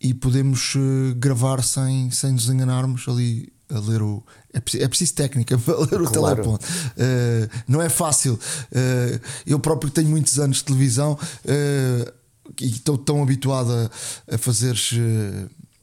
e 0.00 0.12
podemos 0.12 0.74
gravar 1.16 1.62
sem, 1.62 2.10
sem 2.10 2.32
nos 2.32 2.48
enganarmos 2.48 3.06
ali 3.08 3.52
a 3.70 3.78
ler 3.78 4.02
o. 4.02 4.22
É, 4.52 4.58
é 4.58 4.88
preciso 4.88 5.14
técnica 5.14 5.58
para 5.58 5.78
ler 5.78 6.00
o 6.00 6.10
claro. 6.10 6.36
teleponto. 6.36 6.64
Uh, 6.64 7.48
não 7.66 7.82
é 7.82 7.88
fácil. 7.88 8.34
Uh, 8.34 9.20
eu 9.46 9.58
próprio 9.58 9.90
tenho 9.90 10.08
muitos 10.08 10.38
anos 10.38 10.58
de 10.58 10.64
televisão 10.64 11.12
uh, 11.14 12.12
e 12.60 12.66
estou 12.66 12.96
tão 12.96 13.22
habituado 13.22 13.72
a, 13.72 14.34
a 14.34 14.38
fazeres, 14.38 14.92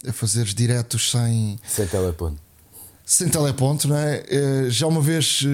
a 0.08 0.14
fazeres 0.14 0.54
diretos 0.54 1.12
sem. 1.12 1.60
Sem 1.68 1.88
teleponto. 1.88 2.42
Sem 3.06 3.30
teleponto, 3.30 3.88
não 3.88 3.98
é? 3.98 4.24
já 4.70 4.88
uma 4.88 5.02
vez 5.02 5.46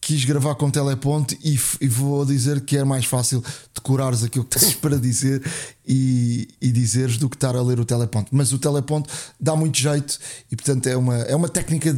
quis 0.00 0.24
gravar 0.24 0.54
com 0.54 0.70
teleponto 0.70 1.36
e, 1.44 1.60
e, 1.80 1.86
vou 1.88 2.24
dizer 2.24 2.62
que 2.62 2.76
é 2.76 2.84
mais 2.84 3.04
fácil 3.04 3.44
decorares 3.74 4.24
aquilo 4.24 4.44
que 4.44 4.58
tens 4.58 4.74
para 4.80 4.98
dizer 4.98 5.42
e, 5.86 6.48
e 6.60 6.72
dizeres 6.72 7.18
do 7.18 7.28
que 7.28 7.36
estar 7.36 7.54
a 7.54 7.62
ler 7.62 7.78
o 7.78 7.84
teleponto. 7.84 8.30
Mas 8.32 8.52
o 8.52 8.58
teleponto 8.58 9.10
dá 9.38 9.54
muito 9.54 9.78
jeito 9.78 10.18
e, 10.50 10.56
portanto, 10.56 10.86
é 10.86 10.96
uma, 10.96 11.16
é 11.16 11.36
uma 11.36 11.48
técnica 11.48 11.94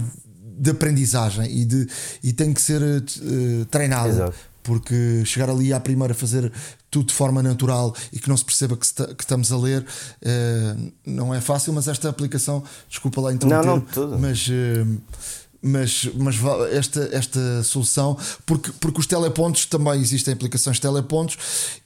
de 0.59 0.71
aprendizagem 0.71 1.47
e, 1.61 1.65
de, 1.65 1.89
e 2.23 2.33
tem 2.33 2.53
que 2.53 2.61
ser 2.61 2.83
uh, 2.83 3.65
treinada. 3.67 4.09
Exato. 4.09 4.52
Porque 4.63 5.25
chegar 5.25 5.51
ali 5.51 5.73
à 5.73 5.81
primeira 5.81 6.15
fazer 6.15 6.53
tudo 6.91 7.07
de 7.07 7.15
forma 7.15 7.43
natural 7.43 7.95
e 8.13 8.19
que 8.19 8.29
não 8.29 8.37
se 8.37 8.45
perceba 8.45 8.77
que, 8.77 8.87
que 9.15 9.23
estamos 9.23 9.51
a 9.51 9.57
ler 9.57 9.83
uh, 9.83 10.93
não 11.07 11.35
é 11.35 11.41
fácil, 11.41 11.73
mas 11.73 11.89
esta 11.89 12.09
aplicação, 12.09 12.63
desculpa 12.89 13.21
lá 13.21 13.33
então, 13.33 13.49
não, 13.49 13.63
não, 13.63 13.81
tudo. 13.81 14.19
mas 14.19 14.47
uh, 14.49 15.01
mas, 15.63 16.11
mas 16.17 16.37
esta, 16.73 17.09
esta 17.13 17.63
solução, 17.63 18.19
porque, 18.45 18.73
porque 18.81 18.99
os 18.99 19.07
telepontos 19.07 19.65
também 19.65 20.01
existem 20.01 20.35
aplicações 20.35 20.77
de 20.77 20.83
telepontos 20.83 21.39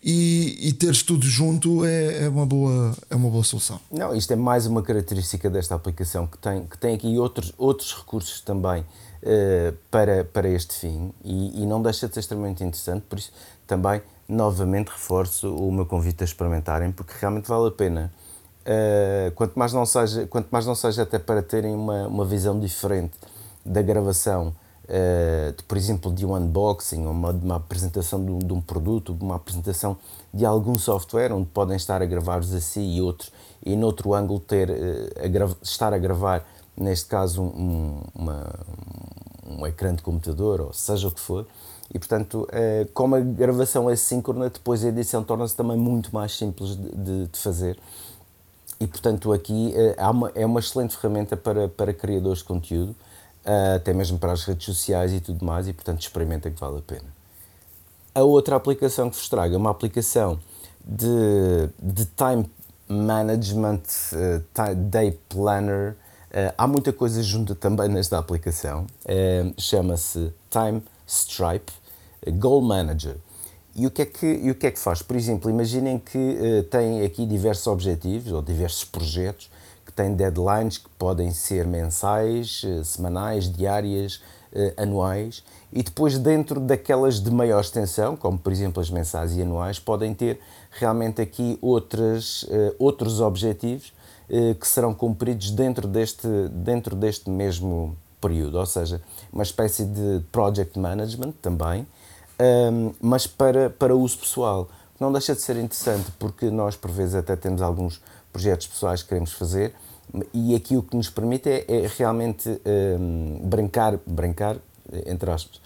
e, 0.03 0.57
e 0.69 0.73
teres 0.73 1.03
tudo 1.03 1.27
junto 1.27 1.85
é, 1.85 2.25
é, 2.25 2.29
uma 2.29 2.47
boa, 2.47 2.97
é 3.11 3.15
uma 3.15 3.29
boa 3.29 3.45
solução. 3.45 3.79
Não, 3.93 4.15
isto 4.15 4.33
é 4.33 4.37
mais 4.37 4.67
uma 4.67 4.83
característica 4.83 5.51
desta 5.51 5.75
aplicação 5.75 6.27
que 6.27 6.39
tem, 6.39 6.65
que 6.67 6.79
tem 6.79 6.95
aqui 6.95 7.19
outros, 7.19 7.53
outros 7.59 7.95
recursos 7.95 8.41
também 8.41 8.83
uh, 9.27 9.77
para, 9.91 10.25
para 10.25 10.49
este 10.49 10.75
fim 10.75 11.13
e, 11.25 11.63
e 11.63 11.67
não 11.67 11.83
deixa 11.83 12.07
de 12.09 12.15
ser 12.15 12.21
extremamente 12.21 12.63
interessante, 12.63 13.03
por 13.03 13.19
isso 13.19 13.33
também 13.67 14.01
novamente 14.29 14.89
reforço 14.89 15.55
o 15.55 15.71
meu 15.71 15.87
convite 15.87 16.23
a 16.23 16.25
experimentarem 16.25 16.93
porque 16.93 17.13
realmente 17.21 17.49
vale 17.49 17.69
a 17.69 17.71
pena. 17.73 18.13
Uh, 18.67 19.31
quanto, 19.37 19.57
mais 19.57 19.73
não 19.73 19.87
seja, 19.87 20.27
quanto 20.27 20.49
mais 20.51 20.67
não 20.67 20.75
seja 20.75 21.03
até 21.03 21.19
para 21.19 21.41
terem 21.41 21.73
uma, 21.73 22.09
uma 22.09 22.25
visão 22.25 22.59
diferente 22.59 23.13
da 23.65 23.81
gravação, 23.81 24.53
uh, 24.85 25.53
de, 25.57 25.63
por 25.63 25.77
exemplo, 25.77 26.13
de 26.13 26.27
um 26.27 26.35
unboxing, 26.35 27.07
ou 27.07 27.13
uma, 27.13 27.33
de 27.33 27.45
uma 27.45 27.57
apresentação 27.57 28.25
de 28.25 28.33
um, 28.33 28.39
de 28.41 28.53
um, 28.53 28.61
produto, 28.61 29.17
uma 29.21 29.37
apresentação 29.37 29.97
de 30.35 30.45
algum 30.45 30.77
software, 30.77 31.33
onde 31.33 31.47
podem 31.47 31.77
estar 31.77 32.03
a 32.03 32.07
gravar-vos 32.07 32.53
assim 32.53 32.97
e 32.97 33.01
outros, 33.01 33.31
e 33.65 33.77
noutro 33.77 34.13
ângulo 34.15 34.41
ter, 34.41 34.69
uh, 34.69 34.75
a 35.21 35.57
estar 35.63 35.95
a 35.95 35.99
gravar, 35.99 36.45
neste 36.77 37.07
caso, 37.07 37.43
um, 37.43 38.01
uma, 38.15 38.55
um 39.47 39.67
ecrã 39.67 39.95
de 39.95 40.03
computador, 40.03 40.61
ou 40.61 40.73
seja 40.73 41.09
o 41.09 41.11
que 41.11 41.21
for. 41.21 41.47
E, 41.93 41.99
portanto, 41.99 42.49
uh, 42.51 42.91
como 42.93 43.15
a 43.15 43.21
gravação 43.21 43.89
é 43.89 43.97
síncrona, 43.97 44.51
depois 44.51 44.85
a 44.85 44.89
edição 44.89 45.23
torna-se 45.23 45.55
também 45.55 45.77
muito 45.77 46.13
mais 46.13 46.37
simples 46.37 46.77
de, 46.77 47.27
de, 47.27 47.39
fazer. 47.39 47.79
E, 48.81 48.87
portanto, 48.87 49.33
aqui 49.33 49.73
uh, 49.99 50.11
uma, 50.11 50.33
é 50.35 50.45
uma 50.45 50.61
excelente 50.61 50.97
ferramenta 50.97 51.37
para, 51.37 51.69
para 51.69 51.95
criadores 51.95 52.39
de 52.39 52.45
conteúdo 52.45 52.95
uh, 53.47 53.77
até 53.77 53.93
mesmo 53.95 54.19
para 54.19 54.33
as 54.33 54.45
redes 54.45 54.67
sociais 54.67 55.13
e 55.13 55.21
tudo 55.21 55.45
mais, 55.45 55.69
e 55.69 55.73
portanto 55.73 56.01
experimenta 56.01 56.51
que 56.51 56.59
vale 56.59 56.79
a 56.79 56.83
pena. 56.83 57.17
A 58.15 58.23
outra 58.23 58.57
aplicação 58.57 59.09
que 59.09 59.17
vos 59.17 59.29
trago 59.29 59.55
é 59.55 59.57
uma 59.57 59.71
aplicação 59.71 60.39
de, 60.85 61.69
de 61.81 62.07
time 62.07 62.51
management, 62.89 63.83
uh, 64.13 64.75
day 64.75 65.19
planner. 65.29 65.97
Uh, 66.37 66.53
há 66.59 66.67
muita 66.67 66.93
coisa 66.93 67.23
junto 67.23 67.55
também 67.55 67.89
nesta 67.89 68.19
aplicação. 68.19 68.87
Chama-se 69.57 70.35
Time 70.51 70.83
Stripe 71.07 71.73
Goal 72.39 72.61
Manager. 72.61 73.17
E 73.75 73.87
o, 73.87 73.91
que 73.91 74.03
é 74.03 74.07
que, 74.07 74.27
e 74.27 74.51
o 74.51 74.55
que 74.55 74.67
é 74.67 74.71
que 74.71 74.79
faz? 74.79 75.01
Por 75.01 75.17
exemplo, 75.17 75.51
imaginem 75.51 75.99
que 75.99 76.19
uh, 76.19 76.63
tem 76.65 77.03
aqui 77.05 77.25
diversos 77.27 77.67
objetivos 77.67 78.33
ou 78.33 78.43
diversos 78.43 78.85
projetos 78.85 79.51
tem 79.97 80.15
deadlines 80.15 80.77
que 80.77 80.91
podem 80.99 81.31
ser 81.33 81.67
mensais, 81.67 82.63
eh, 82.65 82.85
semanais, 82.85 83.51
diárias, 83.51 84.23
eh, 84.53 84.75
anuais, 84.77 85.43
e 85.73 85.83
depois, 85.83 86.19
dentro 86.19 86.61
daquelas 86.61 87.19
de 87.19 87.31
maior 87.31 87.61
extensão, 87.61 88.15
como 88.15 88.39
por 88.39 88.53
exemplo 88.53 88.81
as 88.81 88.91
mensais 88.91 89.35
e 89.35 89.43
anuais, 89.43 89.79
podem 89.79 90.15
ter 90.15 90.39
realmente 90.71 91.23
aqui 91.23 91.59
outras, 91.63 92.47
eh, 92.51 92.75
outros 92.79 93.21
objetivos 93.21 93.93
que 94.61 94.67
serão 94.67 94.93
cumpridos 94.93 95.51
dentro 95.51 95.87
deste, 95.87 96.27
dentro 96.51 96.97
deste 96.97 97.31
mesmo 97.31 97.97
período, 98.21 98.59
ou 98.59 98.67
seja, 98.67 99.01
uma 99.33 99.43
espécie 99.43 99.85
de 99.85 100.21
project 100.33 100.79
management 100.79 101.33
também, 101.41 101.87
mas 103.01 103.27
para, 103.27 103.71
para 103.71 103.95
uso 103.95 104.19
pessoal. 104.19 104.69
Não 104.99 105.13
deixa 105.13 105.35
de 105.35 105.43
ser 105.43 105.57
interessante 105.57 106.11
porque 106.19 106.51
nós, 106.51 106.75
por 106.75 106.91
vezes, 106.91 107.15
até 107.15 107.37
temos 107.37 107.61
alguns 107.61 108.01
projetos 108.33 108.67
pessoais 108.67 109.03
que 109.03 109.11
queremos 109.11 109.33
fazer 109.33 109.75
e 110.33 110.55
aqui 110.55 110.77
o 110.77 110.83
que 110.83 110.97
nos 110.97 111.11
permite 111.11 111.49
é, 111.49 111.65
é 111.69 111.91
realmente 111.97 112.49
um, 112.99 113.41
brincar, 113.43 113.99
brincar, 114.07 114.57
entre 115.07 115.31
aspas, 115.31 115.61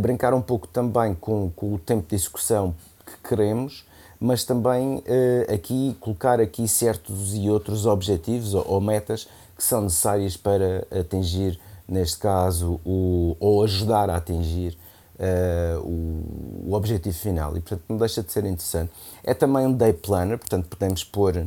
brincar 0.00 0.32
um 0.34 0.42
pouco 0.42 0.68
também 0.68 1.14
com, 1.14 1.50
com 1.54 1.74
o 1.74 1.78
tempo 1.78 2.08
de 2.08 2.14
execução 2.14 2.74
que 3.04 3.28
queremos, 3.28 3.84
mas 4.20 4.44
também 4.44 4.96
uh, 4.96 5.54
aqui 5.54 5.96
colocar 5.98 6.38
aqui 6.38 6.68
certos 6.68 7.34
e 7.34 7.48
outros 7.48 7.86
objetivos 7.86 8.52
ou, 8.52 8.64
ou, 8.68 8.80
metas 8.80 9.26
que 9.56 9.64
são 9.64 9.80
necessárias 9.80 10.36
para 10.36 10.86
atingir, 10.90 11.58
neste 11.88 12.18
caso, 12.18 12.78
o, 12.84 13.34
ou 13.40 13.64
ajudar 13.64 14.10
a 14.10 14.16
atingir 14.16 14.76
uh, 15.16 15.80
o, 15.80 16.68
o, 16.70 16.74
objetivo 16.74 17.16
final. 17.16 17.56
E 17.56 17.60
portanto 17.60 17.82
não 17.88 17.96
deixa 17.96 18.22
de 18.22 18.30
ser 18.30 18.44
interessante. 18.44 18.92
É 19.24 19.32
também 19.32 19.66
um 19.66 19.72
day 19.72 19.94
planner, 19.94 20.38
portanto 20.38 20.68
podemos 20.68 21.02
pôr, 21.02 21.46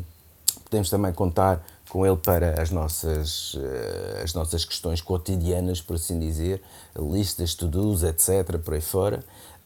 podemos 0.66 0.90
também 0.90 1.14
contar 1.14 1.64
com 1.94 2.04
ele 2.08 2.18
para 2.18 2.60
as 2.60 2.72
nossas, 2.72 3.56
eh, 3.56 4.22
as 4.24 4.34
nossas 4.34 4.66
questões 4.66 5.00
cotidianas, 5.00 5.80
por 5.80 5.96
assim 5.96 6.18
dizer, 6.18 6.60
listas, 6.98 7.54
to-dos, 7.54 8.02
etc., 8.02 8.58
por 8.58 8.74
aí 8.74 8.82
fora. 8.82 9.24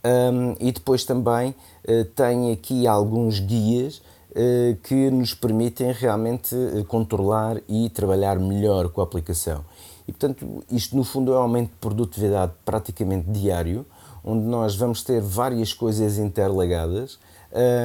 Um, 0.07 0.55
e 0.59 0.71
depois 0.71 1.03
também 1.03 1.49
uh, 1.49 2.05
tem 2.15 2.51
aqui 2.51 2.87
alguns 2.87 3.39
guias 3.39 3.97
uh, 4.31 4.75
que 4.83 5.09
nos 5.09 5.33
permitem 5.33 5.91
realmente 5.91 6.55
controlar 6.87 7.57
e 7.67 7.89
trabalhar 7.89 8.39
melhor 8.39 8.89
com 8.89 9.01
a 9.01 9.03
aplicação. 9.03 9.65
E 10.07 10.11
portanto, 10.13 10.63
isto 10.71 10.95
no 10.95 11.03
fundo 11.03 11.33
é 11.33 11.35
um 11.35 11.41
aumento 11.41 11.71
de 11.71 11.75
produtividade 11.81 12.53
praticamente 12.63 13.29
diário, 13.29 13.85
onde 14.23 14.45
nós 14.45 14.75
vamos 14.75 15.03
ter 15.03 15.21
várias 15.21 15.73
coisas 15.73 16.17
interligadas 16.17 17.19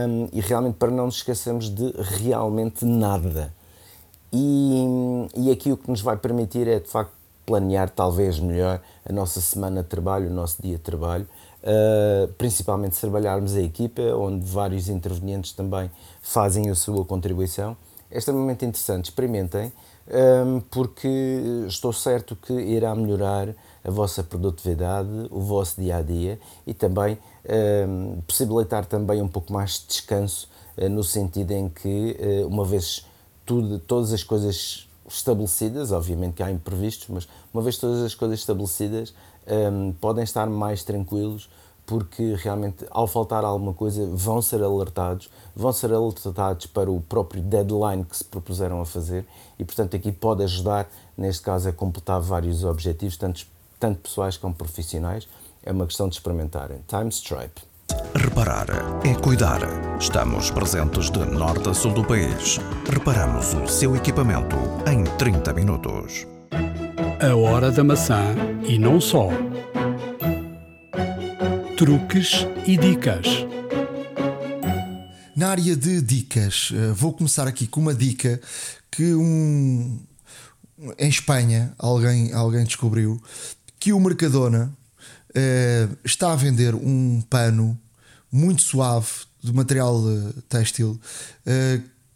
um, 0.08 0.28
e 0.32 0.40
realmente 0.40 0.74
para 0.74 0.90
não 0.90 1.06
nos 1.06 1.16
esquecermos 1.16 1.68
de 1.68 1.92
realmente 1.98 2.84
nada. 2.84 3.52
E, 4.32 4.84
e 5.36 5.50
aqui 5.50 5.72
o 5.72 5.76
que 5.76 5.90
nos 5.90 6.00
vai 6.00 6.16
permitir 6.16 6.68
é 6.68 6.78
de 6.78 6.88
facto 6.88 7.12
planear 7.44 7.90
talvez 7.90 8.38
melhor 8.38 8.80
a 9.04 9.12
nossa 9.12 9.40
semana 9.40 9.82
de 9.82 9.88
trabalho, 9.88 10.28
o 10.28 10.32
nosso 10.32 10.62
dia 10.62 10.76
de 10.76 10.82
trabalho, 10.82 11.26
uh, 11.62 12.32
principalmente 12.34 12.94
se 12.94 13.00
trabalharmos 13.00 13.54
a 13.54 13.60
equipa, 13.60 14.02
onde 14.02 14.44
vários 14.44 14.88
intervenientes 14.88 15.52
também 15.52 15.90
fazem 16.20 16.70
a 16.70 16.74
sua 16.74 17.04
contribuição. 17.04 17.76
É 18.10 18.18
extremamente 18.18 18.64
interessante, 18.64 19.06
experimentem, 19.06 19.72
um, 20.06 20.60
porque 20.60 21.08
estou 21.66 21.92
certo 21.92 22.36
que 22.36 22.52
irá 22.52 22.94
melhorar 22.94 23.54
a 23.84 23.90
vossa 23.90 24.22
produtividade, 24.22 25.08
o 25.30 25.40
vosso 25.40 25.80
dia 25.80 25.96
a 25.96 26.02
dia 26.02 26.38
e 26.66 26.74
também 26.74 27.18
um, 27.88 28.20
possibilitar 28.26 28.84
também 28.84 29.22
um 29.22 29.28
pouco 29.28 29.52
mais 29.52 29.80
de 29.80 29.86
descanso, 29.86 30.48
uh, 30.76 30.88
no 30.88 31.02
sentido 31.02 31.52
em 31.52 31.68
que, 31.68 32.16
uh, 32.20 32.46
uma 32.46 32.64
vez 32.64 33.06
tudo, 33.46 33.78
todas 33.78 34.12
as 34.12 34.22
coisas 34.22 34.88
estabelecidas, 35.08 35.92
obviamente 35.92 36.34
que 36.34 36.42
há 36.42 36.50
imprevistos, 36.50 37.08
mas 37.08 37.28
uma 37.52 37.62
vez 37.62 37.76
todas 37.76 38.02
as 38.02 38.14
coisas 38.14 38.38
estabelecidas, 38.38 39.14
um, 39.46 39.92
podem 39.92 40.24
estar 40.24 40.46
mais 40.46 40.82
tranquilos 40.84 41.48
porque 41.86 42.34
realmente 42.38 42.86
ao 42.90 43.06
faltar 43.06 43.44
alguma 43.44 43.74
coisa 43.74 44.06
vão 44.06 44.40
ser 44.40 44.62
alertados, 44.62 45.28
vão 45.54 45.72
ser 45.72 45.92
alertados 45.92 46.66
para 46.66 46.90
o 46.90 47.00
próprio 47.00 47.42
deadline 47.42 48.04
que 48.04 48.16
se 48.16 48.24
propuseram 48.24 48.80
a 48.80 48.86
fazer 48.86 49.26
e 49.58 49.64
portanto 49.64 49.96
aqui 49.96 50.12
pode 50.12 50.42
ajudar, 50.44 50.88
neste 51.16 51.42
caso, 51.42 51.68
a 51.68 51.72
completar 51.72 52.20
vários 52.20 52.64
objetivos, 52.64 53.16
tanto, 53.16 53.46
tanto 53.78 54.00
pessoais 54.00 54.36
como 54.36 54.54
profissionais. 54.54 55.28
É 55.64 55.70
uma 55.70 55.86
questão 55.86 56.08
de 56.08 56.16
experimentarem. 56.16 56.78
Time 56.88 57.08
Stripe. 57.10 57.62
Reparar 58.14 58.66
é 59.04 59.14
cuidar. 59.14 59.60
Estamos 60.00 60.50
presentes 60.50 61.10
de 61.10 61.24
norte 61.24 61.68
a 61.68 61.74
sul 61.74 61.92
do 61.92 62.04
país. 62.04 62.58
Reparamos 62.90 63.54
o 63.54 63.68
seu 63.68 63.94
equipamento 63.94 64.56
em 64.90 65.04
30 65.04 65.52
minutos. 65.52 66.31
A 67.22 67.36
hora 67.36 67.70
da 67.70 67.84
maçã 67.84 68.34
e 68.68 68.76
não 68.76 69.00
só. 69.00 69.28
Truques 71.76 72.44
e 72.66 72.76
dicas. 72.76 73.46
Na 75.36 75.50
área 75.50 75.76
de 75.76 76.00
dicas, 76.02 76.72
eh, 76.74 76.92
vou 76.92 77.12
começar 77.12 77.46
aqui 77.46 77.68
com 77.68 77.80
uma 77.80 77.94
dica 77.94 78.40
que 78.90 79.14
um 79.14 80.00
em 80.98 81.08
Espanha 81.08 81.72
alguém, 81.78 82.32
alguém 82.32 82.64
descobriu 82.64 83.22
que 83.78 83.92
o 83.92 84.00
Mercadona 84.00 84.76
uh, 85.30 85.96
está 86.04 86.32
a 86.32 86.36
vender 86.36 86.74
um 86.74 87.22
pano 87.30 87.78
muito 88.32 88.62
suave 88.62 89.06
de 89.40 89.52
material 89.52 89.96
uh, 89.96 90.42
têxtil 90.48 91.00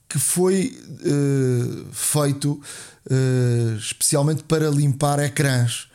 que 0.08 0.18
foi 0.18 0.78
feito 1.92 2.60
especialmente 3.78 4.42
para 4.44 4.68
limpar 4.70 5.18
ecrãs 5.18 5.88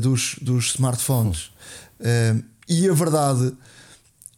dos, 0.00 0.36
dos 0.40 0.70
smartphones. 0.74 1.50
e 2.68 2.88
a 2.88 2.92
verdade 2.92 3.52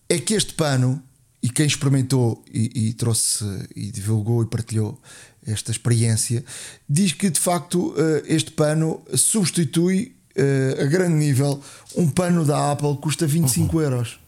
é 0.08 0.18
que 0.18 0.34
este 0.34 0.54
pano, 0.54 1.02
e 1.42 1.48
quem 1.48 1.66
experimentou 1.66 2.44
e, 2.52 2.88
e 2.88 2.92
trouxe 2.94 3.44
e 3.74 3.90
divulgou 3.90 4.42
e 4.42 4.46
partilhou 4.46 5.00
esta 5.46 5.70
experiência, 5.70 6.44
diz 6.88 7.12
que 7.12 7.30
de 7.30 7.38
facto 7.38 7.94
este 8.26 8.50
pano 8.50 9.02
substitui 9.14 10.14
uh, 10.36 10.82
a 10.82 10.86
grande 10.86 11.14
nível, 11.14 11.60
um 11.96 12.08
pano 12.08 12.44
da 12.44 12.72
Apple 12.72 12.96
custa 12.98 13.26
25 13.26 13.80
euros. 13.80 14.18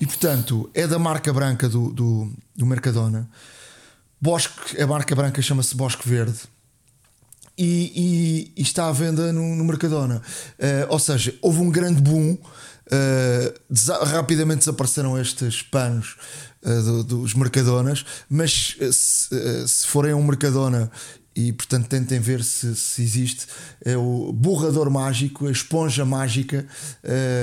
E 0.00 0.06
portanto, 0.06 0.70
é 0.72 0.86
da 0.86 0.98
marca 0.98 1.30
branca 1.32 1.68
do, 1.68 1.92
do, 1.92 2.32
do 2.56 2.64
Mercadona. 2.64 3.28
Bosque, 4.18 4.80
a 4.80 4.86
marca 4.86 5.14
branca 5.14 5.42
chama-se 5.42 5.76
Bosque 5.76 6.08
Verde. 6.08 6.40
E, 7.56 7.92
e, 8.56 8.60
e, 8.60 8.62
está 8.62 8.88
à 8.88 8.92
venda 8.92 9.30
no, 9.32 9.54
no 9.54 9.64
Mercadona. 9.64 10.22
Uh, 10.58 10.86
ou 10.88 10.98
seja, 10.98 11.34
houve 11.42 11.60
um 11.60 11.70
grande 11.70 12.00
boom. 12.00 12.38
Uh, 12.92 14.04
rapidamente 14.06 14.60
desapareceram 14.60 15.20
estes 15.20 15.62
panos 15.62 16.16
uh, 16.62 16.82
do, 16.82 17.04
dos 17.04 17.34
Mercadonas, 17.34 18.04
mas 18.28 18.76
se, 18.90 19.68
se 19.68 19.86
forem 19.86 20.12
a 20.12 20.16
um 20.16 20.24
Mercadona 20.24 20.90
e 21.36 21.52
portanto 21.52 21.86
tentem 21.86 22.18
ver 22.18 22.42
se, 22.42 22.74
se 22.74 23.02
existe. 23.02 23.46
É 23.84 23.96
o 23.96 24.32
borrador 24.32 24.90
mágico, 24.90 25.46
a 25.46 25.52
esponja 25.52 26.04
mágica, 26.04 26.66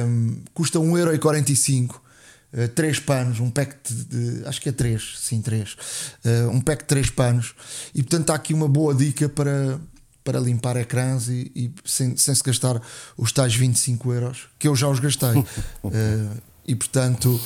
um, 0.05 0.41
custa 0.53 0.79
1,45€. 0.79 2.06
Uh, 2.53 2.67
três 2.69 2.97
panos, 2.97 3.41
um 3.41 3.49
pack 3.49 3.75
de, 3.83 4.05
de, 4.05 4.47
acho 4.47 4.61
que 4.61 4.69
é 4.69 4.71
três, 4.71 5.15
sim, 5.19 5.41
três, 5.41 5.75
uh, 6.23 6.49
um 6.49 6.61
pack 6.61 6.83
de 6.83 6.87
três 6.87 7.09
panos, 7.09 7.53
e 7.93 8.01
portanto 8.01 8.21
está 8.21 8.35
aqui 8.35 8.53
uma 8.53 8.69
boa 8.69 8.95
dica 8.95 9.27
para, 9.27 9.77
para 10.23 10.39
limpar 10.39 10.77
ecrãs 10.77 11.27
e, 11.27 11.51
e 11.53 11.73
sem, 11.83 12.15
sem 12.15 12.33
se 12.33 12.41
gastar 12.41 12.81
os 13.17 13.33
tais 13.33 13.53
25 13.53 14.13
euros, 14.13 14.47
que 14.57 14.65
eu 14.65 14.77
já 14.77 14.87
os 14.87 14.99
gastei, 15.01 15.37
uh, 15.37 15.45
e 16.65 16.73
portanto 16.73 17.39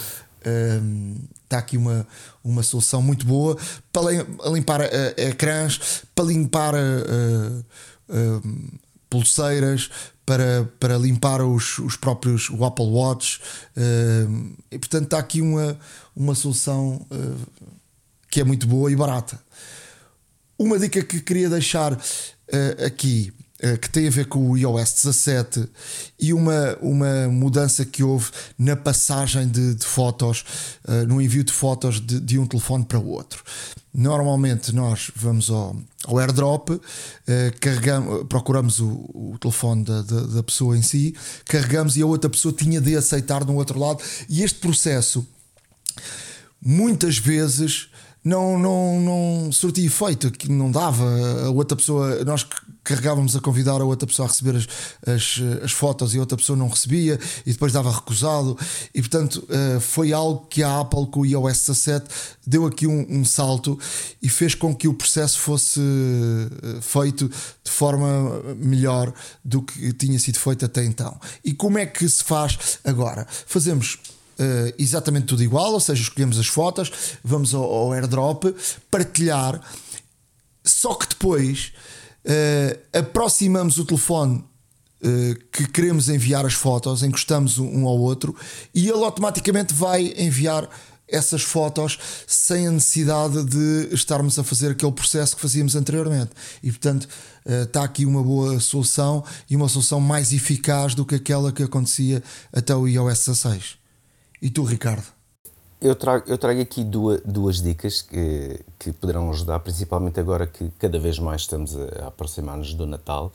está 1.43 1.59
aqui 1.59 1.77
uma, 1.77 2.07
uma 2.43 2.63
solução 2.63 3.01
muito 3.01 3.27
boa 3.27 3.55
para 3.93 4.49
limpar 4.49 4.81
ecrãs, 5.15 6.03
para 6.15 6.25
limpar 6.25 6.73
pulseiras, 9.07 9.91
para, 10.31 10.71
para 10.79 10.97
limpar 10.97 11.41
os, 11.41 11.77
os 11.79 11.97
próprios 11.97 12.49
o 12.49 12.63
Apple 12.63 12.85
Watch. 12.85 13.41
e 14.71 14.79
portanto 14.79 15.03
está 15.03 15.19
aqui 15.19 15.41
uma, 15.41 15.77
uma 16.15 16.33
solução 16.33 17.05
que 18.29 18.39
é 18.39 18.43
muito 18.45 18.65
boa 18.65 18.89
e 18.89 18.95
barata. 18.95 19.37
Uma 20.57 20.79
dica 20.79 21.03
que 21.03 21.19
queria 21.19 21.49
deixar 21.49 21.99
aqui 22.85 23.33
eh, 23.37 23.40
que 23.79 23.89
tem 23.89 24.07
a 24.07 24.11
ver 24.11 24.25
com 24.25 24.49
o 24.49 24.57
iOS 24.57 24.93
17 24.93 25.69
e 26.19 26.33
uma, 26.33 26.75
uma 26.81 27.27
mudança 27.29 27.85
que 27.85 28.03
houve 28.03 28.31
na 28.57 28.75
passagem 28.75 29.47
de, 29.47 29.75
de 29.75 29.85
fotos, 29.85 30.43
uh, 30.87 31.07
no 31.07 31.21
envio 31.21 31.43
de 31.43 31.53
fotos 31.53 31.99
de, 31.99 32.19
de, 32.19 32.39
um 32.39 32.47
telefone 32.47 32.83
para 32.85 32.97
o 32.97 33.07
outro. 33.07 33.43
Normalmente 33.93 34.73
nós 34.73 35.11
vamos 35.15 35.49
ao, 35.49 35.75
ao 36.05 36.17
airdrop, 36.17 36.69
uh, 36.69 36.81
carregamos, 37.59 38.25
procuramos 38.27 38.79
o, 38.79 38.89
o 39.13 39.37
telefone 39.39 39.83
da, 39.83 40.01
da, 40.01 40.21
da, 40.21 40.43
pessoa 40.43 40.75
em 40.75 40.81
si, 40.81 41.15
carregamos 41.45 41.95
e 41.97 42.01
a 42.01 42.05
outra 42.05 42.29
pessoa 42.29 42.53
tinha 42.53 42.81
de 42.81 42.95
aceitar 42.95 43.45
no 43.45 43.55
outro 43.55 43.79
lado, 43.79 44.01
e 44.27 44.41
este 44.41 44.59
processo 44.59 45.27
muitas 46.59 47.17
vezes 47.17 47.89
não, 48.23 48.57
não, 48.57 48.99
não 48.99 49.51
surtia 49.51 49.85
efeito, 49.85 50.31
que 50.31 50.49
não 50.51 50.71
dava. 50.71 51.05
A 51.45 51.49
outra 51.49 51.75
pessoa, 51.75 52.23
nós 52.23 52.45
carregávamos 52.83 53.35
a 53.35 53.39
convidar 53.39 53.81
a 53.81 53.85
outra 53.85 54.07
pessoa 54.07 54.27
a 54.27 54.31
receber 54.31 54.57
as, 54.57 54.67
as, 55.07 55.63
as, 55.63 55.71
fotos 55.71 56.13
e 56.13 56.17
a 56.17 56.19
outra 56.19 56.37
pessoa 56.37 56.57
não 56.57 56.67
recebia 56.67 57.19
e 57.45 57.51
depois 57.51 57.71
dava 57.73 57.91
recusado. 57.91 58.57
E 58.93 59.01
portanto 59.01 59.45
eh, 59.49 59.79
foi 59.79 60.11
algo 60.13 60.47
que 60.47 60.63
a 60.63 60.79
Apple 60.79 61.07
com 61.07 61.21
o 61.21 61.25
iOS 61.25 61.59
17 61.67 62.05
deu 62.45 62.65
aqui 62.65 62.87
um, 62.87 63.05
um 63.09 63.23
salto 63.23 63.77
e 64.21 64.29
fez 64.29 64.55
com 64.55 64.75
que 64.75 64.87
o 64.87 64.93
processo 64.93 65.39
fosse 65.39 65.79
eh, 65.79 66.81
feito 66.81 67.29
de 67.63 67.71
forma 67.71 68.41
melhor 68.57 69.13
do 69.45 69.61
que 69.61 69.93
tinha 69.93 70.17
sido 70.17 70.39
feito 70.39 70.65
até 70.65 70.83
então. 70.83 71.19
E 71.43 71.53
como 71.53 71.77
é 71.77 71.85
que 71.85 72.07
se 72.09 72.23
faz 72.23 72.79
agora? 72.83 73.27
Fazemos 73.45 73.99
uh, 74.41 74.73
exatamente 74.77 75.27
tudo 75.27 75.43
igual, 75.43 75.71
ou 75.73 75.79
seja, 75.79 76.01
escolhemos 76.01 76.39
as 76.39 76.47
fotos, 76.47 76.91
vamos 77.23 77.53
ao, 77.53 77.63
ao 77.63 77.93
airdrop, 77.93 78.45
partilhar, 78.89 79.61
só 80.63 80.95
que 80.95 81.07
depois 81.07 81.71
uh, 82.25 82.97
aproximamos 82.97 83.77
o 83.77 83.85
telefone 83.85 84.43
uh, 85.03 85.35
que 85.51 85.67
queremos 85.67 86.09
enviar 86.09 86.45
as 86.45 86.53
fotos, 86.53 87.03
encostamos 87.03 87.59
um 87.59 87.85
ao 87.85 87.99
outro 87.99 88.35
e 88.73 88.89
ele 88.89 89.03
automaticamente 89.03 89.73
vai 89.73 90.13
enviar 90.17 90.67
essas 91.07 91.41
fotos 91.41 91.99
sem 92.25 92.67
a 92.67 92.71
necessidade 92.71 93.43
de 93.43 93.93
estarmos 93.93 94.39
a 94.39 94.45
fazer 94.45 94.71
aquele 94.71 94.93
processo 94.93 95.35
que 95.35 95.41
fazíamos 95.41 95.75
anteriormente. 95.75 96.31
E 96.63 96.71
portanto, 96.71 97.05
está 97.45 97.83
aqui 97.83 98.05
uma 98.05 98.23
boa 98.23 98.61
solução 98.61 99.21
e 99.49 99.55
uma 99.57 99.67
solução 99.67 99.99
mais 99.99 100.31
eficaz 100.31 100.95
do 100.95 101.05
que 101.05 101.15
aquela 101.15 101.51
que 101.51 101.63
acontecia 101.63 102.23
até 102.53 102.73
o 102.73 102.87
iOS 102.87 103.25
16. 103.25 103.80
E 104.41 104.49
tu, 104.49 104.63
Ricardo? 104.63 105.03
Eu 105.79 105.95
trago, 105.95 106.23
eu 106.27 106.37
trago 106.37 106.59
aqui 106.61 106.83
duas, 106.83 107.21
duas 107.21 107.61
dicas 107.61 108.01
que, 108.01 108.59
que 108.79 108.91
poderão 108.91 109.29
ajudar, 109.29 109.59
principalmente 109.59 110.19
agora 110.19 110.47
que 110.47 110.69
cada 110.79 110.99
vez 110.99 111.19
mais 111.19 111.41
estamos 111.41 111.75
a, 111.75 112.07
aproximar-nos 112.07 112.73
do 112.73 112.87
Natal. 112.87 113.31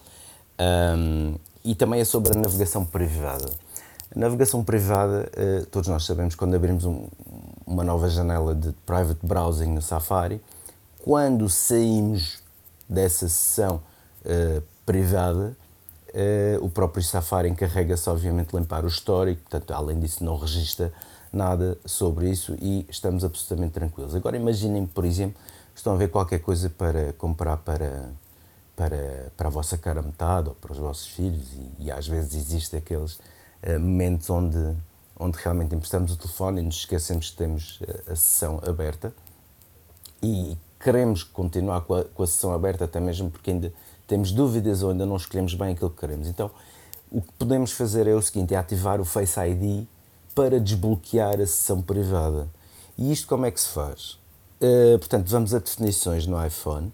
Um, 0.58 1.36
e 1.64 1.74
também 1.74 2.00
é 2.00 2.04
sobre 2.04 2.36
a 2.36 2.40
navegação 2.40 2.84
privada. 2.84 3.50
A 4.14 4.18
navegação 4.18 4.64
privada, 4.64 5.30
uh, 5.36 5.66
todos 5.66 5.88
nós 5.88 6.04
sabemos, 6.04 6.34
quando 6.34 6.54
abrimos 6.54 6.84
um, 6.84 7.06
uma 7.64 7.84
nova 7.84 8.08
janela 8.08 8.54
de 8.54 8.72
private 8.84 9.24
browsing 9.24 9.72
no 9.72 9.82
Safari, 9.82 10.40
quando 11.04 11.48
saímos 11.48 12.38
dessa 12.88 13.28
sessão 13.28 13.80
uh, 14.24 14.62
privada, 14.84 15.56
Uh, 16.16 16.64
o 16.64 16.70
próprio 16.70 17.04
Safari 17.04 17.46
encarrega-se, 17.46 18.08
obviamente, 18.08 18.52
de 18.52 18.56
limpar 18.56 18.86
o 18.86 18.88
histórico, 18.88 19.42
portanto, 19.42 19.70
além 19.72 20.00
disso, 20.00 20.24
não 20.24 20.38
registra 20.38 20.90
nada 21.30 21.76
sobre 21.84 22.30
isso 22.30 22.56
e 22.58 22.86
estamos 22.88 23.22
absolutamente 23.22 23.74
tranquilos. 23.74 24.14
Agora, 24.14 24.34
imaginem, 24.34 24.86
por 24.86 25.04
exemplo, 25.04 25.38
estão 25.74 25.92
a 25.92 25.96
ver 25.96 26.08
qualquer 26.08 26.38
coisa 26.38 26.70
para 26.70 27.12
comprar 27.12 27.58
para, 27.58 28.08
para, 28.74 29.30
para 29.36 29.48
a 29.48 29.50
vossa 29.50 29.76
cara 29.76 30.00
metade 30.00 30.48
ou 30.48 30.54
para 30.54 30.72
os 30.72 30.78
vossos 30.78 31.06
filhos, 31.08 31.52
e, 31.52 31.84
e 31.84 31.90
às 31.90 32.08
vezes 32.08 32.34
existem 32.34 32.78
aqueles 32.78 33.16
uh, 33.62 33.78
momentos 33.78 34.30
onde, 34.30 34.74
onde 35.18 35.36
realmente 35.36 35.74
emprestamos 35.74 36.12
o 36.12 36.16
telefone 36.16 36.62
e 36.62 36.64
nos 36.64 36.76
esquecemos 36.76 37.28
que 37.28 37.36
temos 37.36 37.78
a, 37.86 37.90
eh, 37.90 38.12
a 38.12 38.16
sessão 38.16 38.58
aberta 38.66 39.12
e 40.22 40.56
queremos 40.80 41.22
continuar 41.22 41.82
com 41.82 41.94
a, 41.94 42.04
com 42.04 42.22
a 42.22 42.26
sessão 42.26 42.54
aberta, 42.54 42.86
até 42.86 43.00
mesmo 43.00 43.30
porque 43.30 43.50
ainda 43.50 43.70
temos 44.06 44.32
dúvidas 44.32 44.82
ou 44.82 44.90
ainda 44.90 45.04
não 45.04 45.16
escolhemos 45.16 45.54
bem 45.54 45.72
aquilo 45.72 45.90
que 45.90 46.00
queremos. 46.00 46.28
Então, 46.28 46.50
o 47.10 47.20
que 47.20 47.32
podemos 47.38 47.72
fazer 47.72 48.06
é 48.06 48.14
o 48.14 48.22
seguinte: 48.22 48.54
é 48.54 48.56
ativar 48.56 49.00
o 49.00 49.04
Face 49.04 49.38
ID 49.40 49.86
para 50.34 50.60
desbloquear 50.60 51.40
a 51.40 51.46
sessão 51.46 51.80
privada. 51.80 52.48
E 52.98 53.12
isto 53.12 53.26
como 53.26 53.46
é 53.46 53.50
que 53.50 53.60
se 53.60 53.68
faz? 53.68 54.18
Uh, 54.60 54.98
portanto, 54.98 55.28
vamos 55.28 55.54
a 55.54 55.58
definições 55.58 56.26
no 56.26 56.44
iPhone, 56.44 56.92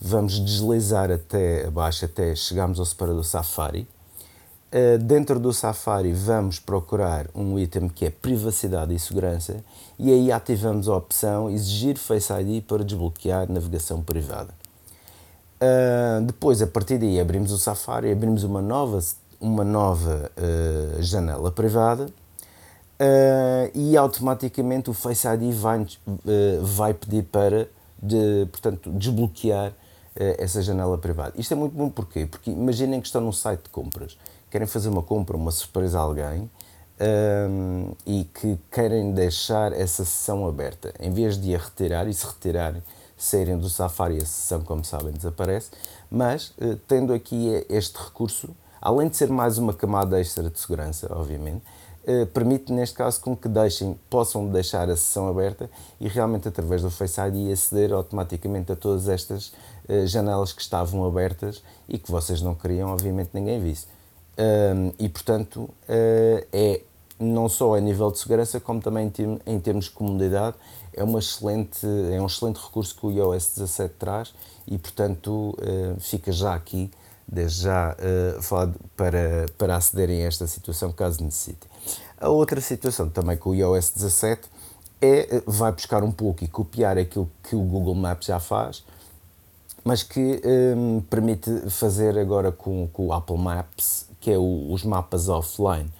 vamos 0.00 0.38
deslizar 0.38 1.10
até 1.10 1.66
abaixo 1.66 2.04
até 2.04 2.34
chegarmos 2.34 2.78
ao 2.78 2.86
separador 2.86 3.24
Safari. 3.24 3.86
Uh, 4.72 4.96
dentro 4.98 5.38
do 5.38 5.52
Safari 5.52 6.12
vamos 6.14 6.58
procurar 6.58 7.28
um 7.34 7.58
item 7.58 7.88
que 7.88 8.06
é 8.06 8.10
privacidade 8.10 8.94
e 8.94 8.98
segurança 8.98 9.62
e 9.98 10.10
aí 10.10 10.32
ativamos 10.32 10.88
a 10.88 10.96
opção 10.96 11.50
exigir 11.50 11.98
Face 11.98 12.32
ID 12.32 12.64
para 12.64 12.82
desbloquear 12.82 13.50
navegação 13.52 14.02
privada. 14.02 14.61
Uh, 15.62 16.20
depois, 16.22 16.60
a 16.60 16.66
partir 16.66 16.98
daí, 16.98 17.20
abrimos 17.20 17.52
o 17.52 17.58
Safari, 17.58 18.10
abrimos 18.10 18.42
uma 18.42 18.60
nova, 18.60 18.98
uma 19.40 19.62
nova 19.62 20.28
uh, 20.36 21.00
janela 21.00 21.52
privada 21.52 22.06
uh, 22.06 23.70
e 23.72 23.96
automaticamente 23.96 24.90
o 24.90 24.92
Face 24.92 25.24
ID 25.28 25.54
vai, 25.54 25.86
vai 26.60 26.92
pedir 26.92 27.22
para 27.22 27.68
de, 28.02 28.48
portanto, 28.50 28.90
desbloquear 28.90 29.72
essa 30.16 30.60
janela 30.60 30.98
privada. 30.98 31.32
Isto 31.38 31.54
é 31.54 31.56
muito 31.56 31.74
bom 31.74 31.88
porquê? 31.88 32.26
Porque 32.26 32.50
imaginem 32.50 33.00
que 33.00 33.06
estão 33.06 33.20
num 33.20 33.32
site 33.32 33.62
de 33.62 33.68
compras, 33.70 34.18
querem 34.50 34.66
fazer 34.66 34.88
uma 34.88 35.02
compra, 35.02 35.36
uma 35.36 35.52
surpresa 35.52 35.98
a 35.98 36.02
alguém 36.02 36.50
e 38.04 38.24
que 38.24 38.58
querem 38.70 39.12
deixar 39.12 39.72
essa 39.72 40.04
sessão 40.04 40.46
aberta. 40.46 40.92
Em 41.00 41.10
vez 41.10 41.40
de 41.40 41.54
a 41.54 41.58
retirar 41.58 42.06
e 42.08 42.12
se 42.12 42.26
retirarem 42.26 42.82
saírem 43.22 43.56
do 43.56 43.68
Safari, 43.68 44.16
a 44.16 44.26
sessão, 44.26 44.62
como 44.62 44.84
sabem, 44.84 45.12
desaparece, 45.12 45.70
mas 46.10 46.52
eh, 46.60 46.76
tendo 46.88 47.12
aqui 47.12 47.64
este 47.68 47.96
recurso, 47.96 48.50
além 48.80 49.08
de 49.08 49.16
ser 49.16 49.28
mais 49.28 49.58
uma 49.58 49.72
camada 49.72 50.20
extra 50.20 50.50
de 50.50 50.58
segurança, 50.58 51.06
obviamente, 51.10 51.62
eh, 52.04 52.24
permite 52.26 52.72
neste 52.72 52.96
caso 52.96 53.20
com 53.20 53.36
que 53.36 53.48
deixem, 53.48 53.98
possam 54.10 54.48
deixar 54.48 54.90
a 54.90 54.96
sessão 54.96 55.28
aberta 55.28 55.70
e 56.00 56.08
realmente 56.08 56.48
através 56.48 56.82
do 56.82 56.90
Face 56.90 57.20
ID 57.20 57.52
aceder 57.52 57.92
automaticamente 57.92 58.72
a 58.72 58.76
todas 58.76 59.08
estas 59.08 59.52
eh, 59.88 60.04
janelas 60.04 60.52
que 60.52 60.60
estavam 60.60 61.06
abertas 61.06 61.62
e 61.88 61.98
que 61.98 62.10
vocês 62.10 62.42
não 62.42 62.56
queriam, 62.56 62.90
obviamente 62.90 63.30
ninguém 63.32 63.60
visse. 63.60 63.86
e 64.98 65.08
portanto 65.10 65.68
é 65.88 66.80
não 67.20 67.48
só 67.48 67.76
a 67.76 67.80
nível 67.80 68.10
de 68.10 68.18
segurança 68.18 68.58
como 68.58 68.80
também 68.80 69.12
em 69.46 69.60
termos 69.60 69.84
de 69.84 69.90
comodidade 69.92 70.56
é, 70.92 71.02
uma 71.02 71.18
excelente, 71.18 71.86
é 71.86 72.20
um 72.20 72.26
excelente 72.26 72.56
recurso 72.56 72.94
que 72.96 73.06
o 73.06 73.10
iOS 73.10 73.54
17 73.56 73.94
traz 73.98 74.34
e, 74.66 74.78
portanto, 74.78 75.56
uh, 75.58 76.00
fica 76.00 76.32
já 76.32 76.54
aqui, 76.54 76.90
desde 77.26 77.62
já, 77.62 77.96
uh, 77.96 78.42
falado 78.42 78.74
para, 78.96 79.46
para 79.56 79.76
acederem 79.76 80.22
a 80.22 80.26
esta 80.26 80.46
situação, 80.46 80.92
caso 80.92 81.22
necessitem. 81.22 81.70
A 82.20 82.28
outra 82.28 82.60
situação 82.60 83.08
também 83.08 83.36
com 83.36 83.50
o 83.50 83.54
iOS 83.54 83.90
17 83.90 84.48
é, 85.00 85.36
eh, 85.36 85.42
vai 85.44 85.72
buscar 85.72 86.04
um 86.04 86.12
pouco 86.12 86.44
e 86.44 86.48
copiar 86.48 86.96
aquilo 86.96 87.28
que 87.42 87.56
o 87.56 87.60
Google 87.60 87.96
Maps 87.96 88.26
já 88.26 88.38
faz, 88.38 88.84
mas 89.84 90.04
que 90.04 90.40
um, 90.76 91.00
permite 91.00 91.50
fazer 91.70 92.16
agora 92.16 92.52
com, 92.52 92.88
com 92.92 93.08
o 93.08 93.12
Apple 93.12 93.36
Maps, 93.36 94.06
que 94.20 94.30
é 94.30 94.38
o, 94.38 94.72
os 94.72 94.84
mapas 94.84 95.28
offline. 95.28 95.90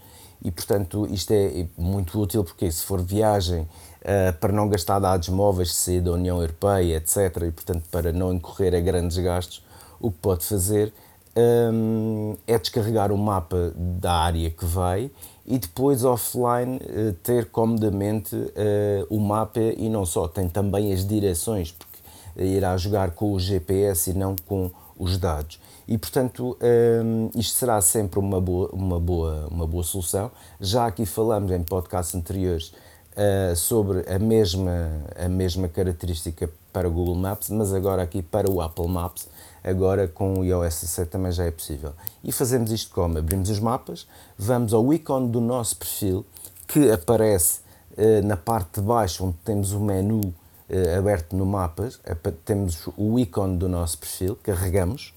E, 0.44 0.50
portanto, 0.50 1.06
isto 1.10 1.32
é 1.32 1.66
muito 1.76 2.20
útil 2.20 2.44
porque 2.44 2.70
se 2.70 2.84
for 2.84 3.00
viagem 3.00 3.68
uh, 4.02 4.32
para 4.38 4.52
não 4.52 4.68
gastar 4.68 4.98
dados 4.98 5.28
móveis 5.28 5.74
se 5.74 6.00
da 6.00 6.12
União 6.12 6.40
Europeia, 6.40 6.96
etc., 6.96 7.42
e 7.48 7.50
portanto 7.50 7.84
para 7.90 8.12
não 8.12 8.32
incorrer 8.32 8.74
a 8.74 8.80
grandes 8.80 9.18
gastos, 9.18 9.64
o 10.00 10.10
que 10.10 10.18
pode 10.18 10.44
fazer 10.44 10.92
um, 11.36 12.36
é 12.46 12.58
descarregar 12.58 13.10
o 13.10 13.16
mapa 13.16 13.72
da 13.74 14.12
área 14.12 14.50
que 14.50 14.64
vai 14.64 15.10
e 15.46 15.58
depois 15.58 16.04
offline 16.04 16.76
uh, 16.76 17.12
ter 17.22 17.46
comodamente 17.50 18.36
uh, 18.36 19.06
o 19.08 19.18
mapa 19.18 19.60
e 19.60 19.88
não 19.88 20.04
só, 20.04 20.28
tem 20.28 20.48
também 20.48 20.92
as 20.92 21.06
direções, 21.06 21.72
porque 21.72 22.44
irá 22.44 22.76
jogar 22.76 23.12
com 23.12 23.32
o 23.32 23.40
GPS 23.40 24.10
e 24.10 24.14
não 24.14 24.36
com 24.46 24.70
os 24.98 25.18
dados. 25.18 25.58
E, 25.88 25.98
portanto, 25.98 26.56
um, 27.04 27.30
isto 27.34 27.58
será 27.58 27.80
sempre 27.80 28.18
uma 28.18 28.40
boa, 28.40 28.70
uma, 28.72 29.00
boa, 29.00 29.48
uma 29.50 29.66
boa 29.66 29.82
solução. 29.82 30.30
Já 30.60 30.86
aqui 30.86 31.04
falamos 31.04 31.50
em 31.50 31.62
podcasts 31.62 32.14
anteriores 32.14 32.72
uh, 33.16 33.56
sobre 33.56 34.00
a 34.12 34.18
mesma, 34.18 34.90
a 35.16 35.28
mesma 35.28 35.68
característica 35.68 36.48
para 36.72 36.88
o 36.88 36.90
Google 36.90 37.14
Maps, 37.14 37.50
mas 37.50 37.72
agora 37.72 38.02
aqui 38.02 38.22
para 38.22 38.50
o 38.50 38.60
Apple 38.60 38.88
Maps, 38.88 39.28
agora 39.62 40.08
com 40.08 40.40
o 40.40 40.44
iOS 40.44 40.80
17 40.80 41.10
também 41.10 41.32
já 41.32 41.44
é 41.44 41.50
possível. 41.50 41.92
E 42.24 42.32
fazemos 42.32 42.72
isto 42.72 42.92
como? 42.92 43.18
Abrimos 43.18 43.50
os 43.50 43.60
mapas, 43.60 44.06
vamos 44.38 44.72
ao 44.72 44.92
ícone 44.92 45.28
do 45.28 45.40
nosso 45.40 45.76
perfil, 45.76 46.24
que 46.66 46.90
aparece 46.90 47.60
uh, 47.92 48.26
na 48.26 48.36
parte 48.36 48.80
de 48.80 48.86
baixo, 48.86 49.24
onde 49.24 49.36
temos 49.44 49.72
o 49.72 49.80
menu 49.80 50.20
uh, 50.20 50.98
aberto 50.98 51.36
no 51.36 51.44
mapas, 51.44 52.00
temos 52.44 52.88
o 52.96 53.18
ícone 53.18 53.56
do 53.58 53.68
nosso 53.68 53.98
perfil, 53.98 54.38
carregamos, 54.42 55.14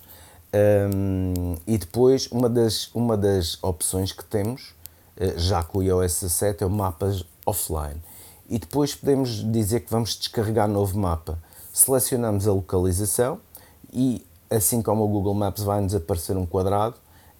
um, 0.93 1.57
e 1.67 1.77
depois 1.77 2.27
uma 2.27 2.47
das, 2.47 2.89
uma 2.93 3.17
das 3.17 3.61
opções 3.61 4.13
que 4.13 4.23
temos, 4.23 4.73
já 5.37 5.63
com 5.63 5.79
o 5.79 5.83
iOS 5.83 6.21
17, 6.21 6.63
é 6.63 6.67
o 6.67 6.69
mapas 6.69 7.25
offline. 7.45 8.01
E 8.49 8.59
depois 8.59 8.93
podemos 8.93 9.43
dizer 9.51 9.81
que 9.81 9.91
vamos 9.91 10.15
descarregar 10.17 10.67
novo 10.67 10.97
mapa. 10.97 11.39
Selecionamos 11.73 12.47
a 12.47 12.53
localização 12.53 13.39
e, 13.91 14.25
assim 14.49 14.81
como 14.81 15.03
o 15.03 15.07
Google 15.07 15.33
Maps 15.33 15.63
vai 15.63 15.81
nos 15.81 15.95
aparecer 15.95 16.37
um 16.37 16.45
quadrado 16.45 16.95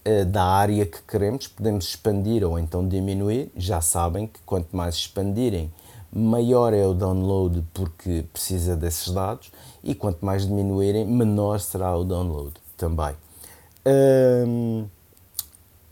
uh, 0.08 0.26
da 0.26 0.44
área 0.44 0.86
que 0.86 1.02
queremos, 1.04 1.48
podemos 1.48 1.86
expandir 1.86 2.44
ou 2.44 2.58
então 2.58 2.88
diminuir. 2.88 3.52
Já 3.56 3.82
sabem 3.82 4.28
que 4.28 4.40
quanto 4.46 4.76
mais 4.76 4.96
expandirem, 4.96 5.72
maior 6.12 6.74
é 6.74 6.86
o 6.86 6.94
download 6.94 7.64
porque 7.74 8.26
precisa 8.32 8.76
desses 8.76 9.12
dados 9.14 9.52
e 9.84 9.94
quanto 9.94 10.26
mais 10.26 10.48
diminuírem, 10.48 11.06
menor 11.06 11.60
será 11.60 11.96
o 11.96 12.04
download 12.04 12.54
também. 12.78 13.16
Um, 13.86 14.88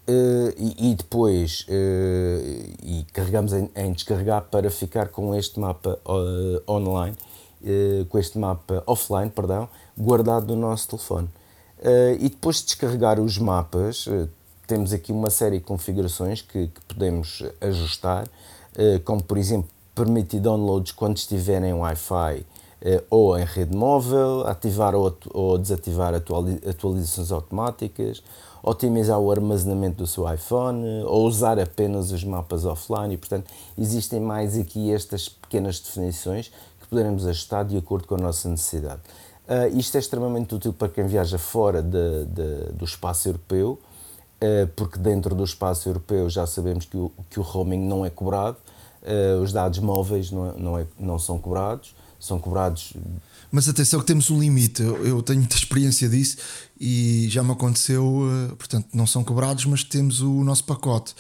Uh, 0.06 0.51
e, 0.58 0.91
e, 0.91 0.95
depois 0.95 1.66
uh, 1.70 2.74
e 2.84 3.06
carregamos 3.14 3.54
em, 3.54 3.72
em, 3.74 3.93
descarregar 3.93 4.43
para 4.51 4.70
ficar 4.70 5.08
com 5.08 5.34
este 5.34 5.58
mapa 5.62 5.97
uh, 6.06 6.62
online, 6.70 7.16
com 8.10 8.20
este 8.20 8.38
mapa 8.38 8.84
offline, 8.86 9.30
perdão, 9.30 9.70
guardado 9.97 10.54
no 10.54 10.62
nosso 10.64 10.89
telefone. 10.89 11.30
e 12.20 12.28
depois 12.28 12.58
de 12.58 12.66
descarregar 12.66 13.22
os 13.22 13.38
mapas, 13.38 14.06
temos 14.68 14.91
aqui 14.91 15.14
uma 15.14 15.30
série 15.30 15.60
de 15.60 15.64
configurações 15.64 16.41
que, 16.41 16.68
que 16.68 16.82
podemos 16.93 17.41
ajustar. 17.62 18.28
como 19.06 19.24
por 19.24 19.38
exemplo 19.38 19.70
permitir 19.95 20.41
downloads 20.41 20.91
quando 20.91 21.16
estiverem 21.16 21.70
em 21.70 21.74
Wi-Fi 21.74 22.45
ou 23.10 23.39
em 23.39 23.45
rede 23.45 23.74
móvel, 23.74 24.45
ativar 24.45 24.93
ou 24.93 25.58
desativar 25.58 26.14
atualizações 26.14 27.32
automáticas, 27.32 28.22
otimizar 28.64 29.20
o 29.20 29.30
armazenamento 29.30 29.97
do 29.97 30.07
seu 30.07 30.32
iPhone 30.34 31.03
ou 31.03 31.28
usar 31.28 31.59
apenas 31.59 32.11
os 32.11 32.24
mapas 32.24 32.66
offline 32.66 33.16
e, 33.16 33.18
portanto, 33.18 33.51
existem 33.78 34.22
mais 34.22 34.57
aqui 34.57 34.93
estas 34.93 35.28
pequenas 35.28 35.82
definições 35.82 36.49
que 36.80 36.88
poderemos 36.88 37.28
ajustar 37.28 37.66
de 37.66 37.76
acordo 37.76 38.07
com 38.07 38.16
a 38.16 38.18
nossa 38.18 38.47
necessidade. 38.47 39.01
Uh, 39.45 39.78
isto 39.78 39.97
é 39.97 39.99
extremamente 39.99 40.55
útil 40.55 40.72
para 40.72 40.88
quem 40.88 41.05
viaja 41.05 41.38
fora 41.38 41.84
de, 41.84 42.26
de, 42.28 42.72
do 42.72 42.86
espaço 42.86 43.28
europeu, 43.28 43.78
uh, 44.41 44.68
porque 44.78 44.97
dentro 44.97 45.36
do 45.36 45.43
espaço 45.43 45.89
europeu 45.89 46.30
já 46.30 46.47
sabemos 46.47 46.86
que 46.86 46.95
o, 46.95 47.11
que 47.30 47.41
o 47.41 47.43
roaming 47.43 47.86
não 47.86 48.05
é 48.05 48.09
cobrado, 48.09 48.55
uh, 49.01 49.41
os 49.41 49.51
dados 49.51 49.80
móveis 49.80 50.32
não, 50.32 50.53
não, 50.53 50.78
é, 50.78 50.88
não 50.97 51.20
são 51.20 51.38
cobrados, 51.38 51.93
são 52.18 52.39
cobrados 52.39 52.93
mas 53.54 53.70
atenção 53.70 53.99
que 53.99 54.08
temos 54.08 54.32
um 54.32 54.39
limite. 54.39 54.82
Eu 54.82 55.22
tenho 55.22 55.38
muita 55.38 55.56
experiência 55.56 56.10
disso 56.10 56.38
e 56.82 57.28
já 57.30 57.43
me 57.43 57.51
aconteceu. 57.51 58.24
Eh, 58.49 58.56
portanto, 58.56 58.88
não 58.91 59.06
são 59.06 59.24
cobrados, 59.24 59.64
mas 59.66 59.84
temos 59.84 60.22
o 60.22 60.43
nosso 60.43 60.64
pacote. 60.64 61.14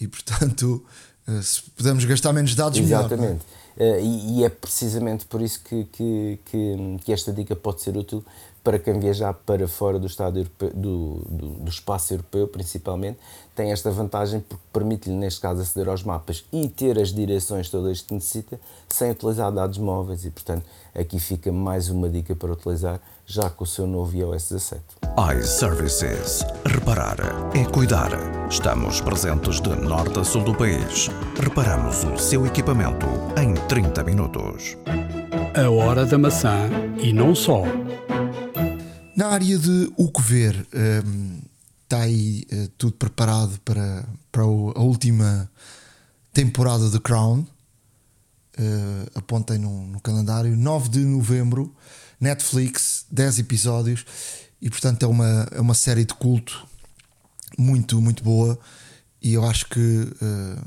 E 0.00 0.08
portanto, 0.08 0.82
eh, 1.28 1.42
se 1.42 1.60
pudermos 1.76 2.02
gastar 2.06 2.32
menos 2.32 2.54
dados, 2.54 2.78
Exatamente. 2.78 3.20
melhor. 3.20 3.40
Uh, 3.76 4.00
e, 4.02 4.38
e, 4.38 4.44
é 4.44 4.48
precisamente 4.48 5.26
por 5.26 5.42
isso 5.42 5.60
que, 5.62 5.84
que, 5.92 6.38
que, 6.46 6.96
que, 7.04 7.12
esta 7.12 7.30
dica 7.30 7.54
pode 7.54 7.82
ser 7.82 7.94
útil 7.94 8.24
para 8.66 8.80
quem 8.80 8.98
viajar 8.98 9.32
para 9.32 9.68
fora 9.68 9.96
do, 9.96 10.08
estado 10.08 10.40
europeu, 10.40 10.72
do, 10.74 11.22
do, 11.28 11.48
do 11.60 11.70
espaço 11.70 12.12
europeu, 12.12 12.48
principalmente, 12.48 13.16
tem 13.54 13.70
esta 13.70 13.92
vantagem 13.92 14.40
porque 14.40 14.64
permite-lhe, 14.72 15.14
neste 15.14 15.40
caso, 15.40 15.62
aceder 15.62 15.88
aos 15.88 16.02
mapas 16.02 16.44
e 16.52 16.68
ter 16.68 16.98
as 16.98 17.14
direções 17.14 17.70
todas 17.70 18.00
que 18.00 18.12
necessita 18.12 18.58
sem 18.88 19.12
utilizar 19.12 19.52
dados 19.52 19.78
móveis 19.78 20.24
e, 20.24 20.32
portanto, 20.32 20.64
aqui 20.92 21.20
fica 21.20 21.52
mais 21.52 21.88
uma 21.90 22.08
dica 22.08 22.34
para 22.34 22.50
utilizar 22.50 23.00
já 23.24 23.48
com 23.48 23.62
o 23.62 23.66
seu 23.68 23.86
novo 23.86 24.16
iOS 24.16 24.50
17. 24.50 24.82
iServices. 25.38 26.44
Reparar 26.66 27.18
é 27.54 27.64
cuidar. 27.66 28.10
Estamos 28.50 29.00
presentes 29.00 29.60
de 29.60 29.76
norte 29.76 30.18
a 30.18 30.24
sul 30.24 30.42
do 30.42 30.52
país. 30.52 31.08
Reparamos 31.40 32.02
o 32.02 32.18
seu 32.18 32.44
equipamento 32.44 33.06
em 33.40 33.54
30 33.68 34.02
minutos. 34.02 34.76
A 35.54 35.70
hora 35.70 36.04
da 36.04 36.18
maçã 36.18 36.68
e 36.98 37.12
não 37.12 37.32
só. 37.32 37.62
Na 39.16 39.28
área 39.28 39.58
de 39.58 39.90
o 39.96 40.12
que 40.12 40.20
ver, 40.20 40.68
um, 41.06 41.40
está 41.84 42.02
aí 42.02 42.46
uh, 42.52 42.68
tudo 42.76 42.92
preparado 42.92 43.58
para, 43.64 44.06
para 44.30 44.42
a 44.42 44.46
última 44.46 45.50
temporada 46.34 46.90
de 46.90 47.00
Crown. 47.00 47.40
Uh, 48.58 49.10
apontem 49.14 49.56
no, 49.56 49.86
no, 49.86 50.00
calendário. 50.02 50.54
9 50.54 50.90
de 50.90 50.98
novembro, 50.98 51.74
Netflix, 52.20 53.06
10 53.10 53.38
episódios. 53.38 54.04
E 54.60 54.68
portanto 54.68 55.02
é 55.04 55.06
uma, 55.06 55.48
é 55.50 55.60
uma 55.62 55.74
série 55.74 56.04
de 56.04 56.12
culto 56.12 56.66
muito, 57.56 58.02
muito 58.02 58.22
boa. 58.22 58.58
E 59.22 59.32
eu 59.32 59.46
acho 59.46 59.66
que 59.70 59.80
uh, 59.80 60.66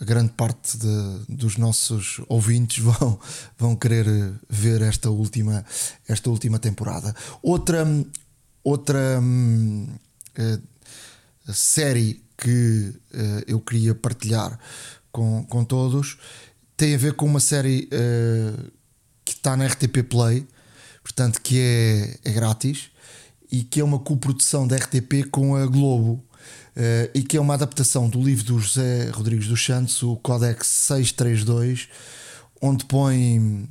a 0.00 0.04
grande 0.04 0.32
parte 0.32 0.78
de, 0.78 1.24
dos 1.28 1.56
nossos 1.56 2.20
ouvintes 2.28 2.78
vão, 2.82 3.20
vão 3.58 3.76
querer 3.76 4.32
ver 4.48 4.82
esta 4.82 5.10
última, 5.10 5.64
esta 6.08 6.30
última 6.30 6.58
temporada. 6.58 7.14
Outra, 7.42 7.86
outra 8.64 9.20
uh, 9.20 10.62
série 11.52 12.22
que 12.36 12.94
uh, 13.12 13.44
eu 13.46 13.60
queria 13.60 13.94
partilhar 13.94 14.58
com, 15.12 15.44
com 15.44 15.64
todos 15.64 16.16
tem 16.80 16.94
a 16.94 16.98
ver 16.98 17.12
com 17.12 17.26
uma 17.26 17.40
série 17.40 17.90
uh, 17.92 18.72
que 19.22 19.34
está 19.34 19.54
na 19.54 19.66
RTP 19.66 20.02
Play, 20.08 20.48
portanto, 21.02 21.38
que 21.42 21.60
é, 21.60 22.18
é 22.24 22.32
grátis 22.32 22.90
e 23.52 23.62
que 23.62 23.80
é 23.80 23.84
uma 23.84 23.98
coprodução 23.98 24.66
da 24.66 24.76
RTP 24.76 25.28
com 25.30 25.56
a 25.56 25.66
Globo. 25.66 26.24
Uh, 26.80 27.10
e 27.12 27.22
que 27.22 27.36
é 27.36 27.40
uma 27.40 27.52
adaptação 27.52 28.08
do 28.08 28.22
livro 28.22 28.42
do 28.42 28.58
José 28.58 29.10
Rodrigues 29.10 29.46
dos 29.46 29.62
Santos, 29.62 30.02
o 30.02 30.16
Codex 30.16 30.66
632, 30.66 31.88
onde 32.58 32.86
põe 32.86 33.68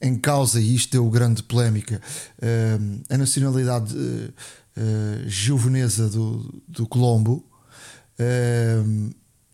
em 0.00 0.16
causa, 0.16 0.58
e 0.58 0.74
isto 0.74 0.92
deu 0.92 1.10
grande 1.10 1.42
polémica, 1.42 2.00
uh, 2.38 3.02
a 3.10 3.18
nacionalidade 3.18 3.94
uh, 3.94 4.32
uh, 4.78 6.10
do, 6.10 6.62
do 6.66 6.86
Colombo. 6.86 7.44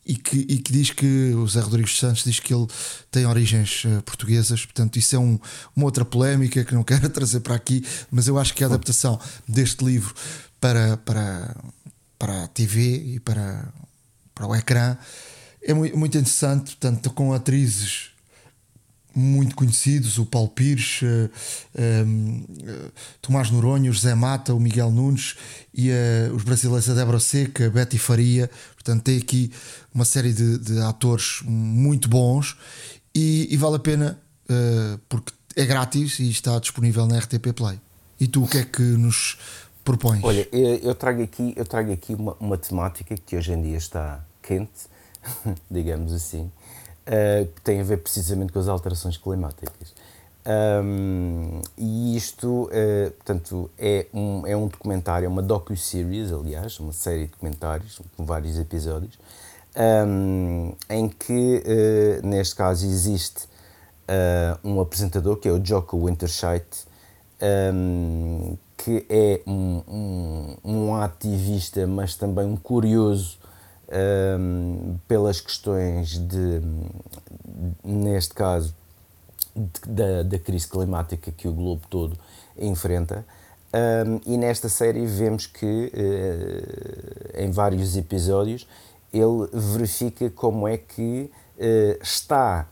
e 0.07 0.15
que, 0.15 0.37
e 0.37 0.59
que 0.59 0.73
diz 0.73 0.91
que 0.91 1.33
o 1.35 1.47
José 1.47 1.61
Rodrigues 1.61 1.91
dos 1.91 1.99
Santos 1.99 2.23
diz 2.23 2.39
que 2.39 2.55
ele 2.55 2.69
tem 3.11 3.27
origens 3.27 3.83
portuguesas, 4.05 4.65
portanto, 4.65 4.97
isso 4.97 5.17
é 5.17 5.19
um, 5.19 5.41
uma 5.75 5.87
outra 5.87 6.05
polémica 6.05 6.65
que 6.65 6.73
não 6.73 6.83
quero 6.85 7.09
trazer 7.09 7.41
para 7.41 7.57
aqui, 7.57 7.85
mas 8.13 8.29
eu 8.29 8.39
acho 8.39 8.55
que 8.55 8.63
a 8.63 8.69
adaptação 8.69 9.19
deste 9.49 9.85
livro 9.85 10.15
para, 10.61 10.97
para, 10.99 11.57
para 12.23 12.45
a 12.45 12.47
TV 12.47 13.15
e 13.15 13.19
para, 13.19 13.69
para 14.33 14.47
o 14.47 14.55
ecrã. 14.55 14.97
É 15.61 15.75
muito, 15.75 16.17
interessante, 16.17 16.77
portanto, 16.77 17.11
com 17.11 17.33
atrizes 17.33 18.13
muito 19.13 19.57
conhecidos, 19.57 20.19
o 20.19 20.25
Paulo 20.25 20.49
Pires, 20.49 21.01
uh, 21.03 21.31
um, 22.07 22.45
uh, 22.45 22.93
Tomás 23.21 23.51
Noronha, 23.51 23.91
o 23.91 23.93
José 23.93 24.15
Mata, 24.15 24.55
o 24.55 24.61
Miguel 24.61 24.93
Nunes 24.93 25.35
e 25.75 25.91
uh, 25.91 26.33
os 26.33 26.45
brasileiros 26.45 26.89
a 26.89 26.95
Débora 26.95 27.19
Seca, 27.19 27.67
a 27.67 27.71
Betty 27.71 27.99
Faria. 27.99 28.49
Portanto, 28.75 29.03
tem 29.03 29.19
aqui 29.19 29.51
uma 29.93 30.05
série 30.05 30.33
de, 30.33 30.59
de 30.59 30.81
atores 30.81 31.41
muito 31.45 32.09
bons 32.09 32.57
e, 33.13 33.49
e 33.51 33.57
vale 33.57 33.77
a 33.77 33.81
pena 33.81 34.19
porque 35.09 35.33
é 35.57 35.65
grátis 35.65 36.19
e 36.19 36.31
está 36.31 36.59
disponível 36.59 37.07
na 37.07 37.19
RTP 37.19 37.53
Play. 37.55 37.81
E 38.21 38.29
tu, 38.29 38.45
o 38.45 38.49
que 38.49 38.59
é 38.59 38.65
que 38.65 38.83
nos 38.83 39.39
propões? 39.85 40.23
Olha, 40.23 40.49
eu 40.53 40.95
trago 40.95 41.23
aqui, 41.23 41.53
eu 41.57 41.65
trago 41.65 41.93
aqui 41.93 42.15
uma, 42.15 42.37
uma 42.39 42.59
temática 42.59 43.15
que 43.17 43.37
hoje 43.37 43.53
em 43.53 43.63
dia 43.63 43.77
está 43.77 44.25
quente, 44.43 44.89
digamos 45.71 46.13
assim, 46.13 46.51
uh, 47.07 47.47
que 47.47 47.61
tem 47.63 47.81
a 47.81 47.85
ver 47.85 47.99
precisamente 47.99 48.53
com 48.53 48.59
as 48.59 48.69
alterações 48.69 49.17
climáticas. 49.17 49.95
Um, 50.45 51.61
e 51.79 52.17
isto, 52.17 52.65
uh, 52.65 53.11
portanto, 53.13 53.71
é 53.79 54.07
um, 54.13 54.47
é 54.47 54.57
um 54.57 54.67
documentário, 54.67 55.27
é 55.27 55.29
uma 55.29 55.43
docu-series, 55.43 56.33
aliás, 56.33 56.81
uma 56.81 56.93
série 56.93 57.27
de 57.27 57.33
documentários 57.33 58.01
com 58.17 58.25
vários 58.25 58.59
episódios, 58.59 59.19
um, 60.07 60.75
em 60.91 61.09
que, 61.09 61.63
uh, 61.65 62.27
neste 62.27 62.57
caso, 62.57 62.87
existe 62.87 63.53
um 64.63 64.79
apresentador 64.79 65.37
que 65.37 65.49
é 65.49 65.53
o 65.53 65.65
Joko 65.65 66.05
Winterscheid, 66.05 66.67
um, 67.73 68.59
que 68.85 69.07
é 69.09 69.41
um, 69.47 69.83
um, 69.87 70.57
um 70.65 70.95
ativista, 70.97 71.87
mas 71.87 72.17
também 72.17 72.45
um 72.45 72.57
curioso 72.57 73.39
um, 74.41 74.99
pelas 75.07 75.41
questões 75.41 76.19
de, 76.19 76.61
neste 77.85 78.35
caso, 78.35 78.75
de, 79.55 79.89
da, 79.89 80.23
da 80.25 80.39
crise 80.39 80.67
climática 80.67 81.31
que 81.31 81.47
o 81.47 81.53
globo 81.53 81.83
todo 81.89 82.19
enfrenta. 82.59 83.25
Um, 83.73 84.21
e 84.27 84.37
nesta 84.37 84.69
série 84.69 85.07
vemos 85.07 85.47
que, 85.47 85.93
uh, 85.95 87.41
em 87.41 87.53
vários 87.53 87.97
episódios, 87.97 88.67
ele 89.13 89.49
verifica 89.53 90.29
como 90.29 90.67
é 90.67 90.77
que 90.77 91.31
uh, 91.57 92.03
está 92.03 92.67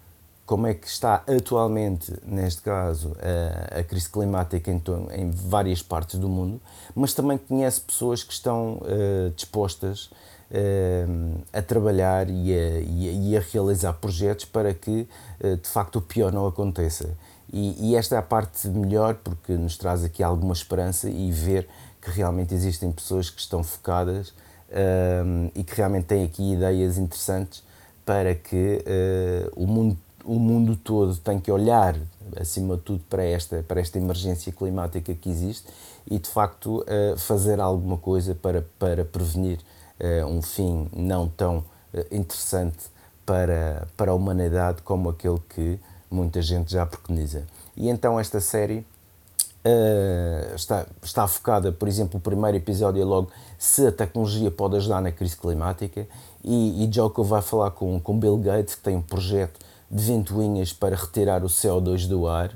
como 0.50 0.66
é 0.66 0.74
que 0.74 0.88
está 0.88 1.22
atualmente, 1.28 2.12
neste 2.26 2.60
caso, 2.62 3.16
a, 3.20 3.78
a 3.78 3.84
crise 3.84 4.10
climática 4.10 4.68
em, 4.68 4.82
em, 5.12 5.30
várias 5.30 5.80
partes 5.80 6.18
do 6.18 6.28
mundo, 6.28 6.60
mas 6.92 7.14
também 7.14 7.38
conhece 7.38 7.80
pessoas 7.80 8.24
que 8.24 8.32
estão 8.32 8.78
uh, 8.78 9.30
dispostas 9.36 10.06
uh, 10.50 11.40
a 11.52 11.62
trabalhar 11.62 12.28
e 12.28 12.52
a, 12.52 12.80
e, 12.80 13.08
a, 13.08 13.12
e 13.12 13.36
a, 13.36 13.40
realizar 13.40 13.92
projetos 13.92 14.44
para 14.44 14.74
que, 14.74 15.06
uh, 15.40 15.56
de 15.56 15.68
facto, 15.68 16.00
o 16.00 16.02
pior 16.02 16.32
não 16.32 16.44
aconteça. 16.48 17.16
E, 17.52 17.92
e, 17.92 17.94
esta 17.94 18.16
é 18.16 18.18
a 18.18 18.22
parte 18.22 18.66
melhor 18.66 19.14
porque 19.22 19.52
nos 19.52 19.76
traz 19.76 20.02
aqui 20.02 20.20
alguma 20.20 20.52
esperança 20.52 21.08
e 21.08 21.30
ver 21.30 21.68
que 22.02 22.10
realmente 22.10 22.52
existem 22.52 22.90
pessoas 22.90 23.30
que 23.30 23.40
estão 23.40 23.62
focadas 23.62 24.34
e 25.54 25.64
que 25.64 25.74
realmente 25.74 26.06
têm 26.06 26.24
aqui 26.24 26.52
ideias 26.52 26.96
interessantes 26.96 27.62
para 28.04 28.36
que 28.36 28.84
o 29.56 29.66
mundo 29.66 29.98
o 30.30 30.38
mundo 30.38 30.76
todo 30.76 31.16
tem 31.16 31.40
que 31.40 31.50
olhar, 31.50 31.96
acima 32.40 32.76
de 32.76 32.82
tudo, 32.82 33.02
para 33.10 33.24
esta, 33.24 33.64
para 33.66 33.80
esta 33.80 33.98
emergência 33.98 34.52
climática 34.52 35.12
que 35.12 35.28
existe 35.28 35.66
e, 36.08 36.20
de 36.20 36.28
facto, 36.28 36.82
uh, 36.82 37.18
fazer 37.18 37.58
alguma 37.58 37.96
coisa 37.96 38.32
para, 38.32 38.64
para 38.78 39.04
prevenir 39.04 39.58
uh, 39.98 40.26
um 40.26 40.40
fim 40.40 40.88
não 40.94 41.26
tão 41.26 41.58
uh, 41.58 41.64
interessante 42.12 42.78
para, 43.26 43.88
para 43.96 44.12
a 44.12 44.14
humanidade 44.14 44.82
como 44.82 45.08
aquele 45.08 45.40
que 45.48 45.80
muita 46.08 46.40
gente 46.40 46.70
já 46.70 46.86
preconiza. 46.86 47.42
E 47.76 47.88
então 47.88 48.18
esta 48.18 48.40
série 48.40 48.86
Uh, 49.62 50.54
está, 50.54 50.86
está 51.02 51.28
focada, 51.28 51.70
por 51.70 51.86
exemplo, 51.86 52.16
o 52.16 52.20
primeiro 52.20 52.56
episódio 52.56 53.02
é 53.02 53.04
logo 53.04 53.30
se 53.58 53.86
a 53.86 53.92
tecnologia 53.92 54.50
pode 54.50 54.76
ajudar 54.76 55.02
na 55.02 55.12
crise 55.12 55.36
climática 55.36 56.08
e, 56.42 56.82
e 56.82 56.90
Joko 56.90 57.22
vai 57.22 57.42
falar 57.42 57.70
com, 57.72 58.00
com 58.00 58.18
Bill 58.18 58.38
Gates 58.38 58.74
que 58.74 58.80
tem 58.80 58.96
um 58.96 59.02
projeto 59.02 59.60
de 59.90 60.02
ventoinhas 60.04 60.72
para 60.72 60.94
retirar 60.94 61.42
o 61.44 61.48
CO2 61.48 62.06
do 62.06 62.28
ar, 62.28 62.52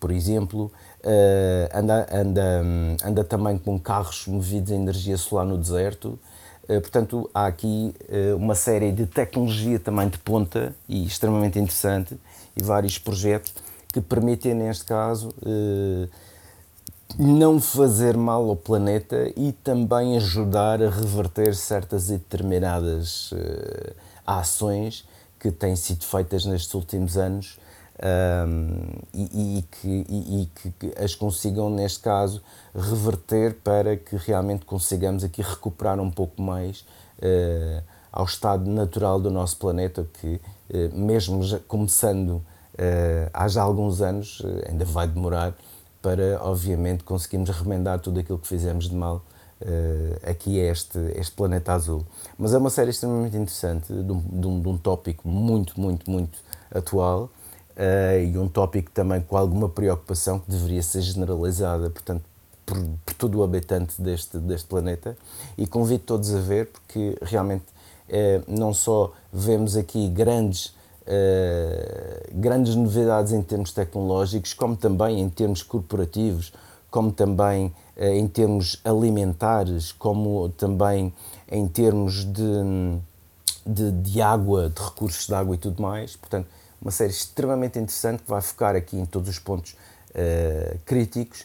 por 0.00 0.10
exemplo, 0.10 0.72
uh, 1.04 1.76
anda, 1.78 2.06
anda, 2.12 2.62
anda 3.04 3.24
também 3.24 3.58
com 3.58 3.78
carros 3.78 4.26
movidos 4.26 4.72
a 4.72 4.76
energia 4.76 5.16
solar 5.16 5.44
no 5.44 5.58
deserto, 5.58 6.18
uh, 6.64 6.80
portanto 6.80 7.28
há 7.34 7.46
aqui 7.46 7.94
uma 8.36 8.54
série 8.54 8.92
de 8.92 9.06
tecnologia 9.06 9.78
também 9.78 10.08
de 10.08 10.18
ponta 10.18 10.74
e 10.88 11.04
extremamente 11.04 11.58
interessante 11.58 12.18
e 12.56 12.62
vários 12.62 12.96
projetos 12.98 13.52
que 13.92 14.00
permitem 14.00 14.54
neste 14.54 14.84
caso 14.84 15.34
não 17.16 17.60
fazer 17.60 18.16
mal 18.16 18.48
ao 18.48 18.56
planeta 18.56 19.32
e 19.36 19.52
também 19.52 20.16
ajudar 20.16 20.82
a 20.82 20.90
reverter 20.90 21.54
certas 21.54 22.10
e 22.10 22.18
determinadas 22.18 23.32
uh, 23.32 23.94
ações 24.26 25.07
que 25.38 25.50
têm 25.50 25.76
sido 25.76 26.04
feitas 26.04 26.44
nestes 26.44 26.72
últimos 26.74 27.16
anos 27.16 27.58
um, 27.98 29.00
e, 29.12 29.58
e, 29.58 29.62
que, 29.62 30.06
e, 30.08 30.42
e, 30.42 30.46
que, 30.46 31.02
as 31.02 31.14
consigam, 31.14 31.68
neste 31.68 32.00
caso, 32.00 32.42
reverter 32.74 33.54
para 33.54 33.96
que 33.96 34.16
realmente 34.16 34.64
consigamos 34.64 35.24
aqui 35.24 35.42
recuperar 35.42 35.98
um 35.98 36.10
pouco 36.10 36.40
mais 36.40 36.84
uh, 37.18 37.82
ao 38.12 38.24
estado 38.24 38.70
natural 38.70 39.20
do 39.20 39.30
nosso 39.30 39.56
planeta, 39.56 40.06
que, 40.20 40.40
uh, 40.70 40.96
mesmo 40.96 41.40
começando 41.66 42.42
há 43.32 43.48
já 43.48 43.60
alguns 43.60 44.00
anos, 44.00 44.40
ainda 44.68 44.84
vai 44.84 45.08
demorar 45.08 45.52
para, 46.00 46.40
obviamente, 46.40 47.02
conseguirmos 47.02 47.50
remendar 47.50 47.98
tudo 47.98 48.20
aquilo 48.20 48.38
que 48.38 48.46
fizemos 48.46 48.88
de 48.88 48.94
mal 48.94 49.20
uh, 49.62 50.30
aqui 50.30 50.60
a 50.60 50.70
este, 50.70 50.98
este 51.16 51.32
planeta 51.34 51.72
azul. 51.72 52.04
Mas 52.36 52.54
é 52.54 52.58
uma 52.58 52.70
série 52.70 52.90
extremamente 52.90 53.36
interessante, 53.36 53.92
de 53.92 54.12
um, 54.12 54.20
de 54.20 54.46
um, 54.46 54.60
de 54.60 54.68
um 54.68 54.78
tópico 54.78 55.28
muito, 55.28 55.80
muito, 55.80 56.10
muito 56.10 56.38
atual 56.70 57.24
uh, 57.76 58.20
e 58.20 58.38
um 58.38 58.48
tópico 58.48 58.90
também 58.90 59.20
com 59.20 59.36
alguma 59.36 59.68
preocupação 59.68 60.38
que 60.38 60.50
deveria 60.50 60.82
ser 60.82 61.02
generalizada, 61.02 61.90
portanto, 61.90 62.24
por, 62.64 62.78
por 63.04 63.14
todo 63.14 63.38
o 63.38 63.42
habitante 63.42 64.00
deste, 64.00 64.38
deste 64.38 64.66
planeta. 64.66 65.16
E 65.56 65.66
convido 65.66 66.04
todos 66.04 66.34
a 66.34 66.40
ver, 66.40 66.66
porque 66.66 67.16
realmente 67.22 67.64
uh, 68.08 68.44
não 68.46 68.72
só 68.74 69.12
vemos 69.32 69.76
aqui 69.76 70.08
grandes 70.08 70.76
grandes 72.34 72.74
novidades 72.74 73.32
em 73.32 73.40
termos 73.40 73.72
tecnológicos, 73.72 74.52
como 74.52 74.76
também 74.76 75.20
em 75.22 75.30
termos 75.30 75.62
corporativos, 75.62 76.52
como 76.90 77.12
também 77.12 77.72
em 77.98 78.28
termos 78.28 78.80
alimentares, 78.84 79.92
como 79.92 80.48
também 80.50 81.12
em 81.50 81.66
termos 81.66 82.24
de, 82.24 82.42
de, 83.66 83.90
de, 83.90 84.20
água, 84.20 84.70
de 84.70 84.80
recursos 84.80 85.26
de 85.26 85.34
água 85.34 85.54
e 85.54 85.58
tudo 85.58 85.82
mais. 85.82 86.16
Portanto, 86.16 86.46
uma 86.80 86.90
série 86.90 87.10
extremamente 87.10 87.78
interessante 87.78 88.22
que 88.22 88.30
vai 88.30 88.40
focar 88.40 88.76
aqui 88.76 88.96
em 88.96 89.04
todos 89.04 89.28
os 89.28 89.38
pontos 89.38 89.72
uh, 90.10 90.78
críticos 90.84 91.44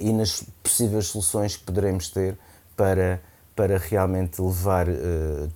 e 0.00 0.12
nas 0.12 0.44
possíveis 0.62 1.08
soluções 1.08 1.56
que 1.56 1.64
poderemos 1.64 2.08
ter 2.08 2.38
para, 2.76 3.20
para 3.56 3.78
realmente 3.78 4.40
levar 4.40 4.86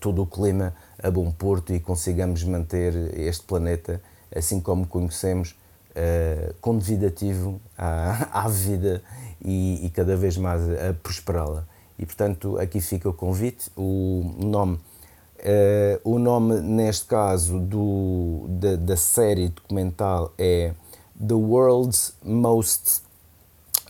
todo 0.00 0.22
o 0.22 0.26
clima 0.26 0.74
a 1.00 1.08
bom 1.08 1.30
porto 1.30 1.72
e 1.72 1.78
consigamos 1.78 2.42
manter 2.42 2.92
este 3.16 3.44
planeta 3.44 4.00
assim 4.34 4.60
como 4.60 4.86
conhecemos, 4.86 5.56
uh, 5.90 6.54
convidativo 6.60 7.60
à, 7.76 8.28
à 8.44 8.48
vida 8.48 9.02
e, 9.44 9.86
e, 9.86 9.90
cada 9.90 10.16
vez 10.16 10.36
mais 10.36 10.62
a 10.62 10.92
prosperá-la. 10.92 11.66
E 11.98 12.06
portanto 12.06 12.58
aqui 12.58 12.80
fica 12.80 13.08
o 13.08 13.12
convite, 13.12 13.70
o 13.76 14.34
nome, 14.38 14.76
uh, 14.76 16.00
o 16.04 16.18
nome 16.18 16.60
neste 16.60 17.06
caso 17.06 17.58
do, 17.58 18.46
da, 18.48 18.76
da 18.76 18.96
série 18.96 19.48
documental 19.48 20.32
é 20.38 20.72
The 21.18 21.34
World's 21.34 22.14
Most 22.22 23.02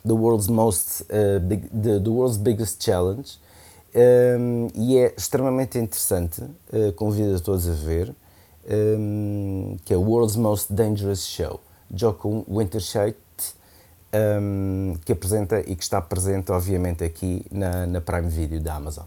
The 0.04 0.12
World's 0.12 0.48
Most 0.48 1.02
uh, 1.04 1.40
big, 1.40 1.68
the, 1.68 2.00
the 2.00 2.10
World's 2.10 2.38
Biggest 2.38 2.82
Challenge 2.82 3.38
um, 3.94 4.68
e 4.74 4.98
é 4.98 5.14
extremamente 5.16 5.78
interessante, 5.78 6.42
uh, 6.42 6.92
convido 6.94 7.34
a 7.34 7.40
todos 7.40 7.68
a 7.68 7.72
ver, 7.72 8.14
um, 8.68 9.76
que 9.84 9.92
é 9.92 9.96
World's 9.96 10.36
Most 10.36 10.72
Dangerous 10.72 11.26
Show, 11.26 11.60
Joko 11.92 12.44
Winterscheid, 12.48 13.16
um, 14.12 14.94
que 15.04 15.12
apresenta 15.12 15.60
e 15.60 15.74
que 15.76 15.82
está 15.82 16.00
presente, 16.00 16.50
obviamente, 16.52 17.04
aqui 17.04 17.44
na, 17.50 17.86
na 17.86 18.00
Prime 18.00 18.28
Video 18.28 18.60
da 18.60 18.74
Amazon. 18.74 19.06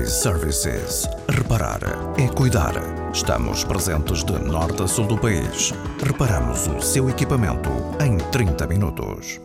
iServices. 0.00 1.08
Reparar 1.28 1.80
é 2.18 2.28
cuidar. 2.28 2.74
Estamos 3.12 3.64
presentes 3.64 4.24
de 4.24 4.32
norte 4.32 4.82
a 4.82 4.86
sul 4.86 5.06
do 5.06 5.18
país. 5.18 5.72
Reparamos 6.02 6.66
o 6.68 6.80
seu 6.80 7.08
equipamento 7.08 7.70
em 8.00 8.18
30 8.30 8.66
minutos. 8.66 9.40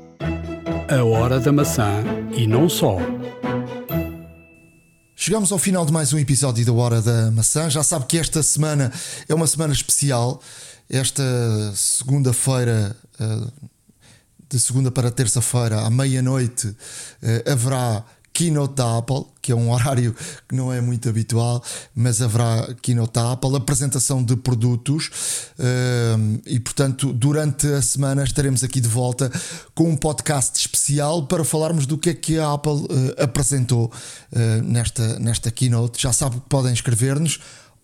A 0.89 1.03
hora 1.03 1.39
da 1.39 1.51
maçã 1.51 2.03
e 2.35 2.47
não 2.47 2.67
só. 2.67 2.97
Chegamos 5.15 5.51
ao 5.51 5.59
final 5.59 5.85
de 5.85 5.91
mais 5.91 6.13
um 6.13 6.17
episódio 6.17 6.65
da 6.65 6.71
Hora 6.73 7.01
da 7.01 7.29
Maçã. 7.29 7.69
Já 7.69 7.83
sabe 7.83 8.05
que 8.05 8.17
esta 8.17 8.41
semana 8.41 8.91
é 9.27 9.35
uma 9.35 9.45
semana 9.45 9.73
especial. 9.73 10.41
Esta 10.89 11.21
segunda-feira, 11.75 12.95
eh, 13.19 13.47
de 14.49 14.59
segunda 14.59 14.89
para 14.89 15.11
terça-feira, 15.11 15.81
à 15.81 15.89
meia-noite, 15.89 16.75
eh, 17.21 17.43
haverá 17.51 18.03
keynote 18.33 18.75
da 18.75 18.97
Apple, 18.97 19.25
que 19.41 19.51
é 19.51 19.55
um 19.55 19.69
horário 19.73 20.15
que 20.47 20.55
não 20.55 20.71
é 20.71 20.79
muito 20.79 21.09
habitual, 21.09 21.61
mas 21.93 22.21
haverá 22.21 22.73
keynote 22.81 23.13
da 23.13 23.33
Apple, 23.33 23.55
apresentação 23.55 24.23
de 24.23 24.35
produtos 24.37 25.09
ehm, 25.59 26.37
e, 26.45 26.59
portanto, 26.59 27.11
durante 27.11 27.67
a 27.67 27.81
semana 27.81 28.23
estaremos 28.23 28.63
aqui 28.63 28.79
de 28.79 28.87
volta 28.87 29.29
com 29.75 29.89
um 29.89 29.97
podcast 29.97 30.57
especial 30.57 31.27
para 31.27 31.43
falarmos 31.43 31.85
do 31.85 31.97
que 31.97 32.11
é 32.11 32.13
que 32.13 32.39
a 32.39 32.53
Apple 32.53 32.87
eh, 32.89 33.23
apresentou 33.23 33.91
eh, 34.31 34.61
nesta, 34.61 35.19
nesta 35.19 35.51
keynote. 35.51 36.01
Já 36.01 36.13
sabe 36.13 36.37
que 36.37 36.49
podem 36.49 36.73
escrever-nos 36.73 37.39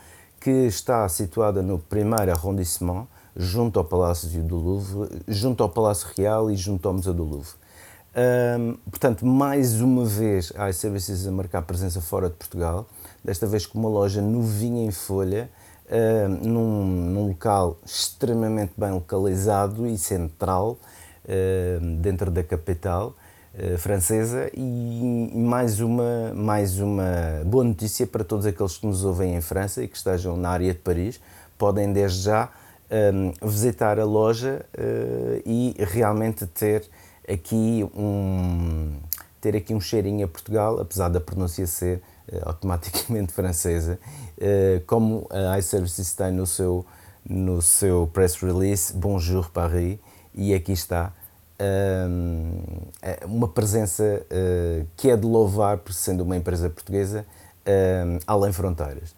que 0.41 0.51
está 0.51 1.09
situada 1.09 1.63
no 1.63 1.79
primeiro 1.79 2.33
arrondissement, 2.33 3.07
junto 3.37 3.79
ao 3.79 3.85
Palácio 3.85 4.29
do 4.43 4.57
Louvre, 4.57 5.23
junto 5.29 5.63
ao 5.63 5.69
Palácio 5.69 6.09
Real 6.17 6.51
e 6.51 6.57
junto 6.57 6.89
ao 6.89 6.95
Museu 6.95 7.15
do 7.15 7.25
Louvre. 7.25 7.61
Um, 8.13 8.75
portanto, 8.91 9.25
mais 9.25 9.81
uma 9.81 10.05
vez 10.05 10.53
a 10.57 10.69
iServices 10.69 11.27
a 11.27 11.31
marcar 11.31 11.63
presença 11.63 12.01
fora 12.01 12.29
de 12.29 12.35
Portugal, 12.35 12.87
desta 13.23 13.47
vez 13.47 13.67
com 13.67 13.79
uma 13.79 13.89
loja 13.89 14.21
novinha 14.21 14.85
em 14.85 14.91
folha, 14.91 15.49
um, 15.91 16.49
num, 16.49 16.87
num, 16.87 17.29
local 17.29 17.79
extremamente 17.85 18.73
bem 18.77 18.91
localizado 18.91 19.87
e 19.87 19.97
central, 19.97 20.77
um, 21.29 21.97
dentro 21.97 22.31
da 22.31 22.43
capital 22.43 23.09
uh, 23.11 23.20
francesa, 23.79 24.51
e, 24.55 25.31
mais, 25.35 25.81
uma, 25.81 26.33
mais 26.35 26.79
uma 26.79 27.43
boa 27.45 27.65
notícia 27.65 28.07
para 28.07 28.23
todos 28.23 28.47
aqueles 28.47 28.79
que 28.79 28.87
nos 28.87 29.05
ouvem 29.05 29.35
em 29.35 29.41
França 29.41 29.83
e 29.83 29.89
que 29.89 29.97
estejam 29.97 30.37
na 30.37 30.51
área 30.51 30.73
de 30.73 30.79
Paris, 30.79 31.21
podem 31.59 31.93
desde 31.93 32.23
já 32.23 32.49
um, 32.91 33.49
visitar 33.49 33.99
a 34.01 34.05
loja 34.05 34.65
uh, 34.77 35.43
e 35.47 35.75
realmente 35.79 36.47
ter 36.47 36.85
aqui 37.29 37.89
um, 37.95 38.97
ter 39.41 39.57
aqui 39.57 39.75
um 39.75 39.81
cheirinho 39.81 40.25
a 40.25 40.29
Portugal, 40.29 40.81
apesar 40.81 41.09
da 41.09 41.21
pronúncia 41.21 41.67
ser 41.67 42.03
uh, 42.33 42.49
automaticamente 42.49 43.33
francesa, 43.35 43.99
uh, 44.39 44.85
como 44.87 45.27
a 45.31 45.59
iServices 45.59 46.13
tem 46.13 46.33
no 46.33 46.47
seu, 46.47 46.85
no 47.25 47.63
seu 47.63 48.11
press 48.13 48.37
release 48.37 48.93
Bonjour 48.93 49.51
Paris, 49.51 49.99
e 50.35 50.55
aqui 50.55 50.73
está 50.73 51.13
uma 53.27 53.49
presença 53.49 54.03
uh, 54.05 54.87
que 54.97 55.11
é 55.11 55.17
de 55.17 55.27
louvar, 55.27 55.79
por 55.79 55.93
sendo 55.93 56.23
uma 56.23 56.37
empresa 56.37 56.71
portuguesa, 56.71 57.27
além 58.27 58.53
fronteiras. 58.53 59.15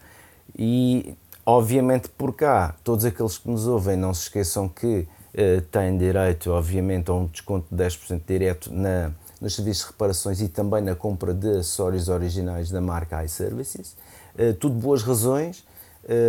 E, 0.57 1.17
obviamente, 1.45 2.09
por 2.09 2.35
cá, 2.35 2.75
todos 2.83 3.05
aqueles 3.05 3.37
que 3.37 3.49
nos 3.49 3.65
ouvem, 3.65 3.97
não 3.97 4.13
se 4.13 4.23
esqueçam 4.23 4.69
que 4.69 5.07
uh, 5.33 5.61
têm 5.71 5.97
direito, 5.97 6.51
obviamente, 6.51 7.09
a 7.09 7.13
um 7.13 7.25
desconto 7.25 7.65
de 7.73 7.83
10% 7.83 8.21
direto 8.27 8.71
na, 8.71 9.11
nos 9.41 9.55
serviços 9.55 9.85
de 9.85 9.91
reparações 9.91 10.41
e 10.41 10.47
também 10.47 10.83
na 10.83 10.95
compra 10.95 11.33
de 11.33 11.49
acessórios 11.49 12.09
originais 12.09 12.69
da 12.69 12.81
marca 12.81 13.23
iServices. 13.23 13.95
Uh, 14.35 14.53
tudo 14.53 14.75
boas 14.75 15.01
razões 15.01 15.65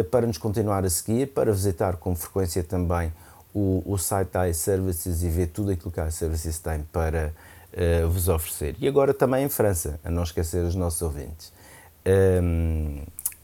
para 0.09 0.25
nos 0.25 0.39
continuar 0.39 0.85
a 0.85 0.89
seguir, 0.89 1.33
para 1.35 1.51
visitar 1.51 1.97
com 1.97 2.15
frequência 2.15 2.63
também 2.63 3.13
o, 3.55 3.83
o 3.87 3.97
site 3.97 4.33
da 4.33 4.49
iServices 4.49 5.23
e 5.23 5.29
ver 5.29 5.47
tudo 5.47 5.71
aquilo 5.71 5.91
que 5.91 6.01
a 6.01 6.09
iServices 6.09 6.59
tem 6.59 6.83
para 6.93 7.33
uh, 7.73 8.09
vos 8.09 8.29
oferecer. 8.29 8.75
E 8.81 8.89
agora 8.89 9.15
também 9.15 9.45
em 9.45 9.49
França, 9.49 10.01
a 10.05 10.11
não 10.11 10.25
esquecer 10.25 10.65
os 10.65 10.75
nossos 10.75 11.01
ouvintes. 11.01 11.53
Um, 12.05 13.03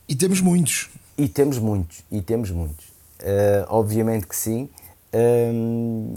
e 0.08 0.16
temos 0.16 0.40
muitos. 0.40 0.90
E 1.16 1.28
temos 1.28 1.58
muitos, 1.58 2.02
e 2.10 2.20
temos 2.20 2.50
muitos. 2.50 2.86
Uh, 3.20 3.66
obviamente 3.68 4.26
que 4.26 4.34
sim. 4.34 4.68
Um, 5.12 6.14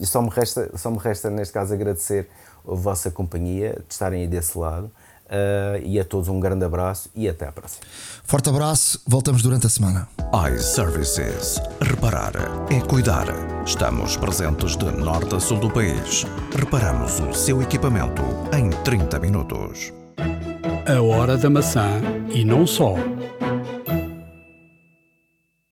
e 0.00 0.06
só 0.06 0.22
me, 0.22 0.30
resta, 0.30 0.70
só 0.76 0.90
me 0.90 0.98
resta, 0.98 1.28
neste 1.28 1.52
caso, 1.52 1.74
agradecer 1.74 2.28
a 2.66 2.74
vossa 2.74 3.10
companhia, 3.10 3.74
de 3.86 3.92
estarem 3.92 4.22
aí 4.22 4.28
desse 4.28 4.56
lado. 4.56 4.90
Uh, 5.24 5.80
e 5.82 5.98
a 5.98 6.04
todos 6.04 6.28
um 6.28 6.38
grande 6.38 6.64
abraço 6.64 7.08
e 7.14 7.28
até 7.28 7.48
à 7.48 7.52
próxima. 7.52 7.82
Forte 8.24 8.50
abraço, 8.50 9.00
voltamos 9.06 9.42
durante 9.42 9.66
a 9.66 9.70
semana. 9.70 10.06
iServices. 10.52 11.60
Reparar 11.80 12.32
é 12.70 12.80
cuidar. 12.80 13.26
Estamos 13.64 14.16
presentes 14.16 14.76
de 14.76 14.84
norte 14.84 15.34
a 15.34 15.40
sul 15.40 15.58
do 15.58 15.70
país. 15.70 16.26
Reparamos 16.54 17.20
o 17.20 17.32
seu 17.32 17.62
equipamento 17.62 18.22
em 18.52 18.68
30 18.82 19.18
minutos. 19.18 19.92
A 20.86 21.00
hora 21.00 21.38
da 21.38 21.48
maçã 21.48 21.88
e 22.30 22.44
não 22.44 22.66
só. 22.66 22.94